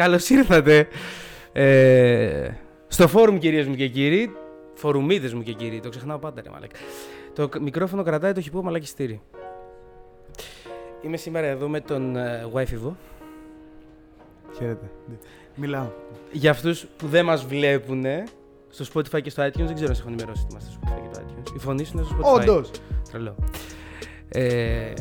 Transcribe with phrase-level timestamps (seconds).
[0.00, 0.88] Καλώς ήρθατε
[1.52, 2.50] ε,
[2.88, 4.32] στο φόρουμ, κυρίες μου και κύριοι.
[4.74, 5.80] Φορουμίδες μου και κύριοι.
[5.80, 6.70] Το ξεχνάω πάντα, ρε μαλακ.
[7.34, 9.20] Το μικρόφωνο κρατάει το χυπό μαλακιστήρι.
[11.02, 12.46] Είμαι σήμερα εδώ με τον ε,
[12.76, 12.96] Βο.
[14.56, 14.90] Χαίρετε.
[15.54, 15.90] Μιλάω.
[16.32, 18.04] Για αυτούς που δεν μας βλέπουν
[18.68, 21.00] στο Spotify και στο iTunes, δεν ξέρω αν σε έχω ενημερώσει τι είμαστε στο Spotify
[21.02, 21.56] και το iTunes.
[21.56, 22.40] Η φωνή σου είναι στο Spotify.
[22.40, 22.70] Όντως.
[23.10, 23.34] Τρελό.
[24.28, 24.92] Ε,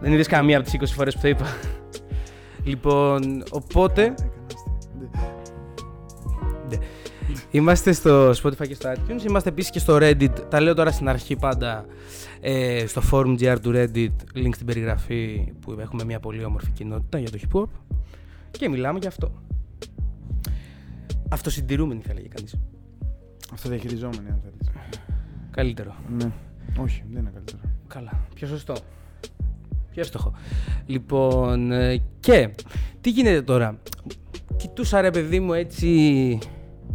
[0.00, 1.46] δεν είδες καμία από τις 20 φορές που το είπα.
[2.70, 4.14] Λοιπόν, οπότε.
[6.68, 6.76] Ναι.
[7.50, 11.08] Είμαστε στο Spotify και στο iTunes, είμαστε επίσης και στο Reddit, τα λέω τώρα στην
[11.08, 11.86] αρχή πάντα,
[12.40, 17.18] ε, στο forum GR του Reddit, link στην περιγραφή που έχουμε μια πολύ όμορφη κοινότητα
[17.18, 17.68] για το hip hop
[18.50, 19.32] και μιλάμε για αυτό.
[21.28, 22.54] Αυτοσυντηρούμενοι θα λέγει κανείς.
[23.52, 24.70] Αυτοδιαχειριζόμενοι αν θέλεις.
[25.50, 25.94] Καλύτερο.
[26.18, 26.32] Ναι.
[26.78, 27.58] Όχι, δεν είναι καλύτερο.
[27.86, 28.26] Καλά.
[28.34, 28.74] Πιο σωστό.
[30.00, 30.32] Πιο εύστοχο.
[30.86, 32.50] Λοιπόν, ε, και
[33.00, 33.78] τι γίνεται τώρα;
[34.56, 36.38] Κοιτούσα ρε παιδί μου έτσι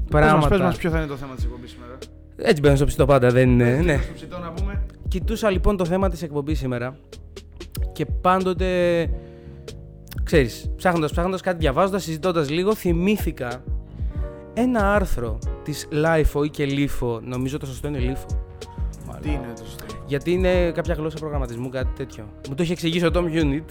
[0.09, 0.47] πράγματα.
[0.47, 1.97] Πες μας ποιο θα είναι το θέμα της εκπομπής σήμερα.
[2.37, 3.81] Έτσι μπαίνω στο ψητό πάντα, δεν είναι.
[3.83, 3.99] Ναι.
[4.03, 4.85] Στο ψητό να πούμε.
[5.07, 6.97] Κοιτούσα λοιπόν το θέμα της εκπομπής σήμερα
[7.91, 9.09] και πάντοτε,
[10.23, 13.63] ξέρεις, ψάχνοντας, ψάχνοντας κάτι διαβάζοντας, συζητώντας λίγο, θυμήθηκα
[14.53, 18.35] ένα άρθρο της LIFO ή και LIFO, νομίζω το σωστό είναι LIFO.
[19.21, 22.29] Τι είναι το σωστό; Γιατί είναι κάποια γλώσσα προγραμματισμού, κάτι τέτοιο.
[22.49, 23.63] Μου το έχει εξηγήσει ο Tom Unit,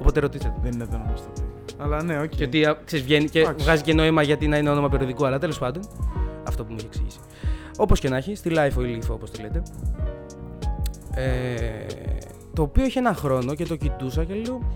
[0.00, 0.60] οπότε ρωτήστε το.
[0.62, 1.42] Δεν είναι εδώ να μας το πει.
[1.78, 2.28] Αλλά ναι, οκ.
[2.28, 3.64] Και ότι α, ξέρεις, βγαίνει και Εντάξει.
[3.64, 5.82] βγάζει και νόημα γιατί να είναι όνομα περιοδικού, αλλά τέλος πάντων.
[6.48, 7.18] Αυτό που μου έχει εξηγήσει.
[7.78, 9.62] Όπως και να έχει, στη LIFO ή LIFO όπως το λέτε.
[11.14, 11.86] Ε,
[12.52, 14.72] το οποίο έχει ένα χρόνο και το κοιτούσα και λέω.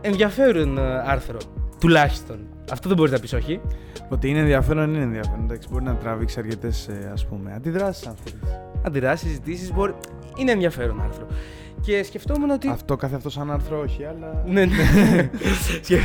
[0.00, 1.38] Ενδιαφέρον ε, άρθρο.
[1.80, 2.38] Τουλάχιστον.
[2.72, 3.60] Αυτό δεν μπορείς να πεις όχι.
[4.08, 5.44] Ότι είναι ενδιαφέρον είναι ενδιαφέρον.
[5.44, 8.58] Εντάξει, μπορεί να τραβήξει αρκετές ας πούμε αντιδράσεις αν θέλεις.
[8.82, 9.72] Αντιδράσεις, συζητήσεις.
[9.72, 9.94] Μπορεί...
[10.36, 11.26] Είναι ενδιαφέρον άρθρο.
[11.80, 12.68] Και σκεφτόμουν ότι.
[12.68, 14.42] Αυτό κάθε αυτός σαν άρθρο όχι, αλλά.
[14.46, 15.30] Ναι, ναι.
[15.82, 16.00] Σκε-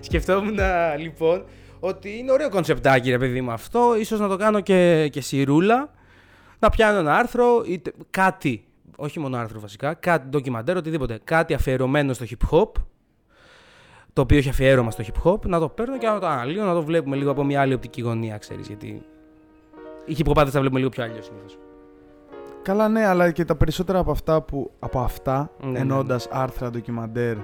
[0.00, 0.58] Σκεφτόμουν
[0.98, 1.44] λοιπόν
[1.80, 3.96] ότι είναι ωραίο κονσεπτάκι ρε παιδί μου αυτό.
[3.98, 5.90] Ίσως να το κάνω και, και σιρούλα.
[6.58, 8.64] Να πιάνω ένα άρθρο, είτε κάτι,
[8.96, 11.18] όχι μόνο άρθρο βασικά, κάτι ντοκιμαντέρ, οτιδήποτε.
[11.24, 12.70] Κάτι αφιερωμένο στο hip hop.
[14.18, 15.40] Το οποίο έχει αφιέρωμα στο hip hop.
[15.46, 18.00] Να το παίρνω και να το αναλύω, να το βλέπουμε λίγο από μια άλλη οπτική
[18.00, 18.66] γωνία, ξέρεις.
[18.66, 19.02] Γιατί
[20.04, 21.58] οι hip hopάδες τα βλέπουμε λίγο πιο αλλιώς συνήθως.
[22.62, 24.70] Καλά, ναι, αλλά και τα περισσότερα από αυτά που.
[24.78, 27.36] Από αυτά, Ναι, ναι, εννοώντα άρθρα, ντοκιμαντέρ.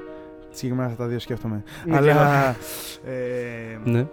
[0.50, 1.62] Συγκεκριμένα αυτά τα δύο σκέφτομαι.
[1.84, 2.48] Ναι, αλλά.
[3.04, 4.06] ε, Ναι.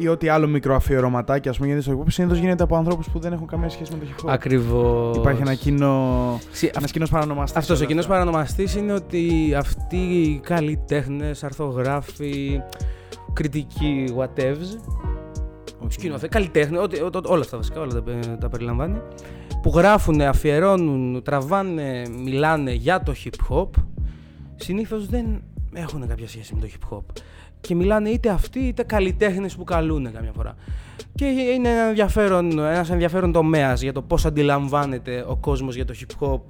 [0.00, 3.18] Ή ό,τι άλλο μικροαφιερωματάκι, ας πούμε, γιατί στο hip hop συνήθως γίνεται από ανθρώπους που
[3.18, 4.32] δεν έχουν καμία σχέση με το hip hop.
[4.32, 5.16] Ακριβώς.
[5.16, 6.38] Υπάρχει ένα κοινό.
[6.52, 7.56] Ξε- Ένας κοινός παρανομαστής.
[7.56, 12.60] Αυτός ο κοινός παρανομαστής είναι ότι αυτοί οι καλλιτέχνε, αρθογράφοι,
[13.32, 14.78] κριτικοί, whatevs,
[15.88, 18.98] σκηνοθέτε, καλλιτέχνε, ό,τι- ό- ό- όλα αυτά βασικά, όλα τα, πε- τα περιλαμβάνει,
[19.62, 23.68] που γράφουν, αφιερώνουν, τραβάνε, μιλάνε για το hip hop,
[24.56, 27.02] συνήθως δεν έχουν κάποια σχέση με το hip hop.
[27.60, 30.54] Και μιλάνε είτε αυτοί είτε καλλιτέχνες που καλούν καμιά φορά.
[31.14, 35.94] Και είναι ένα ενδιαφέρον, ένας ενδιαφέρον τομέας για το πώς αντιλαμβάνεται ο κόσμος για το
[36.00, 36.40] hip hop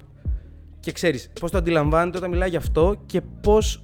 [0.79, 3.83] και ξέρεις πώς το αντιλαμβάνεται όταν μιλάει γι' αυτό και πώς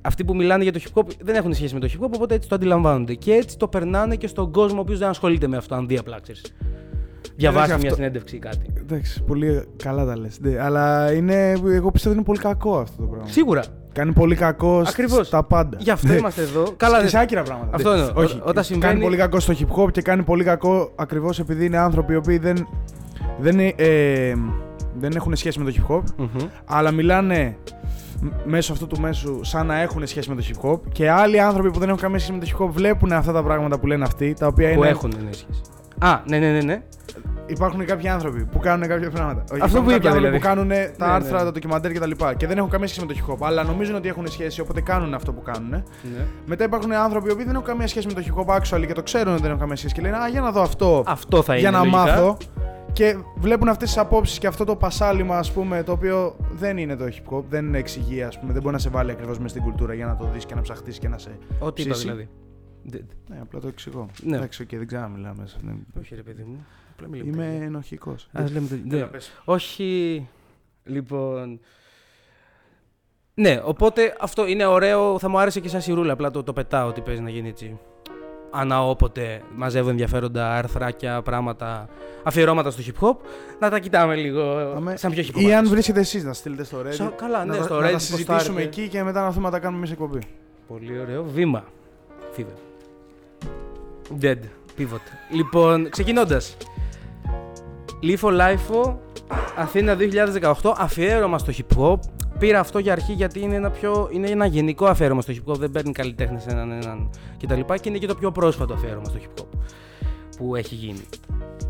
[0.00, 2.34] αυτοί που μιλάνε για το hip hop δεν έχουν σχέση με το hip hop, οπότε
[2.34, 3.14] έτσι το αντιλαμβάνονται.
[3.14, 5.98] Και έτσι το περνάνε και στον κόσμο ο οποίος δεν ασχολείται με αυτό, αν δει
[5.98, 6.54] απλά, ξέρεις.
[7.38, 8.72] Διαβάσει αυτό- μια συνέντευξη ή κάτι.
[8.80, 10.38] Εντάξει, πολύ καλά τα λες.
[10.60, 13.28] Αλλά είναι, εγώ πιστεύω ότι είναι πολύ κακό αυτό το πράγμα.
[13.28, 13.62] Σίγουρα.
[13.92, 15.26] Κάνει πολύ κακό σ- Ακριβώς.
[15.26, 15.76] στα πάντα.
[15.80, 16.72] Γι' αυτό είμαστε εδώ.
[16.76, 17.76] Καλά, και σε δεν- άκυρα πράγματα.
[17.76, 18.10] Αυτό εννοώ.
[18.14, 18.36] Όχι.
[18.36, 21.64] Ό- όταν συμβαίνει- Κάνει πολύ κακό στο hip hop και κάνει πολύ κακό ακριβώς επειδή
[21.64, 22.66] είναι άνθρωποι οι οποίοι δεν,
[23.40, 24.34] δεν, ε, ε,
[24.98, 26.28] δεν έχουν σχέση με το hip hop, Μμμ.
[26.64, 27.56] αλλά μιλάνε
[28.20, 30.80] μ- μέσω αυτού του μέσου σαν να έχουν σχέση με το hip hop.
[30.92, 33.42] Και άλλοι άνθρωποι που δεν έχουν καμία σχέση με το hip hop βλέπουν αυτά τα
[33.42, 34.88] πράγματα που λένε αυτοί, τα οποία Που είναι.
[34.88, 35.60] έχουν ναι, σχέση.
[35.98, 36.60] Α, ναι, ναι, ναι.
[36.60, 36.82] ναι.
[37.46, 39.44] Υπάρχουν κάποιοι άνθρωποι που κάνουν κάποια πράγματα.
[39.52, 40.38] Όχι, Αυτό υπάρχουν που κάποιοι είπα, άνθρωποι δηλαδή.
[40.38, 41.44] που κάνουν τα Ναι, άρθρα, ναι.
[41.44, 42.10] τα ντοκιμαντέρ κτλ.
[42.10, 44.60] Και, και δεν έχουν καμία σχέση με το hip hop, αλλά νομίζουν ότι έχουν σχέση,
[44.60, 45.70] οπότε κάνουν αυτό που κάνουν.
[45.70, 45.84] ναι.
[46.46, 49.02] Μετά υπάρχουν άνθρωποι που δεν έχουν καμία σχέση με το hip hop actually και το
[49.02, 51.02] ξέρουν ότι δεν έχουν καμία σχέση και λένε Α, για να δω αυτό.
[51.06, 51.60] Αυτό θα είναι.
[51.60, 51.96] για να λογικά.
[51.98, 52.36] μάθω.
[52.92, 56.96] Και βλέπουν αυτές τις απόψεις και αυτό το πασάλιμα, ας πούμε, το οποίο δεν είναι
[56.96, 59.62] το hip hop, δεν εξηγεί, ας πούμε, δεν μπορεί να σε βάλει ακριβώς μες στην
[59.62, 61.30] κουλτούρα για να το δεις και να ψαχτείς και να σε.
[61.58, 62.06] Ό,τι είπα ψήσει.
[62.06, 62.28] δηλαδή.
[62.90, 62.98] Δε-
[63.28, 64.08] Ναι, απλά το εξηγώ.
[64.22, 64.36] Ναι.
[64.36, 65.56] Εντάξει, και δεν ξέρω να μιλάω μέσα.
[65.60, 65.72] Ναι.
[66.00, 66.66] Όχι, ρε παιδί μου.
[66.94, 67.30] Απλά μιλάμε.
[67.30, 68.28] Είμαι ενοχικός.
[68.32, 69.08] Ας λέμε το- ναι.
[69.44, 70.28] Όχι.
[70.84, 71.60] Λοιπόν.
[73.34, 75.18] Ναι, οπότε αυτό είναι ωραίο.
[75.18, 76.12] Θα μου άρεσε και σαν σιρούλα.
[76.12, 77.78] Απλά το, το πετάω ότι παίζει να γίνει έτσι.
[78.50, 81.88] Ανά όποτε μαζεύω ενδιαφέροντα αρθράκια, πράγματα,
[82.22, 83.16] αφιερώματα στο hip hop,
[83.60, 84.42] να τα κοιτάμε λίγο
[84.76, 85.40] Αμέ- σαν πιο hip hop.
[85.40, 86.92] Ή αν βρίσκετε εσείς να στείλετε στο Reddit.
[86.92, 88.62] Σα- καλά, ναι, να, τα- στο να Reddit τα συζητήσουμε ποστάρετε.
[88.62, 90.18] εκεί και μετά να έρθουμε να τα κάνουμε εμείς εκπομπή.
[90.68, 91.24] Πολύ ωραίο.
[91.24, 91.64] Βήμα.
[92.32, 92.52] Pivot.
[94.20, 94.38] Dead.
[94.78, 95.00] Pivot.
[95.30, 96.56] Λοιπόν, ξεκινώντας.
[98.00, 99.00] LIFO LIFO,
[99.56, 99.96] Αθήνα
[100.62, 101.98] 2018, αφιέρωμα στο hip hop.
[102.38, 105.56] πήρα αυτό για αρχή γιατί είναι ένα, πιο, είναι ένα γενικό αφιέρωμα στο hip hop.
[105.56, 107.10] Δεν παίρνει καλλιτέχνες έναν έναν
[107.42, 107.60] κτλ.
[107.60, 109.46] Και, και είναι και το πιο πρόσφατο αφιέρωμα στο hip hop
[110.38, 111.00] που έχει γίνει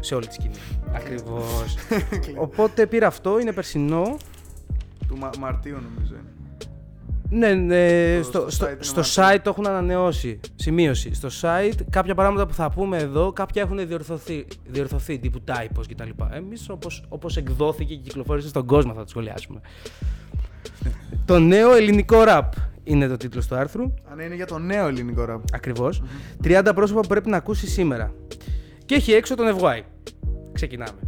[0.00, 0.54] σε όλη τη σκηνή.
[0.92, 1.76] Ακριβώς.
[2.46, 4.16] Οπότε πήρα αυτό, είναι περσινό.
[5.08, 6.32] Του Μα- Μαρτίου νομίζω είναι.
[7.30, 9.38] Ναι, ναι Το- στο, στο στο, site είναι στο Μαρτίου.
[9.38, 10.40] site το έχουν ανανεώσει.
[10.54, 11.14] Σημείωση.
[11.14, 16.10] Στο site κάποια πράγματα που θα πούμε εδώ, κάποια έχουν διορθωθεί, διορθωθεί τύπου typos κτλ.
[16.32, 19.60] Εμείς όπως όπως εκδόθηκε και κυκλοφόρησε στον κόσμο θα το σχολιάσουμε.
[21.24, 22.48] το νέο ελληνικό rap
[22.84, 23.82] είναι το τίτλο του άρθρου.
[24.12, 25.42] Αν είναι για το νέο ελληνικό ραπ.
[25.52, 26.02] Ακριβώς.
[26.44, 28.14] 30 πρόσωπα που πρέπει να ακούσει σήμερα.
[28.84, 29.82] Και έχει έξω τον Ευγάη.
[30.52, 30.98] Ξεκινάμε.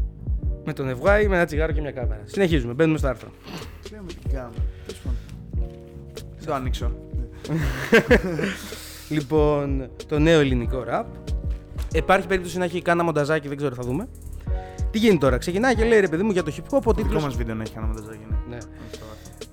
[0.64, 2.20] Με τον Ευγάη, με ένα τσιγάρο και μια κάμερα.
[2.24, 3.28] Συνεχίζουμε, μπαίνουμε στο άρθρο.
[3.92, 4.52] Λέμε την κάμερα.
[6.44, 6.46] Τέλος πάντων.
[6.46, 6.90] Δεν το ανοίξω.
[9.08, 11.06] Λοιπόν, το νέο ελληνικό ραπ.
[11.92, 14.08] Υπάρχει περίπτωση να έχει κάνα μονταζάκι, δεν ξέρω, θα δούμε.
[14.90, 16.92] Τι γίνεται τώρα, ξεκινάει και λέει ρε παιδί μου για το hip hop ο Το
[16.92, 17.24] δικό τίτλος...
[17.24, 18.20] μας βίντεο να έχει κανένα μονταζάκι.
[18.48, 18.56] ναι.
[18.56, 18.58] Ναι,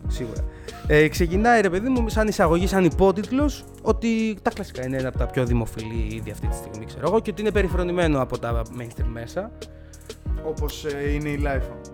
[0.07, 0.43] σίγουρα.
[0.87, 5.17] Ε, ξεκινάει ρε παιδί μου σαν εισαγωγή, σαν υπότιτλος ότι τα κλασικά είναι ένα από
[5.17, 8.61] τα πιο δημοφιλή είδη αυτή τη στιγμή, ξέρω εγώ, και ότι είναι περιφρονημένο από τα
[8.79, 9.51] mainstream μέσα.
[10.43, 11.87] Όπως ε, είναι η Lifeo.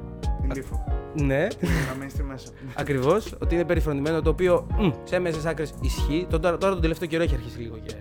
[0.43, 0.77] Η Lifo.
[1.15, 2.47] Ναι, Να mainstream μέσα.
[2.75, 3.35] ακριβώς.
[3.41, 6.27] Ότι είναι περιφρονημένο το οποίο μ, σε έμεσε άκρες ισχύει.
[6.29, 7.93] Τώρα, τώρα τον τελευταίο καιρό έχει αρχίσει λίγο και.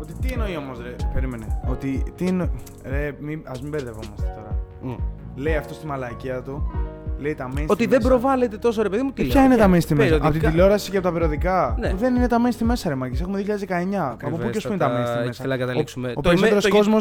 [0.00, 1.60] Ότι τι εννοεί όμως ρε, περίμενε.
[1.70, 2.50] Ότι τι εννοεί.
[2.84, 4.56] Ρε, μη, ας μην μπερδευόμαστε τώρα.
[4.82, 4.94] Μ.
[5.36, 6.70] Λέει αυτό στη μαλακία του.
[7.18, 8.08] Λέει τα mainstream Ότι δεν μέσα.
[8.08, 9.12] προβάλλεται τόσο ρε παιδί μου.
[9.12, 10.26] Τι Ε, λέω, Ποια είναι και τα mainstream μέσα; περιοδικά.
[10.28, 11.76] Από την τηλεόραση και από τα περιοδικά.
[11.78, 11.94] Ναι.
[11.94, 13.18] Δεν είναι τα mainstream μέσα, ρε Μάγκη.
[13.20, 14.16] Έχουμε 2019.
[14.22, 16.08] Από πού και ω πού είναι τα Ακριβέστατα, mainstream μέσα; ήθελα να καταλήξουμε.
[16.08, 16.96] Ο, ο Το περισσότερος ime- το- κόσμο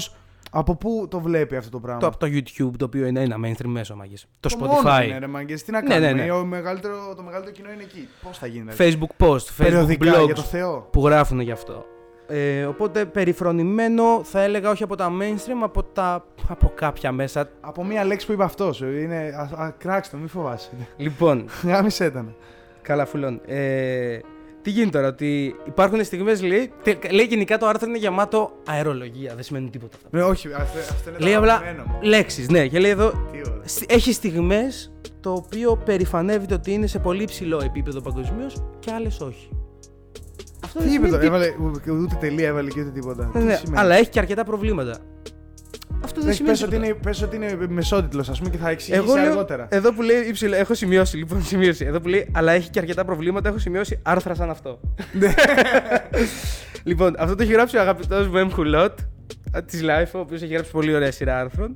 [0.51, 3.35] από πού το βλέπει αυτό το πράγμα; Το, από το YouTube, το οποίο είναι ένα
[3.45, 4.23] mainstream μέσο μαγis.
[4.39, 5.03] Το, Το μόνος Spotify.
[5.05, 5.63] είναι, ρε Μάγκες.
[5.63, 6.31] Τι να Ναι, κάνουμε; ναι, ναι.
[6.31, 8.07] Ο μεγαλύτερο, το μεγαλύτερο κοινό είναι εκεί.
[8.23, 10.87] Πώς θα γίνει, δηλαδή; Facebook post, Facebook Περιοδικά, blogs για το Θεό.
[10.91, 11.85] που γράφουν γι' αυτό.
[12.29, 17.49] Ε, οπότε περιφρονημένο θα έλεγα όχι από τα mainstream, από, τα, από κάποια μέσα.
[17.61, 18.81] Από μία λέξη που είπε αυτός.
[18.81, 19.33] Είναι.
[19.55, 20.69] Α, α, κράξτε το, μη φοβάσαι.
[20.97, 22.35] Λοιπόν, Γάμισε ήταν.
[22.81, 23.41] καλά φουλών.
[23.45, 24.19] Ε,
[24.67, 29.35] τι γίνεται τώρα, ότι υπάρχουν στιγμές, λέει, τε- λέει γενικά το άρθρο είναι γεμάτο αερολογία,
[29.35, 30.17] δεν σημαίνει τίποτα αυτά.
[30.17, 31.99] Ναι, όχι, αυτό, αυτό είναι Λέει το απλά αγαπημένο μου.
[32.01, 33.61] λέξεις, ναι, και λέει εδώ, Τι ωραία.
[33.67, 39.19] Σ- έχει στιγμές το οποίο περηφανεύεται ότι είναι σε πολύ ψηλό επίπεδο παγκοσμίως και άλλες
[39.19, 39.49] όχι.
[40.63, 41.45] Αυτό δεν Τι είπε σημαίνει τώρα, τίποτα.
[41.63, 43.25] έβαλε, ούτε- ούτε τελεία έβαλε και ούτε τίποτα.
[43.33, 43.79] Ναι, Τι ναι, σημαίνει.
[43.79, 44.97] αλλά έχει και αρκετά προβλήματα.
[46.07, 46.87] Αυτό δεν Πες, σημαίνει πες, ότι τίποτα.
[46.91, 49.67] είναι, πες ότι είναι μεσότιτλος ας πούμε και θα εξηγήσει Εγώ λέω, αργότερα.
[49.69, 51.85] εδώ που λέει υψηλό, έχω σημειώσει λοιπόν, σημείωση.
[51.85, 54.79] Εδώ που λέει, αλλά έχει και αρκετά προβλήματα, έχω σημειώσει άρθρα σαν αυτό.
[55.13, 55.33] Ναι.
[56.89, 58.99] λοιπόν, αυτό το έχει γράψει ο αγαπητός μου Εμ Χουλότ
[59.65, 61.75] της Life, ο οποίος έχει γράψει πολύ ωραία σειρά άρθρων.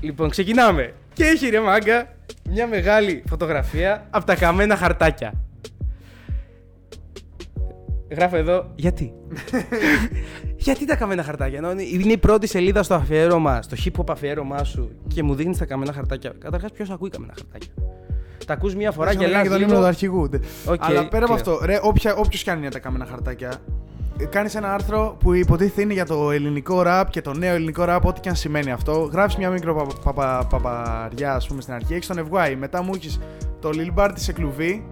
[0.00, 0.92] Λοιπόν, ξεκινάμε.
[1.12, 2.14] Και έχει ρε μάγκα
[2.50, 5.32] μια μεγάλη φωτογραφία από τα καμένα χαρτάκια.
[8.10, 9.12] Γράφω εδώ, γιατί;
[10.60, 11.58] γιατί τα καμένα χαρτάκια.
[11.58, 15.34] Ενώ είναι- είναι η πρώτη σελίδα στο αφιέρωμα, στο hip hop αφιέρωμά σου και μου
[15.34, 16.32] δείχνει τα καμένα χαρτάκια.
[16.38, 17.68] Καταρχάς, ποιος ακούει καμένα χαρτάκια;
[18.46, 19.56] Τα ακούς μία φορά και και το λίγο.
[19.56, 20.28] ύμνο του αρχηγού.
[20.28, 20.38] Ντε.
[20.66, 21.54] Οκ, Αλλά πέρα από κλαίω.
[21.54, 21.78] αυτό, ρε,
[22.16, 23.52] όποιος κι αν είναι τα καμένα χαρτάκια,
[24.30, 28.04] κάνεις ένα άρθρο που υποτίθεται είναι για το ελληνικό ραπ και το νέο ελληνικό ραπ,
[28.06, 29.08] ό,τι και αν σημαίνει αυτό.
[29.12, 31.94] Γράφει μια μικρό παπα- παπα- παπαριά, ας πούμε, στην αρχή.
[31.94, 32.56] Έχεις τον Ευγάη.
[32.56, 33.20] Μετά μου έχεις
[33.60, 34.86] το Lil Bar της Εκλουβή.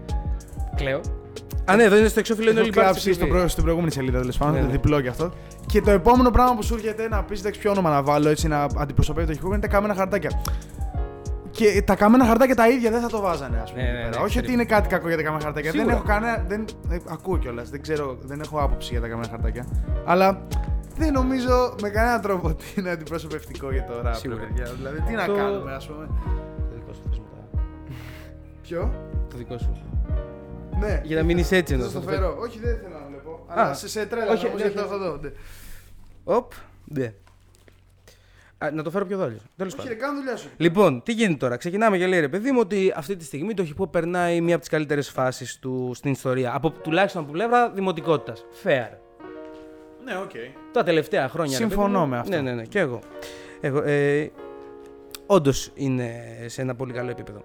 [0.76, 1.00] Κλαίω.
[1.64, 4.18] Α, ναι, εδώ είναι στο εξώφυλλο είναι Έχω όλοι κλάψει στο προ- στην προηγούμενη σελίδα,
[4.20, 4.54] τέλος πάντων.
[4.54, 4.72] Ναι, το ναι.
[4.72, 5.32] διπλό κι αυτό.
[5.68, 8.48] Και το επόμενο πράγμα που σου έρχεται να πεις εντάξει ποιο όνομα να βάλω έτσι
[8.48, 10.30] να αντιπροσωπεύει το χειρουργό είναι τα κάμενα χαρτάκια.
[11.50, 13.82] Και τα καμένα χαρτάκια τα ίδια δεν θα το βάζανε, ας πούμε.
[13.82, 14.16] Ναι, εκεί ναι, πέρα.
[14.18, 14.52] ναι, Όχι ότι περίπου.
[14.52, 15.70] είναι κάτι κακό για τα καμένα χαρτάκια.
[15.70, 15.96] Δεν Σίγουρα.
[15.96, 16.44] έχω κανένα.
[16.48, 17.70] Δεν, ε, ακούω κιόλας.
[17.70, 19.66] Δεν ξέρω, δεν έχω άποψη για τα καμένα χαρτάκια.
[20.04, 20.46] Αλλά
[20.96, 24.04] δεν νομίζω με κανέναν τρόπο ότι είναι αντιπροσωπευτικό για το ραπ.
[24.04, 24.40] ρε Σίγουρα.
[24.40, 24.66] παιδιά.
[24.76, 26.06] Δηλαδή, τι να Το- κάνουμε, ας πούμε.
[26.70, 27.62] Το δικό σου θες μετά.
[28.62, 28.90] Ποιο;
[29.30, 29.72] Το δικό σου.
[30.80, 31.00] Ναι.
[31.04, 31.92] Για να μείνεις έτσι Θα εννοώ.
[31.92, 32.36] το θα το φέρω.
[32.40, 32.97] Όχι, δεν θέλω να βλέπω.
[33.48, 34.32] Αλλά σε, σε τρέλα.
[34.32, 34.94] όχι, όμως, ναι, γιατί το όχι.
[34.94, 35.16] έχω εδώ.
[35.22, 35.30] ναι.
[36.24, 36.52] Οπ.
[36.84, 37.12] Ναι.
[38.58, 39.38] Α, να το φέρω πιο δόλιο.
[39.56, 39.98] Τέλος Όχι, πάντων.
[39.98, 40.48] ρε, κάνω δουλειά σου.
[40.56, 43.66] Λοιπόν, τι γίνεται τώρα; Ξεκινάμε και λέει ρε παιδί μου ότι αυτή τη στιγμή το
[43.68, 46.54] hip hop περνάει μία από τις καλύτερες φάσεις του στην ιστορία.
[46.54, 48.44] Από, τουλάχιστον από πλευρά δημοτικότητας.
[48.64, 48.88] Fair.
[50.04, 50.30] Ναι, οκ.
[50.72, 51.58] Τα τελευταία χρόνια.
[51.58, 52.06] ρε παιδί Συμφωνώ μου.
[52.08, 52.30] με αυτό.
[52.36, 52.64] Ναι, ναι, ναι.
[52.64, 52.98] Και εγώ.
[53.60, 54.30] εγώ ε,
[55.26, 56.12] Όντως είναι
[56.46, 57.44] σε ένα πολύ καλό επίπεδο.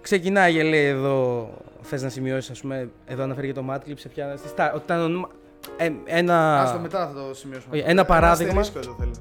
[0.00, 1.50] Ξεκινάει και λέει εδώ.
[1.88, 4.36] Θες να σημειώσεις, ας πούμε, εδώ αναφέρει και το Madlib σε ποια.
[4.36, 5.28] Στη Star, ότι ήταν ονομα-
[5.76, 6.60] ε, ένα.
[6.60, 7.76] Άστο μετά θα το σημειώσουμε.
[7.76, 8.60] Όχι, ένα παράδειγμα.
[8.60, 9.12] αστερίσκο εδώ θέλω.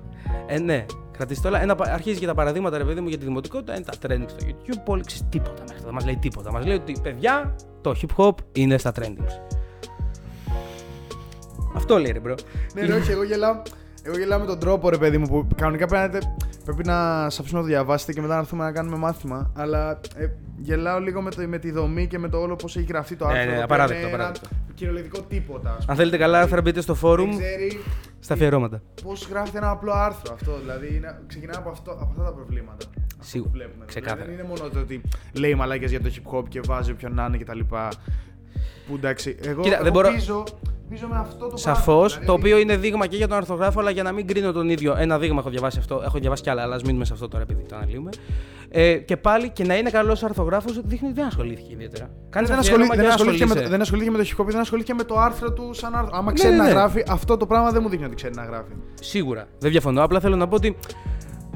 [0.48, 1.62] Ε, ναι, κρατήστε όλα.
[1.62, 3.76] Ένα, πα- αρχίζει και τα παραδείγματα, ρε παιδί μου, για τη δημοτικότητα.
[3.76, 4.82] Είναι τα trending στο YouTube.
[4.86, 5.94] Πολύ ξέρεις τίποτα μέχρι τώρα.
[5.94, 6.52] Μας λέει τίποτα.
[6.52, 9.56] Μας λέει ότι παιδιά, το hip hop είναι στα trendings.
[11.76, 12.36] Αυτό λέει ρε bro.
[12.74, 13.62] Ναι, ναι, όχι, εγώ γελάω.
[14.08, 16.20] Εγώ γελάω με τον τρόπο, ρε παιδί μου, που κανονικά πρέπει να,
[16.66, 16.94] πρέπει να
[17.30, 19.52] σας αφήσουμε να το διαβάσετε και μετά να έρθουμε να κάνουμε μάθημα.
[19.56, 22.86] Αλλά ε, γελάω λίγο με, το, με τη δομή και με το όλο πώς έχει
[22.90, 23.44] γραφτεί το Ναι, άρθρο.
[23.52, 24.50] ναι, το οποίο απαράδεκτο, είναι ένα απαράδεκτο.
[24.74, 25.70] Κυριολεκτικό τίποτα.
[25.70, 25.86] ας πούμε.
[25.92, 27.80] Αν θέλετε καλά άρθρα, μπείτε στο φόρουμ Δεν ξέρει
[28.20, 28.82] στα αφιερώματα.
[29.04, 30.58] πώς γράφεται ένα απλό άρθρο αυτό.
[30.62, 32.86] Δηλαδή είναι, ξεκινάει από, αυτό, από αυτά τα προβλήματα.
[33.12, 33.50] Αυτό Σίγουρα.
[33.52, 33.86] που βλέπουμε.
[33.86, 34.22] Ξεκάθαρα.
[34.24, 35.02] Δηλαδή, δεν είναι μόνο το ότι
[35.34, 37.60] λέει μαλάκες για το hip hop και βάζει όποιον να είναι κτλ.
[38.88, 40.44] Που εντάξει, εγώ, Κοίτα, εγώ δεν μπορώ- πίζω,
[40.90, 42.08] πίζω με αυτό το Σαφώς, πράγμα.
[42.08, 44.70] Δηλαδή, το οποίο είναι δείγμα και για τον αρθογράφο, αλλά για να μην κρίνω τον
[44.70, 44.96] ίδιο.
[44.98, 47.44] Ένα δείγμα έχω διαβάσει αυτό, έχω διαβάσει κι άλλα, αλλά ας μείνουμε σε αυτό τώρα
[47.44, 48.10] επειδή το αναλύουμε.
[48.70, 52.10] Ε, και πάλι και να είναι καλός αρθογράφο δείχνει ότι δεν ασχολήθηκε ιδιαίτερα.
[52.30, 54.94] Κάνει δεν, ασχολεί, δεν, ασχολήθηκε με, το- δεν ασχολήθηκε με το hip hop, δεν ασχολήθηκε
[54.94, 56.10] με το άρθρο του σαν άρθρο.
[56.18, 56.70] Άμα Ναι, ξέρει ναι, να ναι.
[56.72, 58.72] γράφει, αυτό το πράγμα δεν μου δείχνει ότι ξέρει να γράφει.
[59.02, 59.48] Σίγουρα.
[59.60, 60.04] Δεν διαφωνώ.
[60.04, 60.78] Απλά θέλω να πω ότι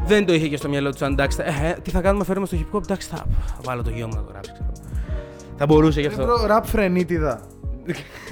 [0.05, 2.45] δεν το είχε και στο μυαλό του σαν εντάξει, ε, ε, τι θα κάνουμε, φέρουμε
[2.45, 2.81] στο hip hop.
[2.83, 3.25] Εντάξει, θα
[3.63, 4.51] βάλω το γιο μου να το γράψει.
[4.51, 4.71] Ξέρω.
[5.57, 6.33] Θα μπορούσε γι' Δεν αυτό.
[6.33, 7.41] προ, ραπ φρενίτιδα.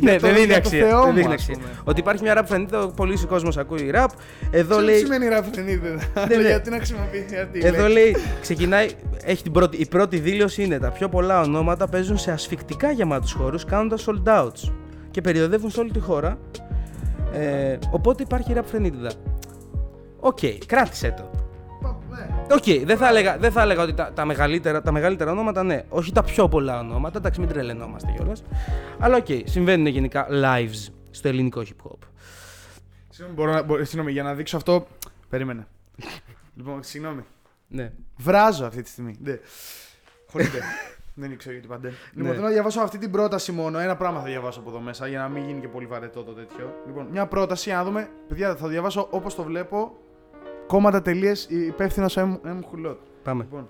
[0.01, 0.87] Ναι, το- δεν δίνει για το αξία.
[0.87, 1.53] Θεό Δεν μου, δίνει ας αξία.
[1.53, 1.67] πούμε.
[1.83, 4.09] Ότι υπάρχει μια ραπ φρενίτιδα, πολλοί κόσμος ακούει ραπ.
[4.51, 4.97] Εδώ Τι λέει.
[4.97, 5.99] σημαίνει ραπ φρενίτιδα.
[6.29, 6.41] Ναι, ναι.
[6.47, 8.87] Γιατί να χρησιμοποιήσει αυτή η Εδώ λέξη; λέει, ξεκινάει,
[9.23, 13.31] έχει την πρώτη, η πρώτη δήλωση είναι τα πιο πολλά ονόματα παίζουν σε ασφυκτικά γεμάτους
[13.31, 14.71] χώρους κάνοντας sold outs
[15.11, 16.37] και περιοδεύουν σε όλη τη χώρα.
[17.33, 19.11] Ε, οπότε υπάρχει rap φρενίτιδα.
[20.19, 21.31] Οκ, κράτησε το.
[22.17, 22.53] Πα- ναι.
[22.53, 25.83] Οκ, δεν, θα έλεγα, δεν θα έλεγα ότι τα, τα, μεγαλύτερα, τα μεγαλύτερα ονόματα, ναι.
[25.89, 28.43] Όχι τα πιο πολλά ονόματα, εντάξει, μην τρελαινόμαστε κιόλας.
[28.99, 31.97] Αλλά οκ, συμβαίνουν γενικά lives στο ελληνικό hip hop.
[33.09, 34.87] Συγγνώμη, μπορώ να- μπορώ- συγγνώμη, για να δείξω αυτό.
[35.29, 35.67] Περίμενε.
[36.55, 37.21] λοιπόν, συγγνώμη.
[37.67, 37.91] Ναι.
[38.17, 39.15] Βράζω αυτή τη στιγμή.
[39.23, 39.39] Ναι.
[40.31, 40.61] Χωρίτε.
[41.19, 41.87] Δεν ήξερα γιατί παντέ.
[42.13, 42.35] Λοιπόν, Ναι.
[42.35, 43.79] θέλω να διαβάσω αυτή την πρόταση μόνο.
[43.79, 46.31] Ένα πράγμα θα διαβάσω από εδώ μέσα για να μην γίνει και πολύ βαρετό το
[46.31, 46.73] τέτοιο.
[46.87, 48.09] Λοιπόν, μια πρόταση, να δούμε.
[48.27, 49.97] Παιδιά, θα διαβάσω όπως το βλέπω.
[50.67, 52.21] Κόμματα τελείες υπεύθυνος M.
[52.21, 52.59] M.
[52.69, 52.97] Χουλότ.
[53.23, 53.43] Πάμε.
[53.43, 53.67] Λοιπόν,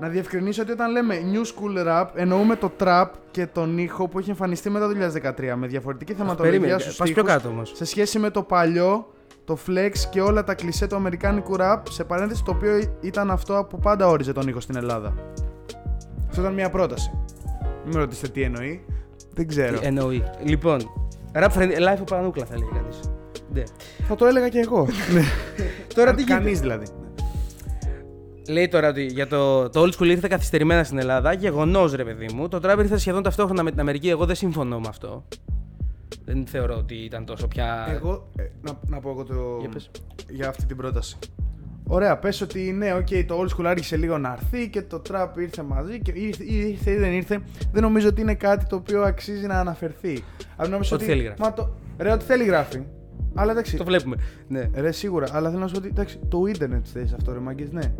[0.00, 4.18] να διευκρινίσω ότι όταν λέμε New School Rap εννοούμε το trap και τον ήχο που
[4.18, 4.94] έχει εμφανιστεί μετά το
[5.38, 7.72] 2013 με διαφορετική θεματολογία Περίμενε, στους πας πιο στίχους κάτω όμως.
[7.74, 9.12] σε σχέση με το παλιό,
[9.44, 13.66] το flex και όλα τα κλισέ του αμερικάνικου rap, σε παρένθεση το οποίο ήταν αυτό
[13.70, 15.14] που πάντα όριζε τον ήχο στην Ελλάδα.
[16.28, 17.10] Αυτό ήταν μια πρόταση.
[17.84, 18.84] Μην με ρωτήσετε τι εννοεί.
[19.34, 19.78] Δεν ξέρω.
[19.78, 20.24] Τι εννοεί.
[20.42, 20.80] Λοιπόν,
[21.34, 23.00] rap friend, live από Πανούκλα θα λέει κανείς.
[23.52, 23.62] Ναι.
[24.08, 24.86] Θα το έλεγα και εγώ.
[25.96, 26.02] Ναι.
[26.04, 26.86] Τώρα τι γίνεται; Κανεί δηλαδή.
[28.48, 31.32] Λέει τώρα ότι για το, το old school ήρθε καθυστερημένα στην Ελλάδα.
[31.32, 32.48] Γεγονός, ρε παιδί μου.
[32.48, 34.08] Το trap ήρθε σχεδόν ταυτόχρονα με την Αμερική.
[34.08, 35.24] Εγώ δεν συμφωνώ με αυτό.
[36.24, 37.86] Δεν θεωρώ ότι ήταν τόσο πια.
[37.90, 39.56] Εγώ, ε, να, να πω εγώ το.
[39.60, 39.90] Για πες.
[40.28, 41.18] για αυτή την πρόταση.
[41.86, 45.28] Ωραία, πες ότι ναι, οκ, το old school άρχισε λίγο να έρθει και το trap
[45.38, 47.40] ήρθε μαζί και ήρθε, ήρθε ή δεν ήρθε.
[47.72, 50.22] Δεν νομίζω ότι είναι κάτι το οποίο αξίζει να αναφερθεί.
[50.56, 51.12] Αλλά νομίζω Ό,τι ότι.
[51.12, 51.40] θέλει γράφει.
[51.40, 52.80] Μα το, ρε, ό,τι θέλει γράφει.
[53.34, 53.76] Αλλά εντάξει.
[53.76, 54.16] Το βλέπουμε.
[54.48, 54.70] Ναι.
[54.74, 55.26] Ρε, σίγουρα.
[55.32, 57.92] Αλλά θέλω να σου πω ότι εντάξει, το ίντερνετ θες αυτό, ρε μάγκες, ναι.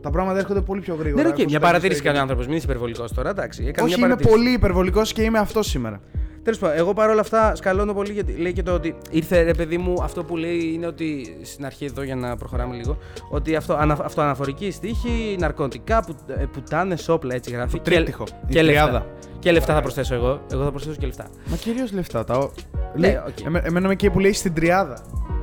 [0.00, 1.22] Τα πράγματα έρχονται πολύ πιο γρήγορα.
[1.22, 2.20] Ναι, οκ, Έχω μια στο παρατήρηση κάνει ο ίντερνετ.
[2.20, 2.46] άνθρωπος.
[2.46, 3.64] Μην είσαι υπερβολικός τώρα, εντάξει.
[3.66, 4.36] Έκανε Όχι, μια είμαι παρατήρηση.
[4.36, 6.00] πολύ υπερβολικός και είμαι αυτό σήμερα.
[6.42, 9.78] Τέλος πάντων, εγώ παρόλα αυτά σκαλώνω πολύ γιατί λέει και το ότι ήρθε ρε παιδί
[9.78, 10.02] μου.
[10.02, 12.96] Αυτό που λέει είναι ότι στην αρχή εδώ για να προχωράμε λίγο.
[13.30, 17.76] Ότι αυτό, ανα, αυτοαναφορικοί στίχοι, ναρκωτικά, που, ε, πουτάνες, όπλα έτσι γράφει.
[17.76, 18.82] Το τρίπτυχο, η και λεφτά.
[18.82, 19.06] τριάδα.
[19.38, 20.40] Και λεφτά θα προσθέσω εγώ.
[20.52, 21.26] Εγώ θα προσθέσω και λεφτά.
[21.46, 22.24] Μα κυρίως λεφτά.
[22.24, 22.38] Τα...
[22.38, 23.40] Ναι, Λέει, οκ.
[23.40, 24.98] εμέ- εμένα με εκεί που λέει στην τριάδα.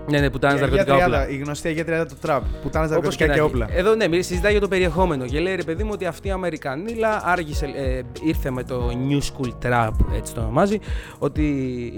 [0.10, 1.18] Ναι, ναι, πουτάνες Η Αγία ναρκωτικά όπλα.
[1.18, 2.42] Τριάδα, η γνωστή Αγία Τριάδα του τραπ.
[2.62, 3.48] Που ήταν Όπως ναρκωτικά να και έχει.
[3.50, 3.68] όπλα.
[3.72, 6.32] Εδώ ναι, μη- συζητάει για το περιεχόμενο και λέει ρε παιδί μου ότι αυτή η
[6.32, 10.80] Αμερικανίλα άργησε, ε, ήρθε με το New School Trap, έτσι το ονομάζει,
[11.20, 11.44] ότι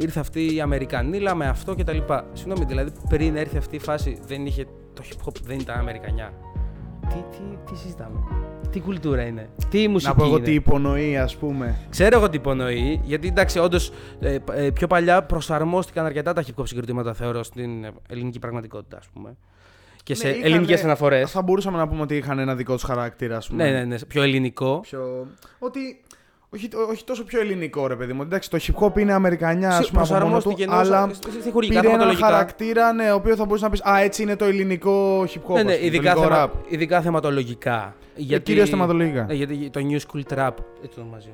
[0.02, 2.26] ήρθε αυτή η Αμερικανίλα με αυτό και τα λοιπά.
[2.34, 6.34] Συγγνώμη, δηλαδή πριν έρθει αυτή η φάση δεν είχε το hip hop, δεν ήταν Αμερικανιά.
[7.10, 8.20] Τι, τι, τι συζητάμε.
[8.72, 9.50] Τι κουλτούρα είναι.
[9.70, 10.46] Τι μουσική Να πω εγώ είναι.
[10.46, 11.78] τι υπονοεί, ας πούμε.
[11.90, 13.92] Ξέρω εγώ τι υπονοεί, γιατί εντάξει, όντως
[14.74, 19.36] πιο παλιά προσαρμόστηκαν αρκετά τα hip hop συγκροτήματα, θεωρώ, στην ε, ελληνική πραγματικότητα, ας πούμε.
[20.04, 21.32] Και σε Ναι, είχαν- ελληνικές αναφορές.
[21.32, 23.64] Θα μπορούσαμε να πούμε ότι είχαν ένα δικό τους χαρακτήρα, ας πούμε.
[23.64, 24.80] Ναι, ναι, ναι, πιο ελληνικό.
[24.80, 25.28] Πιο...
[25.60, 26.02] Ότι.
[26.54, 28.22] Όχι, όχι τόσο πιο ελληνικό ρε παιδί μου.
[28.22, 31.14] Εντάξει, το hip hop είναι Αμερικανιά, ας Συ- πούμε, από μόνος του, προσαρμόστηκε εννοώ αλλά
[31.14, 32.26] στα- στη- στιχουργικά, πήρε ένα θεματολογικά.
[32.28, 35.54] χαρακτήρα, ναι, ο οποίος θα μπορούσε να πεις Α, έτσι είναι το ελληνικό hip hop.
[35.54, 36.72] Ναι, ας ναι, πούμε, ειδικά, το ελληνικό θεμα, rap.
[36.74, 37.96] ειδικά θεματολογικά.
[38.16, 39.24] Γιατί, κυρίως θεματολογικά.
[39.24, 40.50] Ναι, γιατί το New School Trap.
[40.84, 41.30] Έτσι το ονομάζει.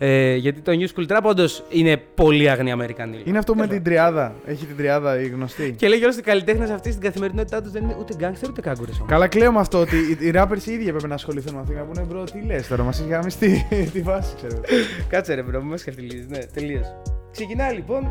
[0.00, 0.08] Μην κοιτάς.
[0.08, 3.22] Ε, γιατί το New School Trap όντως είναι πολύ άγνοια Αμερικανή.
[3.24, 4.34] Είναι αυτό με την τριάδα.
[4.46, 5.74] Έχει την τριάδα η γνωστή.
[5.78, 9.02] Και λέει όλο οι καλλιτέχνες αυτοί στην καθημερινότητά τους δεν είναι ούτε γκάγκστερ ούτε κάγκουρες.
[9.06, 11.72] Καλά, κλαίω με αυτό ότι οι- οι rappers οι ίδιοι έπρεπε να ασχοληθούν με αυτό.
[11.72, 14.60] και Να πούνε μπρο, τι λες τώρα, μας έχει γαμιστεί τη βάση, ξέρω.
[15.08, 16.26] Κάτσε ρε μπρο, με σκεφτιλίζει.
[16.28, 16.86] Ναι, τελείως.
[17.32, 18.10] Ξεκινάει λοιπόν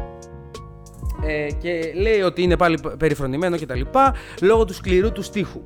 [1.27, 3.81] ε, και λέει ότι είναι πάλι περιφρονημένο κτλ.
[4.41, 5.61] λόγω του σκληρού του στίχου.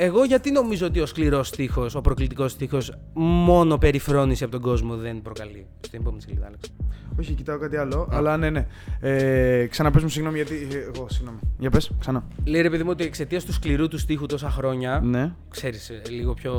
[0.00, 4.60] Κα- Εγώ γιατί νομίζω ότι ο σκληρός στίχος, ο προκλητικός στίχος, μόνο περιφρόνηση από τον
[4.60, 5.66] κόσμο δεν προκαλεί.
[5.80, 6.72] Στην επόμενη σελίδα, Άλεξ.
[7.20, 8.08] Όχι, κοιτάω κάτι άλλο.
[8.10, 8.66] Αλλά ναι, ναι.
[9.00, 10.54] Ε, ξαναπες μου, συγγνώμη, γιατί.
[10.72, 11.38] ε, Εγώ, συγγνώμη.
[11.58, 12.24] Για πες, ξανά.
[12.44, 15.00] Λέει ρε παιδί μου ότι εξαιτίας του σκληρού του στίχου τόσα χρόνια.
[15.04, 15.32] Ναι.
[15.50, 16.54] Ξέρεις, λίγο πιο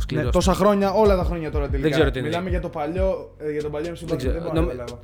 [0.00, 0.24] σκληρός.
[0.26, 0.30] ναι.
[0.32, 1.88] Τόσα χρόνια, όλα τα χρόνια τώρα τελικά.
[1.90, 2.28] ξέρω τι είναι.
[2.28, 4.32] Μιλάμε για το παλιό, ε, για τον παλιό MC Δεν ξέρω.
[4.32, 5.00] δεν μπορώ να Νομ- καταλάβω.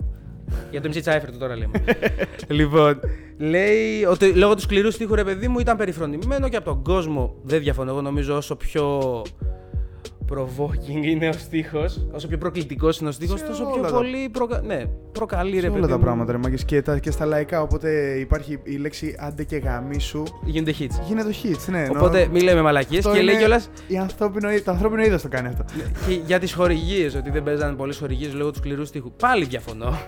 [0.71, 1.85] Για το MC Τσάιφερ το τώρα λέμε.
[2.59, 3.01] λοιπόν,
[3.39, 7.35] λέει ότι λόγω του σκληρού στίχου ρε παιδί μου ήταν περιφρονημένο και από τον κόσμο.
[7.43, 7.91] Δεν διαφωνώ.
[7.91, 9.23] Εγώ νομίζω όσο πιο
[10.35, 13.93] provoking είναι ο στίχος, όσο πιο προκλητικός είναι ο στίχος, Σε τόσο όλα πιο τα-
[13.93, 14.61] πολύ προκα...
[14.61, 15.79] ναι, προκαλεί ρε Σε παιδί.
[15.79, 16.03] όλα τα μου.
[16.05, 17.63] πράγματα, ρε μάγκες, και, τα, και στα λαϊκά.
[17.63, 20.23] Οπότε υπάρχει η λέξη άντε και γαμίσου.
[20.45, 21.01] Γίνονται hits.
[21.07, 21.83] Γίνεται hits, ναι.
[21.83, 25.23] ενώ Οπότε μην λέμε μαλακίες αυτό και λέει είναι κιόλα η ανθρώπινο, το ανθρώπινο είδος
[25.23, 25.65] το κάνει αυτό.
[26.09, 29.13] και για τις χορηγίες, ότι δεν παίζανε πολλές χορηγίες λόγω του σκληρού στίχου.
[29.13, 29.99] Πάλι διαφωνώ.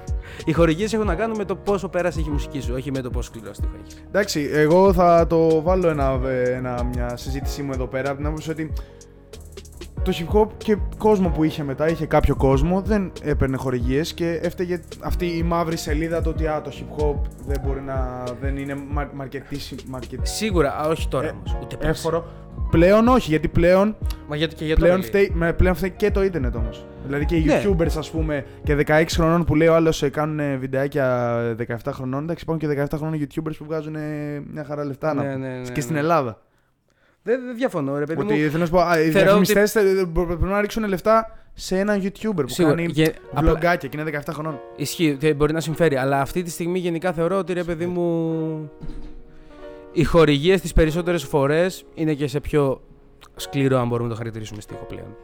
[0.44, 3.10] Οι χορηγίες έχουν να κάνουν με το πόσο πέρασε η μουσική σου, όχι με το
[3.10, 4.04] πόσο σκληρό στίχο έχεις.
[4.08, 8.26] Εντάξει, εγώ θα το βάλω ένα, ε, ένα, μια συζήτησή μου εδώ πέρα από την
[8.26, 8.72] άποψη ότι
[10.02, 14.40] το hip hop και κόσμο που είχε μετά, είχε κάποιο κόσμο, δεν έπαιρνε χορηγίες και
[14.42, 17.16] έφταιγε αυτή η μαύρη σελίδα το ότι α, το hip hop
[17.47, 18.23] δεν μπορεί να.
[18.40, 21.57] δεν είναι μα- μαρκετήσι- μαρκετ- Σίγουρα, α, όχι τώρα Ε, όμως.
[21.62, 21.90] Ούτε πέρσι.
[21.90, 22.26] εύφορο.
[22.71, 23.97] Πλέον όχι, γιατί πλέον,
[24.28, 24.87] Μα γιατί και για τώρα.
[24.87, 25.09] πλέον, λέει.
[25.09, 26.85] φταίει, με, πλέον φταίει και το ίντερνετ όμως.
[27.07, 27.62] Δηλαδή και οι Ναι.
[27.64, 32.23] YouTubers, ας πούμε, και 16 χρονών που λέει ο άλλος κάνουν βιντεάκια 17 χρονών.
[32.23, 34.00] Εντάξει, υπάρχουν και 17 χρονών YouTubers που βγάζουν ε,
[34.52, 35.49] μια χαρά λεφτά να Ναι, πούμε.
[35.49, 36.00] ναι, ναι, και στην ναι.
[36.00, 36.38] Ελλάδα.
[37.22, 38.38] Δεν, δεν διαφωνώ, ρε παιδί Ότι μου.
[38.38, 39.72] θέλω να σου πω, α, οι θεωρώ διαφημιστές
[40.12, 42.74] πρέπει να ρίξουν λεφτά σε έναν YouTuber που Σίγουρα.
[42.74, 44.58] κάνει Και απλά- vlogάκια και είναι 17 χρονών.
[44.76, 45.96] Ισχύει, ότι μπορεί να συμφέρει.
[45.96, 48.70] Αλλά αυτή τη στιγμή γενικά θεωρώ ότι ρε παιδί μου.
[49.92, 52.80] Οι χορηγίες τις περισσότερες φορές είναι και σε πιο
[53.36, 55.16] σκληρό, αν μπορούμε να το χαρακτηρίσουμε στίχο πλέον.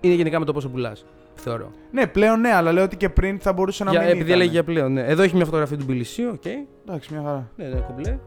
[0.00, 1.04] Είναι γενικά με το πόσο πουλάς.
[1.34, 1.70] Θεωρώ.
[1.90, 4.34] Ναι, πλέον ναι, αλλά λέω ότι και πριν θα μπορούσε να Για, μην επειδή ήταν.
[4.40, 4.92] έλεγε για πλέον.
[4.92, 5.02] Ναι.
[5.06, 6.44] Εδώ έχει μια φωτογραφία του Μπιλισίου, οκ.
[6.86, 7.50] Εντάξει, μια χαρά.
[7.56, 8.18] Ναι, ναι, κομπλέ.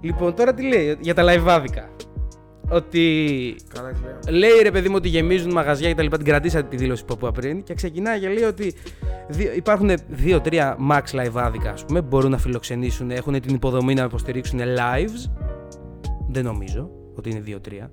[0.00, 1.46] Λοιπόν, τώρα τι λέει για τα live
[2.72, 4.38] Ότι Καλά, έχεις λέει.
[4.38, 6.16] λέει ρε παιδί μου ότι γεμίζουν μαγαζιά και τα λοιπά.
[6.16, 7.62] Την κρατήσατε τη δήλωση που είπα πριν.
[7.62, 8.74] Και ξεκινάει και λέει ότι
[9.28, 12.00] δι- υπάρχουν δύο-τρία max λαϊβάδικα, ας πούμε.
[12.00, 15.30] Μπορούν να φιλοξενήσουν, έχουν την υποδομή να υποστηρίξουν lives.
[16.28, 17.90] Δεν νομίζω ότι είναι δύο-τρία.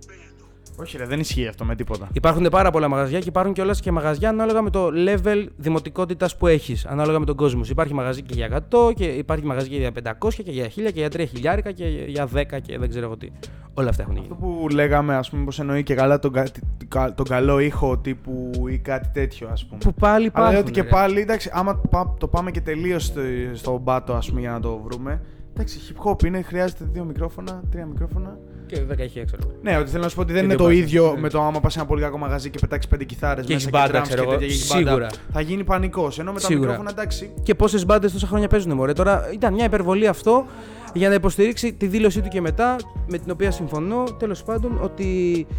[0.79, 2.09] Όχι, ρε, δεν ισχύει αυτό με τίποτα.
[2.13, 6.47] Υπάρχουν πάρα πολλά μαγαζιά και υπάρχουν κιόλας και μαγαζιά ανάλογα με το level δημοτικότητας που
[6.47, 6.85] έχεις.
[6.85, 7.71] Ανάλογα με τον κόσμο σου.
[7.71, 10.99] Υπάρχει μαγαζί και για 100 και υπάρχει μαγαζί και για 500 και για 1000 και
[10.99, 13.27] για 3000 και για 10 και δεν ξέρω εγώ τι.
[13.73, 14.27] Όλα αυτά έχουν γίνει.
[14.31, 16.43] Αυτό που λέγαμε, ας πούμε, πως εννοεί και καλά τον, κα-
[16.77, 19.79] τι- κα- τον καλό ήχο τύπου ή κάτι τέτοιο, ας πούμε.
[19.83, 20.51] Που πάλι Αλλά υπάρχουν.
[20.51, 20.87] λέω ότι και ρε.
[20.87, 23.21] πάλι, εντάξει, άμα πά- το πάμε και τελείως στο,
[23.53, 25.21] στον πάτο, ας πούμε, για να το βρούμε.
[25.53, 28.37] Εντάξει, hip hop είναι, χρειάζεται δύο μικρόφωνα, τρία μικρόφωνα.
[28.69, 29.35] Και 10 έχει έξω.
[29.61, 31.19] Ναι, ότι θέλω να σου πω ότι δεν Και είναι δύο το μπάτες, ίδιο ναι.
[31.19, 33.69] με το άμα πας σε ένα πολύ κακό μαγαζί και πετάξεις πέντε κιθάρες Και μέσα
[33.69, 34.31] έχεις μπάντα, drums ξέρω εγώ.
[34.31, 34.87] τέτοια και έχεις μπάντα.
[34.89, 35.07] Σίγουρα.
[35.33, 36.19] Θα γίνει πανικός.
[36.19, 36.67] Ενώ με τα Σίγουρα.
[36.69, 37.33] μικρόφωνα εντάξει.
[37.43, 38.93] Και πόσες μπάντες τόσα χρόνια παίζουν, Μωρέ.
[38.93, 40.45] Τώρα ήταν μια υπερβολή αυτό
[40.93, 42.75] για να υποστηρίξει τη δήλωσή του και μετά,
[43.07, 45.05] με την οποία συμφωνώ τέλος πάντων ότι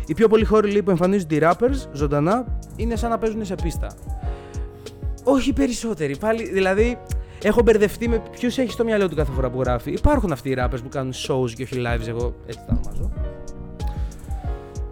[0.07, 3.55] οι πιο πολλοί χώροι λέει, που εμφανίζονται οι rappers ζωντανά είναι σαν να παίζουν σε
[3.63, 3.91] πίστα.
[5.25, 6.17] Όχι οι περισσότεροι.
[6.17, 6.99] Πάλι, δηλαδή,
[7.43, 9.91] έχω μπερδευτεί με ποιους έχεις στο μυαλό του κάθε φορά που γράφει.
[9.93, 13.11] Υπάρχουν αυτοί οι rappers που κάνουν shows και όχι lives, εγώ έτσι τα ονομάζω.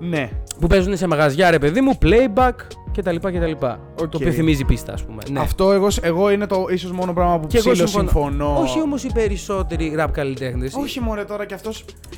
[0.01, 0.31] Ναι.
[0.61, 2.53] Που παίζουν σε μαγαζιά, ρε παιδί μου, playback
[2.97, 3.17] κτλ.
[3.17, 3.53] κτλ.
[3.97, 5.23] Το οποίο θυμίζει πίστα, ας πούμε.
[5.31, 5.41] Ναι.
[5.41, 8.09] Αυτό εγώ, εγώ είναι το ίσως μόνο πράγμα που Και εγώ ψήλω συμφωνώ.
[8.11, 8.59] συμφωνώ.
[8.61, 10.75] Όχι όμως οι περισσότεροι rap καλλιτέχνες.
[10.75, 11.71] Όχι μωρέ τώρα κι αυτό.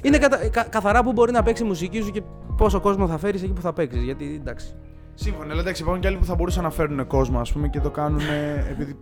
[0.03, 0.49] Είναι κατα...
[0.49, 2.23] κα- καθαρά που μπορεί να παίξει η μουσική σου και
[2.57, 4.03] πόσο κόσμο θα φέρεις εκεί που θα παίξεις.
[4.03, 4.66] Γιατί εντάξει.
[5.14, 7.81] Σύμφωνα, αλλά εντάξει, υπάρχουν και άλλοι που θα μπορούσαν να φέρουν κόσμο, ας πούμε, και
[7.81, 8.21] το κάνουν
[8.71, 8.97] επειδή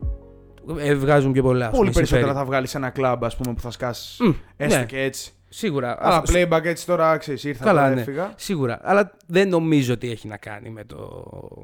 [0.79, 1.65] Ε, βγάζουν πιο πολλά.
[1.65, 2.45] ας πολύ πούμε, περισσότερα συμφέρει.
[2.45, 4.17] θα βγάλεις ένα κλαμπ, ας πούμε, που θα σκάσεις.
[4.21, 4.85] Μμ, έστω ναι.
[4.85, 5.33] και έτσι.
[5.49, 5.97] Σίγουρα.
[6.01, 8.01] Αλλά Αυτό- playback έτσι τώρα, ξέρεις, ήρθα Καλά, τώρα, ναι.
[8.01, 8.33] έφυγα.
[8.37, 8.79] Σίγουρα.
[8.83, 10.97] Αλλά δεν νομίζω ότι έχει να κάνει με, το...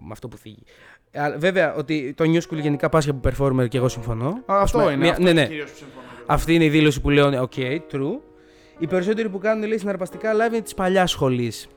[0.00, 0.62] με αυτό που θίγει.
[1.14, 4.26] Αλλά βέβαια ότι το New School γενικά πάσχει από performer και εγώ συμφωνώ.
[4.26, 5.00] Α, Ας αυτό πούμε, είναι.
[5.00, 5.46] μια- αυτό ναι, είναι ναι.
[5.46, 6.04] κυρίως που συμφωνώ.
[6.26, 7.52] Αυτή είναι η δήλωση που λέω, ναι, οκ,
[7.92, 8.18] true.
[8.78, 11.68] Οι περισσότεροι που κάνουν λέει συναρπαστικά live είναι της παλιάς σχολής.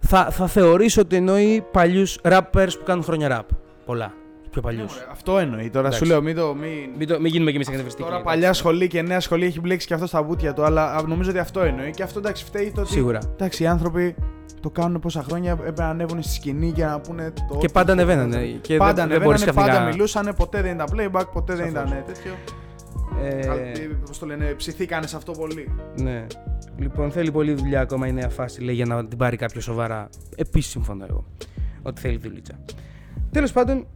[0.00, 3.56] Θα, θα θεωρήσω ότι εννοεί παλιούς rappers που κάνουν χρόνια rap.
[3.84, 4.14] Πολλά.
[4.54, 4.80] Πιο παλιούς.
[4.94, 5.70] Ναι, μωρέ, Αυτό εννοεί.
[5.70, 5.98] Τώρα Εντάξει.
[5.98, 6.54] σου λέω, μην το.
[6.54, 6.70] Μην...
[6.98, 8.08] Μην, το- μην γίνουμε κι εμείς εκνευριστικοί.
[8.08, 8.34] Τώρα εντάξει.
[8.34, 11.30] παλιά σχολή και νέα σχολή έχει μπλέξει και αυτό στα βουτια του, αλλά α, νομίζω
[11.30, 11.90] ότι αυτό εννοεί.
[11.90, 12.90] Και αυτό εντάξει, φταίει το ότι.
[12.90, 13.18] Σίγουρα.
[13.32, 14.14] Εντάξει, οι άνθρωποι
[14.60, 17.56] το κάνουν πόσα χρόνια, έπρεπε να ανέβουν στη σκηνή και να πούνε το.
[17.58, 18.42] Και πάντα ανεβαίνανε.
[18.60, 21.70] Και πάντα δεν, δεν μπορείς ανεβαίνανε, πάντα ξαφνικά- μιλούσαν, ποτέ δεν ήταν playback, ποτέ δεν
[21.72, 21.90] Σαφώς.
[21.90, 22.32] ήταν τέτοιο.
[23.22, 23.48] Ε,
[24.06, 25.74] Πώς το λένε, ψηθήκανε σε αυτό πολύ.
[26.00, 26.26] ναι.
[26.78, 30.08] Λοιπόν, θέλει πολλή δουλειά ακόμα η νέα φάση λέει, για να την πάρει κάποιος σοβαρά.
[30.36, 31.24] Επίσης συμφωνώ εγώ.
[31.82, 32.54] Ότι θέλει δουλίτσα.
[33.30, 33.86] Τέλος πάντων.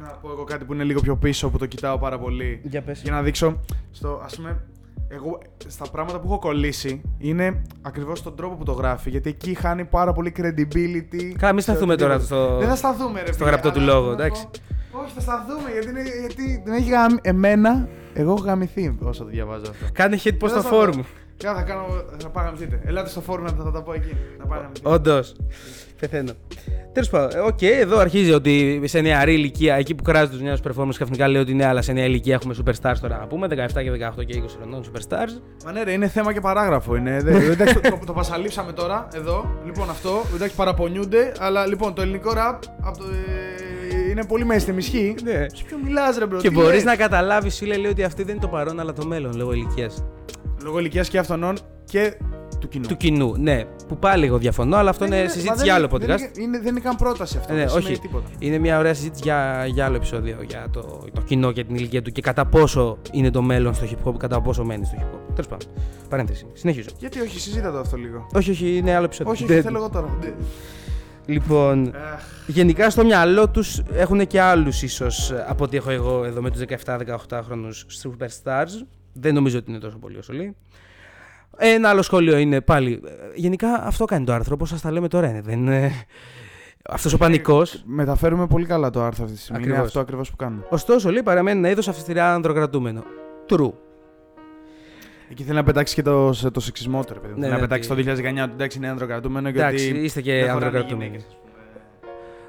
[0.00, 2.60] Να πω εγώ κάτι που είναι λίγο πιο πίσω που το κοιτάω πάρα πολύ.
[2.62, 3.02] Για πες.
[3.02, 3.60] Για να δείξω.
[3.90, 4.60] Στο, ας πούμε,
[5.08, 9.10] εγώ στα πράγματα που έχω κολλήσει είναι ακριβώς τον τρόπο που το γράφει.
[9.10, 11.32] Γιατί εκεί χάνει πάρα πολύ credibility.
[11.38, 12.44] Καλά, μην σε σταθούμε τώρα οτιδήποτε.
[12.46, 14.42] στο- Δεν θα σταθούμε, ρε στο φίλε, γραπτό του αλλά λόγου, θέλω να εντάξει.
[14.92, 17.14] πω- Όχι, θα σταθούμε γιατί, είναι, γιατί δεν έχει γαμ...
[17.22, 17.88] εμένα.
[18.14, 19.84] Εγώ έχω γαμηθεί όσο το διαβάζω αυτό.
[19.92, 21.00] Κάνε hit post Δεν στο θα φόρουμ.
[21.42, 21.86] Κάτω θα κάνω.
[22.18, 22.80] Θα πάω να γαμηθείτε.
[22.84, 24.16] Ελάτε στο φόρουμ να θα τα πω εκεί.
[24.38, 24.88] Να πάω να γαμηθείτε.
[24.88, 25.34] Όντως.
[26.00, 26.32] Πεθαίνω.
[26.92, 30.60] Τέλος πάντων, ε, οκ, εδώ αρχίζει ότι σε νεαρή ηλικία, εκεί που κράζει τους νέους
[30.68, 33.46] performers, ξαφνικά λέει ότι ναι, αλλά σε νέα ηλικία έχουμε superstars τώρα να πούμε.
[33.50, 35.40] 17 και 18 και 20 χρονών superstars.
[35.64, 36.96] Μα ναι, ρε, είναι θέμα και παράγραφο.
[36.96, 39.50] Είναι, δε, εντάξει, το, το, το πασαλείψαμε τώρα, εδώ.
[39.64, 40.22] Λοιπόν, αυτό.
[40.34, 45.14] Εντάξει, παραπονιούνται, αλλά λοιπόν, το ελληνικό rap από το, ε, είναι πολύ mainstream, ισχύει.
[45.24, 45.46] Ναι.
[45.52, 46.38] Σε ποιο μιλάς, ρε bro.
[46.38, 48.92] Και τι μπορείς λες; να καταλάβεις, φίλε, λέει ότι αυτή δεν είναι το παρόν, αλλά
[48.92, 50.04] το μέλλον λόγω ηλικίας.
[50.62, 52.14] Λόγω ηλικίας και αυτών και
[52.60, 52.86] του κοινού.
[52.86, 53.34] Του κοινού.
[53.38, 56.06] Ναι, που πάλι εγώ διαφωνώ, αλλά αυτό Δεν είναι μα συζήτηση δεν για άλλο είναι-
[56.06, 56.20] δεν podcast.
[56.20, 57.52] είναι- είναι- Δεν είναι καν πρόταση αυτό.
[57.52, 58.00] Ναι, δεν σημαίνει όχι.
[58.00, 58.28] τίποτα.
[58.38, 62.02] Είναι μια ωραία συζήτηση για, για άλλο επεισόδιο για το, το κοινό και την ηλικία
[62.02, 65.02] του και κατά πόσο είναι το μέλλον στο hip hop, κατά πόσο μένει στο hip
[65.14, 65.34] hop.
[65.34, 65.68] Τέλος πάντων.
[66.08, 66.46] Παρένθεση.
[66.52, 66.88] Συνεχίζω.
[66.98, 68.26] Γιατί όχι, συζήτα το αυτό λίγο.
[68.32, 69.32] Όχι, όχι, είναι άλλο επεισόδιο.
[69.32, 70.16] Όχι, όχι, Δεν- θέλω εγώ τώρα.
[70.20, 70.34] Δεν-
[71.26, 76.40] Λοιπόν, Αχ, γενικά στο μυαλό τους έχουν και άλλους ίσως από ό,τι έχω εγώ εδώ
[76.40, 78.86] με τους 17-18 χρόνους superstars.
[79.12, 80.56] Δεν νομίζω ότι είναι τόσο πολύ όσο λέει.
[81.56, 83.00] Ένα άλλο σχόλιο είναι πάλι.
[83.04, 85.40] ε, Γενικά αυτό κάνει το άρθρο, όπως σας τα λέμε τώρα είναι.
[85.40, 85.92] Δεν είναι.
[86.90, 87.82] Αυτός ο πανικός.
[87.86, 89.58] Μεταφέρουμε πολύ καλά το άρθρο αυτή τη στιγμή.
[89.62, 89.88] Είναι Ακριβώς.
[89.88, 90.62] αυτό ακριβώς που κάνουμε.
[90.68, 93.02] Ωστόσο, λέει, παραμένει ένα είδο αυστηρά ανδροκρατούμενο.
[93.48, 93.72] True.
[95.30, 97.32] Εκεί θέλει να πετάξει και το, σε- το σεξισμό του, ρε παιδί.
[97.32, 97.38] μου.
[97.38, 99.98] Ναι, Θέλει να ναι, πετάξει το ότι- 2019 ότι εντάξει είναι ανδροκρατούμενο και Εντάξει, ότι.
[99.98, 101.04] είστε και δεν χωράνε ανδροκρατούμενοι.
[101.10, 101.50] γυναίκες, ας πούμε.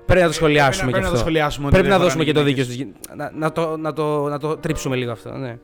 [0.06, 1.17] Πρέπει να το σχολιάσουμε Πρέπει και να- Πρέπει να το αυτό.
[1.19, 1.65] σχολιάσουμε.
[1.67, 2.95] ότι Πρέπει δεν να δώσουμε και χωράνε το δίκιο γυναίκες.
[2.95, 5.58] στους γυ- να, να, το, να, το, να το τρίψουμε λίγο αυτό, ναι.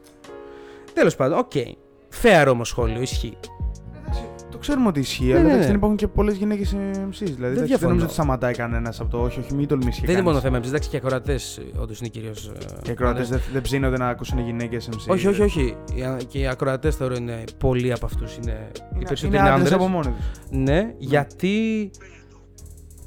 [0.97, 1.51] Τέλος πάντων, οκ.
[2.21, 3.37] Fair όμως σχόλιο, ισχύει.
[4.01, 5.65] Εντάξει, Το ξέρουμε ότι ισχύει, Ναι, αλλά ναι, εντάξει, ναι.
[5.65, 6.77] δεν υπάρχουν και πολλές γυναίκες MCs.
[7.09, 7.87] Δηλαδή, εντάξει, δεν διαφωνώ.
[7.87, 10.01] νομίζω ότι σταματάει κανένας από το όχι, όχι, μην τολμήσεις.
[10.01, 11.39] Δεν είναι μόνο θέμα εμείς, εντάξει και οι ακροατές
[11.79, 12.51] όντως είναι κυρίως.
[12.87, 14.97] Οι ακροατές δεν, δεν ψήνονται να ακούσουν γυναίκες MC.
[15.07, 15.75] Όχι, όχι, όχι.
[15.95, 18.51] Οι α- Και οι ακροατές θεωρώ είναι πολλοί από αυτούς είναι.
[18.73, 19.85] Οι Είναι, περισσότεροι είναι είναι άντρες άντρε.
[19.85, 20.25] από μόνοι τους.
[20.49, 21.89] Ναι, γιατί.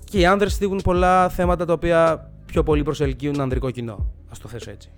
[0.05, 3.93] Και οι άντρε θίγουν πολλά θέματα τα οποία πιο πολύ προσελκύουν ανδρικό κοινό.
[4.29, 4.91] Α το θέσω έτσι.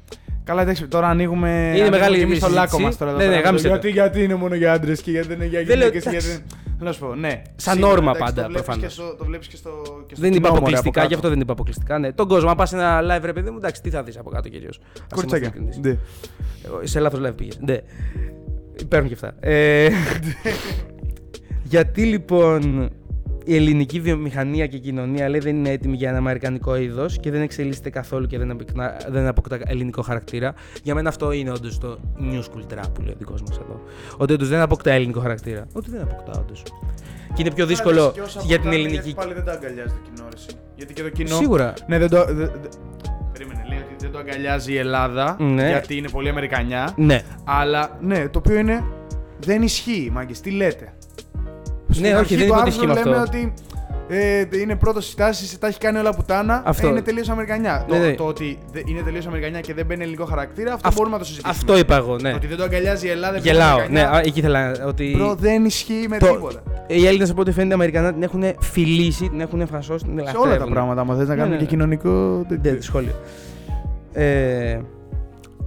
[0.44, 1.48] Καλά, εντάξει, τώρα ανοίγουμε.
[1.68, 2.72] ανοίγουμε μεγάλη και εμείς το συζήτηση.
[2.72, 3.10] λάκκο μας τώρα.
[3.10, 3.42] εδώ Ναι, ναι, πέρα.
[3.44, 3.68] γάμισε το.
[3.68, 6.06] γιατί, γιατί είναι μόνο για άντρες και γιατί δεν είναι για Δεν λέω, γυναίκες.
[6.06, 6.26] εντάξει.
[6.28, 6.44] Γιατί...
[6.78, 7.42] Θέλω να σου πω, ναι.
[7.56, 8.94] Σαν Σίγουρα, όρμα εντάξει, πάντα, το βλέπεις προφανώς.
[8.94, 9.70] και στο- Το βλέπεις και στο.
[10.06, 11.28] και στο Δεν είπα κοινό, μωρέ, αποκλειστικά, από γι' αυτό κάτω.
[11.28, 11.98] δεν είπα αποκλειστικά.
[11.98, 12.12] Ναι.
[12.12, 14.30] Τον κόσμο, αν πας σε ένα live, ρε παιδί μου, εντάξει, τι θα δεις από
[14.30, 14.80] κάτω κυρίως.
[15.14, 15.52] Κορτσάκια.
[15.82, 15.96] Ναι.
[16.82, 17.50] Σε λάθος live πήγε.
[17.60, 17.76] Ναι.
[18.80, 19.32] Υπάρχουν και αυτά.
[19.40, 19.88] Ε,
[21.72, 22.90] γιατί λοιπόν
[23.44, 27.40] η ελληνική βιομηχανία και κοινωνία λέει δεν είναι έτοιμη για ένα αμερικανικό είδος και δεν
[27.42, 30.54] εξελίσσεται καθόλου και δεν, αποκνα- δεν αποκτά ελληνικό χαρακτήρα.
[30.82, 33.80] Για μένα αυτό είναι όντως το new school trap που λέει ο δικός μας εδώ.
[34.16, 35.66] Ότι όντως δεν αποκτά ελληνικό χαρακτήρα.
[35.72, 36.62] Ότι δεν αποκτά όντως.
[37.34, 38.94] Και είναι πιο δύσκολο Και όσα για την αποκτάνε, ελληνική.
[38.94, 40.46] γιατί Πάλι δεν το αγκαλιάζει το κοινό, ρε, εσύ.
[40.76, 41.36] Γιατί και το κοινό.
[41.36, 41.72] Σίγουρα.
[41.86, 42.24] Ναι, δεν το.
[42.24, 42.46] δε- δε-
[43.32, 45.68] Περίμενε, λέει ότι δεν το αγκαλιάζει η Ελλάδα Ναι.
[45.68, 46.92] γιατί είναι πολύ Αμερικανιά.
[46.96, 47.22] Ναι.
[47.44, 48.84] Αλλά ναι, το οποίο είναι.
[49.38, 50.40] Δεν ισχύει, μάγκες.
[50.40, 50.92] Τι λέτε;
[51.92, 53.38] Στην Ναι, όχι, αρχή δεν του είπα ότι άρθρου ισχύει με λέμε αυτό.
[53.38, 53.52] ότι
[54.08, 56.62] ε, είναι πρώτος στη τάση, τα έχει κάνει όλα πουτάνα.
[56.64, 56.86] Αυτό.
[56.86, 57.86] Ε, είναι τελείως Αμερικανιά.
[57.88, 58.14] Ναι, το, ναι.
[58.14, 61.20] το ότι δε- είναι τελείως Αμερικανιά και δεν μπαίνει ελληνικό χαρακτήρα, αυτό Αυ- μπορούμε να
[61.22, 61.56] το συζητήσουμε.
[61.58, 62.30] Αυτό είπα εγώ, ναι.
[62.30, 63.36] Το ότι δεν το αγκαλιάζει η Ελλάδα.
[63.36, 63.78] επειδή Γελάω.
[63.78, 65.16] είναι Ναι, Αμερικανιά, α, εκεί ήθελα ότι.
[65.20, 66.62] Bro, δεν ισχύει με Το- τίποτα.
[66.86, 70.30] Οι Έλληνες από ό,τι φαίνεται Αμερικανά την έχουν φιλήσει, την έχουν φασώσει, την Σε όλα
[70.32, 70.72] τα ελαφρεύουν.
[70.72, 71.82] πράγματα, άμα θες να Ναι, κάνουμε ναι, και ναι.
[71.82, 72.46] κοινωνικό.
[72.62, 73.12] Ναι, σχόλιο.
[74.12, 74.78] Ε,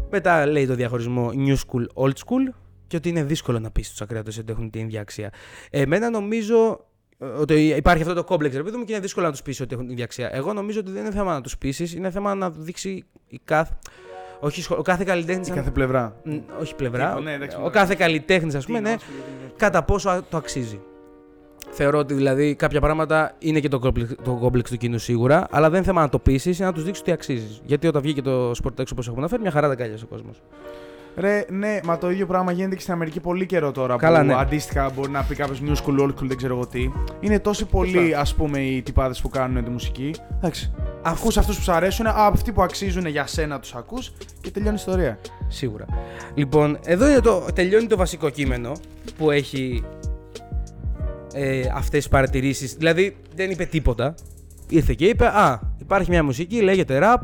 [0.10, 2.54] μετά λέει το διαχωρισμό new school, old school
[2.96, 5.30] και ότι είναι δύσκολο να πεις στους ακραίατε ότι έχουν την ίδια αξία.
[5.70, 6.86] Εμένα νομίζω
[7.20, 9.60] ε, ότι υπάρχει αυτό το κόμπλεξ, ρε παιδί μου, και είναι δύσκολο να τους πεις
[9.62, 10.30] ότι έχουν την ίδια αξία.
[10.34, 13.74] Εγώ νομίζω ότι δεν είναι θέμα να τους πείσεις, είναι θέμα να δείξει η κάθε.
[14.40, 15.48] Όχι, σχο- ο κάθε καλλιτέχνης.
[15.48, 16.16] Η κάθε πλευρά.
[16.62, 17.10] Όχι πλευρά.
[17.10, 17.70] Τύπο, ναι, εντάξει, ο ναι.
[17.70, 18.96] κάθε καλλιτέχνης, ας πούμε, ναι,
[19.58, 20.80] κατά πόσο α- το αξίζει.
[21.72, 25.68] Θεωρώ ότι δηλαδή κάποια πράγματα είναι και το κόμπλεξ, το κόμπλεξ του κοινού σίγουρα, αλλά
[25.70, 27.62] δεν είναι θέμα να το πείσεις ή να τους δείξεις ότι αξίζεις.
[27.66, 30.42] Γιατί όταν βγήκε το Sport X όπως έχουμε αναφέρει, μια χαρά τα κάλιασε ο κόσμος.
[31.18, 33.96] Ρε, ναι, μα το ίδιο πράγμα γίνεται και στην Αμερική πολύ καιρό τώρα.
[33.96, 34.34] Καλά, που ναι.
[34.34, 36.90] αντίστοιχα μπορεί να πει κάποιος new school, old school, δεν ξέρω εγώ τι.
[37.20, 40.16] Είναι τόσοι πολλοί, ας πούμε, οι τυπάδες που κάνουν τη μουσική.
[40.38, 40.74] Εντάξει.
[41.02, 44.76] Ακούς αυτούς που σου αρέσουν, α, αυτοί που αξίζουν για σένα τους ακούς και τελειώνει
[44.76, 45.20] η ιστορία.
[45.48, 45.86] Σίγουρα.
[46.34, 48.72] Λοιπόν, εδώ είναι το, τελειώνει το βασικό κείμενο
[49.18, 49.84] που έχει
[51.34, 52.74] ε, αυτές τις παρατηρήσεις.
[52.74, 54.14] Δηλαδή δεν είπε τίποτα.
[54.70, 57.22] Ήρθε και είπε, α, υπάρχει μια μουσική, λέγεται rap,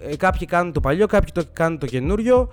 [0.00, 2.48] ε, κάποιοι κάνουν το παλιό, κάποιοι το κάνουν το καινούριο.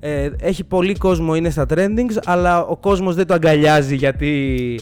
[0.00, 4.80] Ε, έχει πολύ κόσμο, είναι στα trendings, αλλά ο κόσμος δεν το αγκαλιάζει γιατί,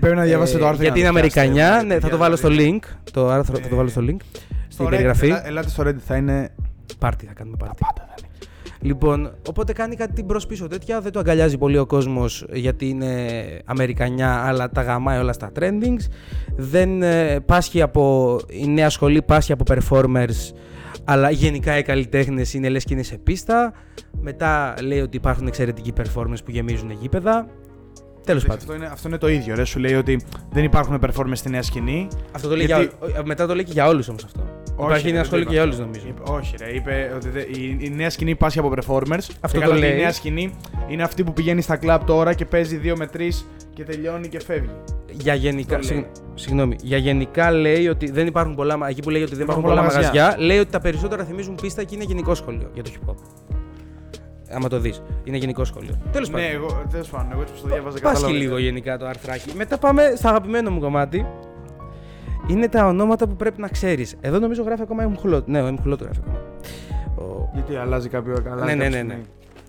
[0.00, 0.82] Πρέπει να διαβάσετε το ε, άρθρο.
[0.82, 1.72] γιατί είναι για να το πιάσετε, Αμερικανιά.
[1.74, 2.78] γιατί Ναι, θα το για βάλω να στο δείτε.
[2.82, 3.10] link.
[3.12, 4.16] Το άρθρο θα το Ε, βάλω στο link.
[4.20, 5.26] Στο Στην Reddit, περιγραφή.
[5.26, 6.48] ελά- Ελάτε στο Reddit, θα είναι.
[6.98, 7.76] Πάρτι, θα κάνουμε πάρτι.
[7.80, 8.28] Πάντα θα είναι.
[8.80, 11.00] Λοιπόν, οπότε κάνει κάτι μπρος πίσω τέτοια.
[11.00, 13.16] Δεν το αγκαλιάζει πολύ ο κόσμος γιατί είναι
[13.64, 16.06] Αμερικανιά, αλλά τα γαμάει όλα στα trendings.
[16.56, 18.36] Δεν ε, πάσχει από.
[18.48, 20.52] Η νέα σχολή πάσχει από performers,
[21.04, 23.72] αλλά γενικά οι καλλιτέχνες είναι λες και είναι σε πίστα.
[24.20, 27.46] Μετά λέει ότι υπάρχουν εξαιρετικοί performers που γεμίζουν γήπεδα.
[28.24, 28.58] Τέλος πάντων.
[28.58, 29.54] Αυτό είναι, αυτό είναι το ίδιο.
[29.54, 29.64] Ρε.
[29.64, 32.08] Σου λέει ότι δεν υπάρχουν performance στη νέα σκηνή.
[32.32, 34.40] Αυτό το λέει γιατί- για, ό- μετά το λέει και για όλους όμως αυτό.
[34.80, 35.72] Υπάρχει ρε, νέα δεν σχολή το και για είπα.
[35.74, 36.06] όλους νομίζω.
[36.08, 36.74] Είπε- όχι, ρε.
[36.74, 39.26] Είπε ότι δε- η, η νέα σκηνή πάσχει από performers.
[39.40, 39.92] Αυτό και το καλά ότι λέει.
[39.92, 40.54] Η νέα σκηνή
[40.88, 43.18] είναι αυτή που πηγαίνει στα κλαμπ τώρα και παίζει 2 με 3
[43.74, 44.70] και τελειώνει και φεύγει.
[45.12, 46.04] Για γενικά, Αυτό λέει.
[46.14, 48.76] συγ- συγγνώμη, για γενικά λέει ότι δεν υπάρχουν πολλά.
[48.76, 51.24] μα- Εκεί που λέει ότι δεν υπάρχουν Υπάρχουν πολλά πολλά μαγαζιά, λέει ότι τα περισσότερα
[51.24, 53.14] θυμίζουν πίστα και είναι γενικό σχολείο για το hip hop.
[54.54, 55.98] Άμα το δεις, είναι γενικό σχολείο.
[56.12, 56.50] Τέλος Ναι, πάντων.
[56.54, 58.38] εγώ τέλος πάντων, εγώ έτσι που το διάβαζα Πάσχει κατάλαβα.
[58.44, 59.56] λίγο γενικά το αρθράκι.
[59.56, 61.26] Μετά πάμε στο αγαπημένο μου κομμάτι.
[62.46, 64.16] είναι τα ονόματα που πρέπει να ξέρεις.
[64.20, 65.42] Εδώ νομίζω γράφει ακόμα Εμχουλό.
[65.46, 66.40] Ναι, ο Εμχουλό το γράφει ακόμα.
[67.18, 67.50] Ο...
[67.54, 68.34] Γιατί αλλάζει κάποιο.
[68.50, 69.10] Αλλάζει Ναι, ναι, κάποια ναι, ναι.
[69.12, 69.24] στιγμή.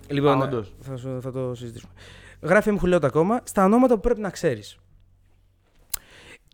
[0.08, 0.74] Λοιπόν, Α, όντως.
[0.80, 1.92] θα, σου- θα το συζητήσουμε.
[2.42, 4.76] Γράφει Εμχουλιώτα ακόμα στα ονόματα που πρέπει να ξέρεις.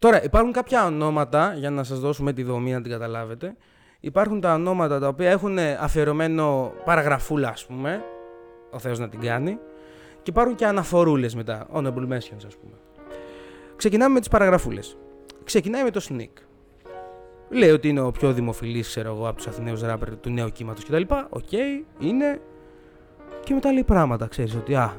[0.00, 3.56] Τώρα, υπάρχουν κάποια ονόματα, για να σας δώσουμε τη δομή να την καταλάβετε.
[4.00, 8.02] Υπάρχουν τα ονόματα τα οποία έχουν αφιερωμένο παραγραφούλα, ας πούμε,
[8.70, 9.58] ο Θεός να την κάνει.
[10.22, 12.74] Και υπάρχουν και αναφορούλες μετά, honorable mentions, ας πούμε.
[13.76, 14.96] Ξεκινάμε με τις παραγραφούλες.
[15.44, 16.42] Ξεκινάει με το Sneak.
[17.48, 20.84] Λέει ότι είναι ο πιο δημοφιλής, ξέρω εγώ, από τους Αθηναίους ράπερ του νέου κύματος
[20.84, 21.02] κτλ.
[21.28, 21.52] Οκ,
[21.98, 22.40] είναι.
[23.44, 24.92] Και μετά λέει πράγματα, ξέρεις, ότι α,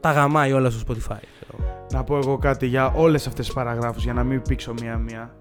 [0.00, 1.22] τα γαμάει όλα στο Spotify.
[1.42, 1.86] Ξέρω εγώ.
[1.92, 5.34] Να πω εγώ κάτι για όλες αυτές τις παραγράφους για να μην πήξω μία-μία.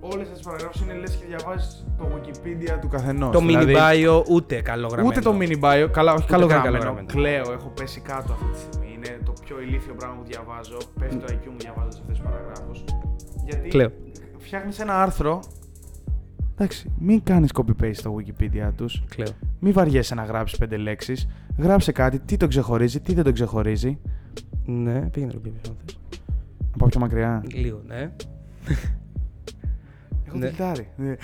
[0.00, 3.30] Όλες αυτές τις παραγράφους είναι λες και διαβάζεις το Wikipedia του καθενός.
[3.32, 5.08] Το mini bio ούτε καλό γραμμένο.
[5.08, 6.84] Ούτε το mini bio, καλά, όχι καλό καν γραμμένο.
[6.84, 7.06] καλογραμμένο.
[7.12, 8.92] Κλαίω, έχω πέσει κάτω αυτή τη στιγμή.
[8.94, 10.76] Είναι το πιο ηλίθιο πράγμα που διαβάζω.
[11.00, 12.84] Πέφτει το IQ μου διαβάζοντας αυτές τις παραγράφους.
[13.44, 13.90] Γιατί Κλαίω.
[14.38, 15.40] φτιάχνεις ένα άρθρο.
[16.60, 19.02] Εντάξει, μην κάνεις copy-paste στο Wikipedia τους.
[19.08, 19.28] Κλαίω.
[19.60, 21.28] Μην βαριέσαι να γράψεις πέντε λέξεις.
[21.58, 23.98] Γράψε κάτι, τι τον ξεχωρίζει, τι δεν τον ξεχωρίζει.
[24.64, 25.72] Ναι, πήγαινε λίγο πιο πίσω.
[25.72, 25.98] αν θες.
[26.70, 27.42] Να πάω πιο μακριά.
[27.54, 28.10] Λίγο, ναι.
[30.26, 30.46] Έχω Ναι.
[30.46, 30.88] τυλτάρει.
[30.96, 31.14] Ναι.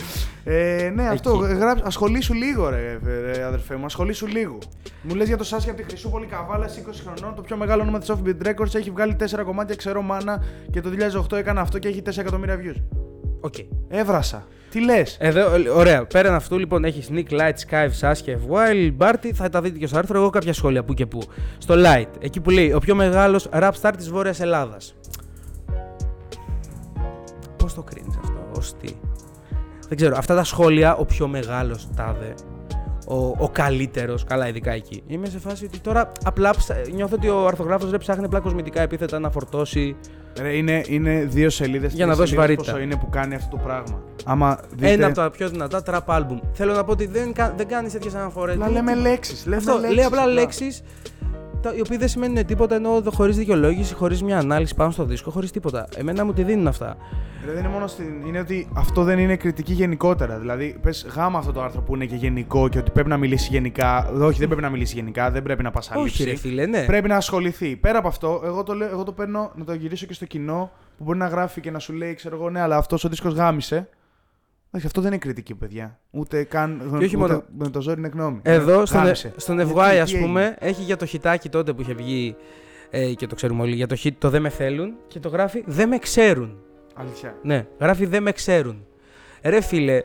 [0.45, 1.35] Ε, ναι, αυτό.
[1.35, 3.85] Γράψ, ασχολήσου λίγο, ρε, ρε, αδερφέ μου.
[3.85, 4.59] Ασχολήσου λίγο.
[5.03, 6.71] Μου λες για το Σάσκι από τη Χρυσούπολη Καβάλα 20
[7.07, 7.35] χρονών.
[7.35, 9.75] Το πιο μεγάλο όνομα της Offbeat Records έχει βγάλει 4 κομμάτια.
[9.77, 12.83] Ξέρω μάνα και το 2008 έκανε αυτό και έχει 4 εκατομμύρια views.
[13.41, 13.55] Οκ.
[13.89, 14.47] Έβρασα.
[14.75, 16.05] Τι λες; Εδώ, ε, ωραία.
[16.07, 19.31] Πέραν αυτού, λοιπόν, έχεις Sneak, Light, Skype, Saskia, Wild, Barty.
[19.35, 20.19] Θα τα δείτε και στο άρθρο.
[20.19, 21.23] Εγώ κάποια σχόλια που και που.
[21.59, 24.95] Στο Light, εκεί που λέει ο πιο μεγάλος rap star της Βόρειας Ελλάδας.
[27.57, 28.89] Πώς το κρίνεις αυτό, ως τι;
[29.89, 30.17] Δεν ξέρω.
[30.17, 32.35] Αυτά τα σχόλια, ο πιο μεγάλος τάδε.
[33.07, 35.03] Ο, ο καλύτερος, καλά, ειδικά εκεί.
[35.07, 38.81] Είμαι σε φάση ότι τώρα απλά ψα- νιώθω ότι ο αρθρογράφος δεν ψάχνει απλά κοσμητικά
[38.81, 39.97] επίθετα να φορτώσει.
[40.41, 41.93] Ρε, είναι, είναι δύο σελίδες.
[41.93, 42.71] Για να δώσει βαρύτητα.
[42.73, 44.03] Πόσο είναι που κάνει αυτό το πράγμα.
[44.25, 44.93] Άμα δείτε.
[44.93, 46.39] Ένα από τα πιο δυνατά trap album.
[46.53, 48.55] Θέλω να πω ότι δεν, κα- δεν κάνεις τέτοιες αναφορές.
[48.55, 49.47] Απλά λέμε λέξεις.
[49.57, 50.83] Αυτό, λέει απλά λέξεις
[51.77, 55.51] οι οποίοι δεν σημαίνουν τίποτα ενώ χωρίς δικαιολόγηση, χωρίς μια ανάλυση πάνω στο δίσκο, χωρίς
[55.51, 55.89] τίποτα.
[55.97, 56.97] Εμένα μου τη δίνουν αυτά.
[57.45, 58.27] Ρε, δεν είναι μόνο στην.
[58.27, 60.39] Είναι ότι αυτό δεν είναι κριτική γενικότερα.
[60.39, 63.49] Δηλαδή, πες γάμα αυτό το άρθρο που είναι και γενικό και ότι πρέπει να μιλήσει
[63.51, 64.11] γενικά.
[64.21, 66.23] Όχι, δεν πρέπει να μιλήσει γενικά, δεν πρέπει να πασαλείψει.
[66.23, 66.85] Όχι, ρε φίλε, ναι.
[66.85, 67.77] Πρέπει να ασχοληθεί.
[67.77, 70.71] Πέρα από αυτό, εγώ το, λέω, εγώ το παίρνω να το γυρίσω και στο κοινό
[70.99, 73.35] που μπορεί να γράφει και να σου λέει, ξέρω εγώ, ναι, αλλά αυτός ο δίσκος
[73.35, 73.89] γάμισε.
[74.75, 75.99] Όχι, αυτό δεν είναι κριτική, παιδιά.
[76.11, 76.79] Ούτε καν.
[76.99, 78.41] Και όχι ούτε μόνο- Με το ζόρι είναι γνώμη.
[78.43, 79.33] Εδώ στον, Γάμισε.
[79.37, 82.37] στον Γιατί, Ευγάη, ας τι πούμε, έχει για το χιτάκι τότε που είχε βγει
[82.91, 85.63] ε, και το ξέρουμε όλοι, για το hit το Δεν με θέλουν και το γράφει
[85.67, 86.57] Δεν με ξέρουν.
[86.95, 87.35] Αλήθεια.
[87.43, 88.85] Ναι, γράφει Δεν με ξέρουν.
[89.43, 90.03] Ρε φίλε,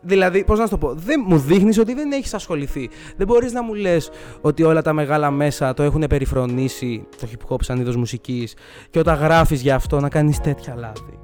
[0.00, 2.88] δηλαδή, πώς να σου το πω, δεν, μου δείχνεις ότι δεν έχεις ασχοληθεί.
[3.16, 7.52] Δεν μπορείς να μου λες ότι όλα τα μεγάλα μέσα το έχουν περιφρονήσει το hip
[7.54, 8.54] hop σαν είδος μουσικής
[8.90, 11.18] και όταν γράφεις γι' αυτό να κάνεις τέτοια λάθη.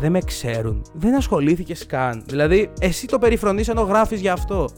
[0.00, 0.82] Δεν με ξέρουν.
[0.92, 2.22] Δεν ασχολήθηκες καν.
[2.26, 4.68] Δηλαδή, εσύ το περιφρονείς ενώ γράφεις γι' αυτό.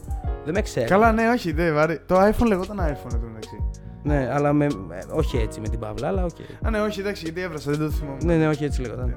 [0.45, 0.89] Δεν με ξέρουν.
[0.89, 1.99] Καλά, ναι, όχι, δεν βάρη.
[2.05, 3.63] Το iPhone λεγόταν iPhone εδώ μεταξύ.
[4.03, 4.69] Ναι, αλλά με, ε,
[5.11, 6.35] όχι έτσι με την παύλα, αλλά οκ.
[6.65, 8.17] Α, ναι, όχι, εντάξει, γιατί έβρασα, δεν το θυμόμαι.
[8.23, 9.05] Ναι, ναι, όχι έτσι λέγονταν.
[9.07, 9.13] Ναι,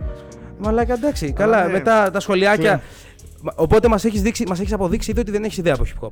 [0.58, 1.66] Μαλάκα, εντάξει, καλά.
[1.66, 1.72] ναι.
[1.72, 2.76] Μετά τα σχολιάκια.
[2.76, 2.82] Και-
[3.42, 6.06] Μα- Οπότε μας έχεις δείξει, μας έχεις αποδείξει ήδη ότι δεν έχεις ιδέα από hip
[6.06, 6.10] hop.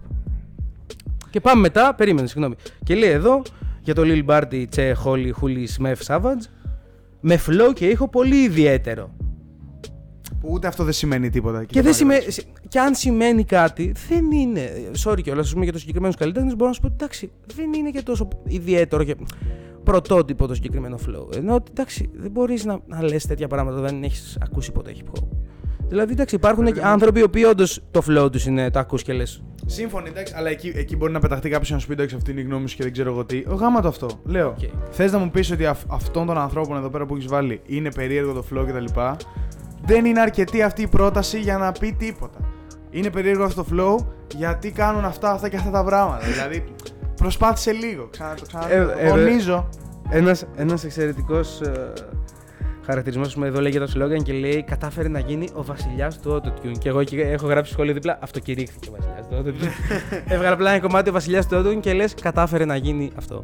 [1.31, 2.55] Και πάμε μετά, περίμενε, συγγνώμη.
[2.85, 3.43] Και λέει εδώ
[3.81, 6.45] για το Lil Barty, Che, Holly, Hooli, Smith, Savage.
[7.21, 9.11] Με flow και ήχο πολύ ιδιαίτερο.
[10.41, 11.65] Που ούτε αυτό δεν σημαίνει τίποτα.
[11.65, 12.25] Και, δεν σημαίνει,
[12.69, 14.71] και αν σημαίνει κάτι, δεν είναι.
[15.05, 17.73] Sorry κιόλας, ας πούμε για τους συγκεκριμένους καλλιτέχνες, μπορώ να σου πω ότι εντάξει, δεν
[17.73, 19.17] είναι και τόσο ιδιαίτερο και
[19.85, 21.37] πρωτότυπο το συγκεκριμένο flow.
[21.37, 24.95] Ενώ ότι εντάξει, δεν μπορείς να, να λες τέτοια πράγματα όταν δεν έχεις ακούσει ποτέ
[24.97, 25.25] hip hop.
[25.89, 29.13] Δηλαδή, εντάξει, υπάρχουν και άνθρωποι οι οποίοι όντως το flow τους είναι, το ακούς και
[29.13, 29.43] λες.
[29.67, 32.41] Σύμφωνοι, εντάξει, αλλά εκεί, εκεί μπορεί να πεταχτεί κάποιος να σου πει εντάξει, αυτή είναι
[32.41, 33.43] η γνώμη σου και δεν ξέρω εγώ τι.
[33.49, 34.09] Ο γάμα το αυτό.
[34.25, 34.49] Λέω.
[34.49, 34.59] Οκ.
[34.91, 37.93] Θες να μου πεις ότι αυ- αυτών των ανθρώπων εδώ πέρα που έχεις βάλει είναι
[37.93, 39.01] περίεργο το flow κτλ.
[39.83, 42.39] Δεν είναι αρκετή αυτή η πρόταση για να πει τίποτα.
[42.91, 46.27] Είναι περίεργο αυτό το flow γιατί κάνουν αυτά, αυτά και αυτά τα πράγματα.
[46.33, 46.65] δηλαδή,
[47.17, 48.09] προσπάθησε λίγο.
[48.11, 48.73] Ξανά το ξανά.
[48.73, 49.69] Ε, ε, Τονίζω.
[50.11, 51.93] Ένας, ένας εξαιρετικός ε,
[52.87, 56.41] χαρακτηρισμός που εδώ λέει για το Sloggan και λέει κατάφερε να γίνει ο βασιλιάς του
[56.43, 56.79] Autotune.
[56.79, 59.69] Και εγώ εκεί έχω γράψει σχόλιο δίπλα, αυτοκηρύχθηκε ο βασιλιάς του Autotune.
[60.33, 63.43] Έβγαλε απλά ένα κομμάτι ο βασιλιάς του Autotune και λες κατάφερε να γίνει αυτό.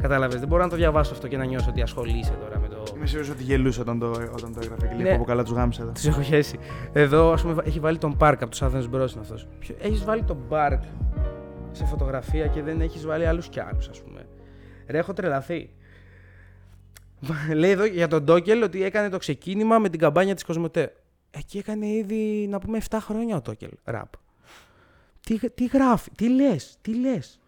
[0.00, 2.82] Κατάλαβες, δεν μπορώ να το διαβάσω αυτό και να νιώσω ότι ασχολείσαι τώρα με το...
[2.96, 5.14] Είμαι σίγουρος ότι γελούσε όταν το, όταν το έγραφε και λέει Ναι.
[5.14, 5.92] από καλά τους γάμισε εδώ.
[5.92, 6.58] Τους έχω χέσει.
[6.92, 9.46] Εδώ, ας πούμε, έχει βάλει τον Park από τους Athens Bros είναι αυτός.
[9.58, 10.78] Ποιο- Έχεις βάλει τον Park
[11.72, 14.26] σε φωτογραφία και δεν έχεις βάλει άλλους κι άλλους, ας πούμε.
[14.88, 15.70] Ρε, έχω τρελαθεί.
[17.54, 20.92] Λέει εδώ για τον Ντόκελ ότι έκανε το ξεκίνημα με την καμπάνια της Κοσμοτέ.
[21.30, 24.08] Εκεί έκανε ήδη, να πούμε, 7 χρόνια ο Ντόκελ, ραπ.
[25.20, 27.38] Τι, τι γράφει, τι λες, τι λες.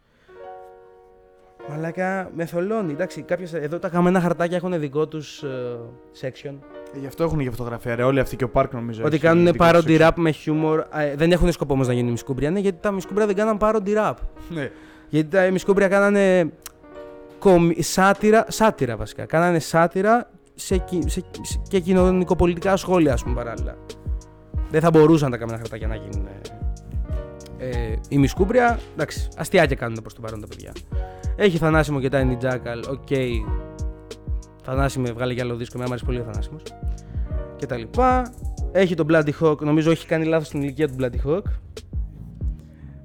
[1.71, 2.93] Μαλάκα, με θολώνει.
[2.93, 5.49] Εντάξει, κάποιες, εδώ τα καμένα χαρτάκια έχουν δικό τους ε,
[6.21, 6.55] section.
[6.95, 7.95] Ε, γι' αυτό έχουν και φωτογραφία.
[7.95, 9.03] Ρε, όλοι αυτοί και ο Πάρκ νομίζω.
[9.05, 10.07] Ότι έχει κάνουν δικό τους parody section.
[10.07, 10.79] rap με χιούμορ.
[10.95, 12.51] Ε, δεν έχουν σκοπό όμως να γίνουν μισκούμπρια.
[12.51, 14.15] Ναι, γιατί τα μισκούμπρια δεν κάναν parody rap.
[14.49, 14.71] Ναι.
[15.09, 16.53] Γιατί τα μισκούμπρια κάνανε
[17.39, 17.83] κομι...
[17.83, 19.25] σάτυρα, σάτυρα βασικά.
[19.25, 23.77] Κάνανε σάτυρα σε, κι- σε, σε- και κοινωνικοπολιτικά σχόλια, ας πούμε, παράλληλα.
[24.71, 26.29] Δεν θα μπορούσαν τα Καμένα Χαρτάκια να γίνουν.
[27.61, 30.73] Ε, ε, Ημισκούμπρια, εντάξει, αστειάκια κάνουν προς το παρόν τα παιδιά.
[31.37, 33.09] Έχει Θανάσιμο και Tiny Jackal, οκ.
[34.63, 36.63] Θανάσιμε, βγάλε κι άλλο δίσκο, με άρεσε πολύ ο Θανάσιμος.
[37.57, 38.33] Και τα λοιπά.
[38.73, 41.43] Έχει τον Bloody Hawk, νομίζω έχει κάνει λάθος στην ηλικία του Bloody Hawk.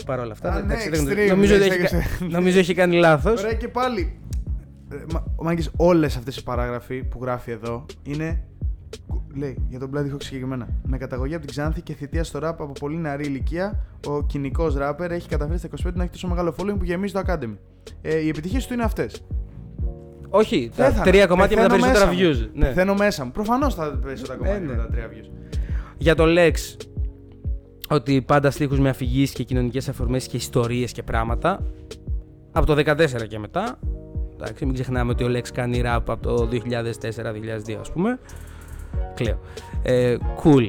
[0.06, 0.50] Παρ' όλα αυτά.
[0.52, 3.40] Α, ναι, εντάξει, δεν- extreme, νομίζω, ναι, ότι έχει, σε- κα- νομίζω έχει κάνει λάθος.
[3.40, 4.20] Ωραία και πάλι.
[4.92, 8.44] Ε, μα- Ο Μάγκης, όλες αυτές οι παράγραφοι που γράφει εδώ είναι.
[9.38, 10.68] Λέει για τον Bloody Hawk συγκεκριμένα.
[10.84, 14.76] Με καταγωγή από την Ξάνθη και θητεία στο ραπ από πολύ νεαρή ηλικία, ο κοινικός
[14.76, 17.56] ράπερ έχει καταφέρει στα 25 να έχει τόσο μεγάλο following που γεμίζει το Academy.
[18.02, 19.24] Ε, οι επιτυχίες του είναι αυτές.
[20.30, 21.04] Όχι, τα Πέθανα.
[21.04, 22.36] τρία κομμάτια με τα Πεθαίνω περισσότερα μέσα μου.
[22.36, 22.50] views.
[22.54, 22.66] Ναι.
[22.66, 23.32] Πεθαίνω μέσα μου.
[23.32, 24.66] Προφανώς θα πέσει τα κομμάτια ναι.
[24.68, 25.30] με τα τρία views.
[25.98, 26.54] Για το Lex,
[27.90, 31.64] ότι πάντα στίχους με αφηγήσεις και κοινωνικές αφορμές και ιστορίες και πράγματα.
[32.52, 33.80] Από το 14 και μετά.
[34.34, 38.20] Εντάξει, μην ξεχνάμε ότι ο Lex κάνει rap από το 2004-2002 ας πούμε.
[39.16, 39.40] Κλαίω.
[39.84, 40.68] Ε, cool.